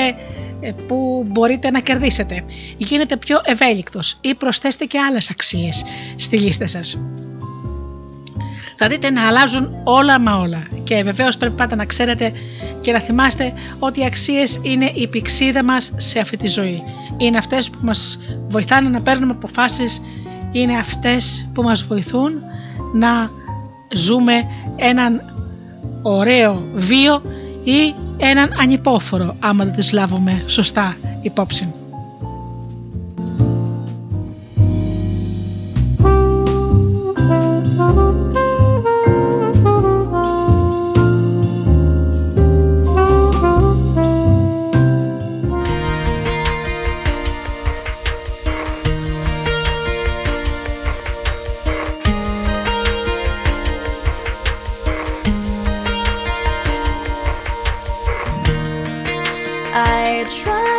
ε, 0.61 0.71
που 0.87 1.25
μπορείτε 1.27 1.71
να 1.71 1.79
κερδίσετε. 1.79 2.43
Γίνετε 2.77 3.17
πιο 3.17 3.41
ευέλικτος 3.43 4.17
ή 4.21 4.35
προσθέστε 4.35 4.85
και 4.85 4.99
άλλες 4.99 5.29
αξίες 5.29 5.85
στη 6.15 6.37
λίστα 6.37 6.67
σας. 6.67 6.97
Θα 8.75 8.87
δείτε 8.87 9.09
να 9.09 9.27
αλλάζουν 9.27 9.69
όλα 9.83 10.19
μα 10.19 10.35
όλα 10.39 10.67
και 10.83 11.03
βεβαίως 11.03 11.37
πρέπει 11.37 11.55
πάντα 11.55 11.75
να 11.75 11.85
ξέρετε 11.85 12.31
και 12.81 12.91
να 12.91 12.99
θυμάστε 12.99 13.53
ότι 13.79 13.99
οι 13.99 14.05
αξίες 14.05 14.59
είναι 14.61 14.91
η 14.93 15.07
πηξίδα 15.07 15.63
μας 15.63 15.91
σε 15.97 16.19
αυτή 16.19 16.37
τη 16.37 16.47
ζωή 16.47 16.83
είναι 17.17 17.37
αυτές 17.37 17.69
που 17.69 17.77
μας 17.81 18.19
βοηθάνε 18.47 18.89
να 18.89 19.01
παίρνουμε 19.01 19.31
αποφάσεις, 19.31 20.01
είναι 20.51 20.77
αυτές 20.77 21.49
που 21.53 21.61
μας 21.63 21.83
βοηθούν 21.83 22.31
να 22.93 23.29
ζούμε 23.93 24.33
έναν 24.75 25.21
ωραίο 26.01 26.67
βίο 26.73 27.21
ή 27.63 27.93
έναν 28.17 28.53
ανυπόφορο 28.59 29.35
άμα 29.39 29.63
δεν 29.63 29.73
τις 29.73 29.91
λάβουμε 29.91 30.43
σωστά 30.45 30.97
υπόψη. 31.21 31.73
try 60.27 60.74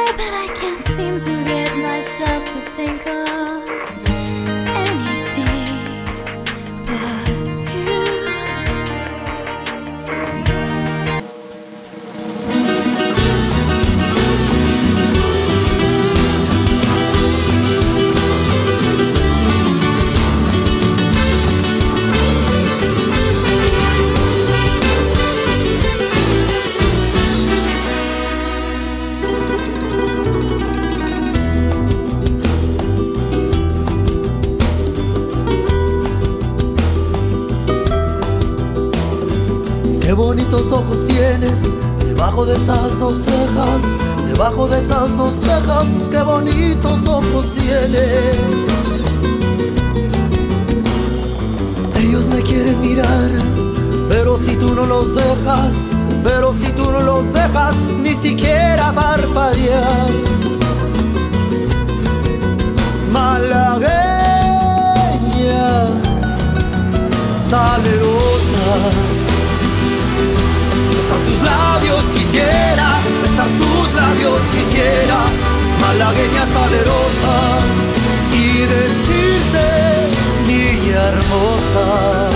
Debajo 44.48 44.68
de 44.68 44.78
esas 44.78 45.16
dos 45.16 45.35
cejas, 45.35 45.89
qué 46.09 46.23
bonitos 46.23 47.01
ojos 47.05 47.52
tiene. 47.52 47.98
Ellos 51.98 52.28
me 52.28 52.43
quieren 52.43 52.81
mirar, 52.81 53.32
pero 54.09 54.39
si 54.39 54.55
tú 54.55 54.73
no 54.73 54.86
los 54.86 55.16
dejas, 55.16 55.73
pero 56.23 56.55
si 56.55 56.68
tú 56.74 56.93
no 56.93 57.01
los 57.01 57.32
dejas, 57.32 57.74
ni 58.01 58.14
siquiera 58.14 58.93
parpadear. 58.93 60.10
Malagueña, 63.10 63.90
salerosa, 67.51 68.68
besar 70.93 71.20
tus 71.27 71.43
labios 71.43 72.15
labios 73.97 74.40
quisiera, 74.52 75.18
malagueña 75.81 76.44
salerosa, 76.55 77.36
y 78.32 78.60
decirte, 78.60 79.66
niña 80.47 81.09
hermosa. 81.09 82.36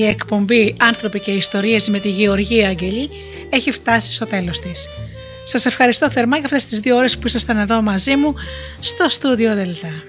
Η 0.00 0.06
εκπομπή 0.06 0.74
«Άνθρωποι 0.78 1.20
και 1.20 1.30
Ιστορίες» 1.30 1.88
με 1.88 1.98
τη 1.98 2.08
Γεωργία 2.08 2.68
Αγγελή 2.68 3.10
έχει 3.50 3.70
φτάσει 3.70 4.12
στο 4.12 4.26
τέλος 4.26 4.60
της. 4.60 4.88
Σας 5.44 5.66
ευχαριστώ 5.66 6.10
θερμά 6.10 6.36
για 6.36 6.44
αυτές 6.44 6.64
τις 6.64 6.78
δύο 6.78 6.96
ώρες 6.96 7.18
που 7.18 7.26
ήσασταν 7.26 7.58
εδώ 7.58 7.82
μαζί 7.82 8.16
μου 8.16 8.34
στο 8.80 9.08
στούντιο 9.08 9.54
Δελτά. 9.54 10.02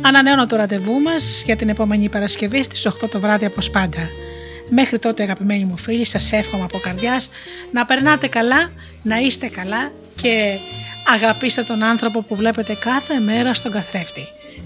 Ανανεώνω 0.00 0.46
το 0.46 0.56
ραντεβού 0.56 1.00
μας 1.00 1.42
για 1.46 1.56
την 1.56 1.68
επόμενη 1.68 2.08
Παρασκευή 2.08 2.62
στις 2.62 2.86
8 2.86 3.08
το 3.10 3.20
βράδυ 3.20 3.46
όπως 3.46 3.70
πάντα. 3.70 4.08
Μέχρι 4.68 4.98
τότε 4.98 5.22
αγαπημένοι 5.22 5.64
μου 5.64 5.78
φίλοι 5.78 6.04
σας 6.04 6.32
εύχομαι 6.32 6.64
από 6.64 6.78
καρδιάς 6.78 7.30
να 7.72 7.84
περνάτε 7.84 8.26
καλά, 8.26 8.70
να 9.02 9.18
είστε 9.18 9.46
καλά 9.46 9.92
και 10.22 10.58
Αγαπήστε 11.06 11.62
τον 11.62 11.82
άνθρωπο 11.82 12.22
που 12.22 12.36
βλέπετε 12.36 12.76
κάθε 12.80 13.18
μέρα 13.18 13.54
στον 13.54 13.72
καθρέφτη. 13.72 14.28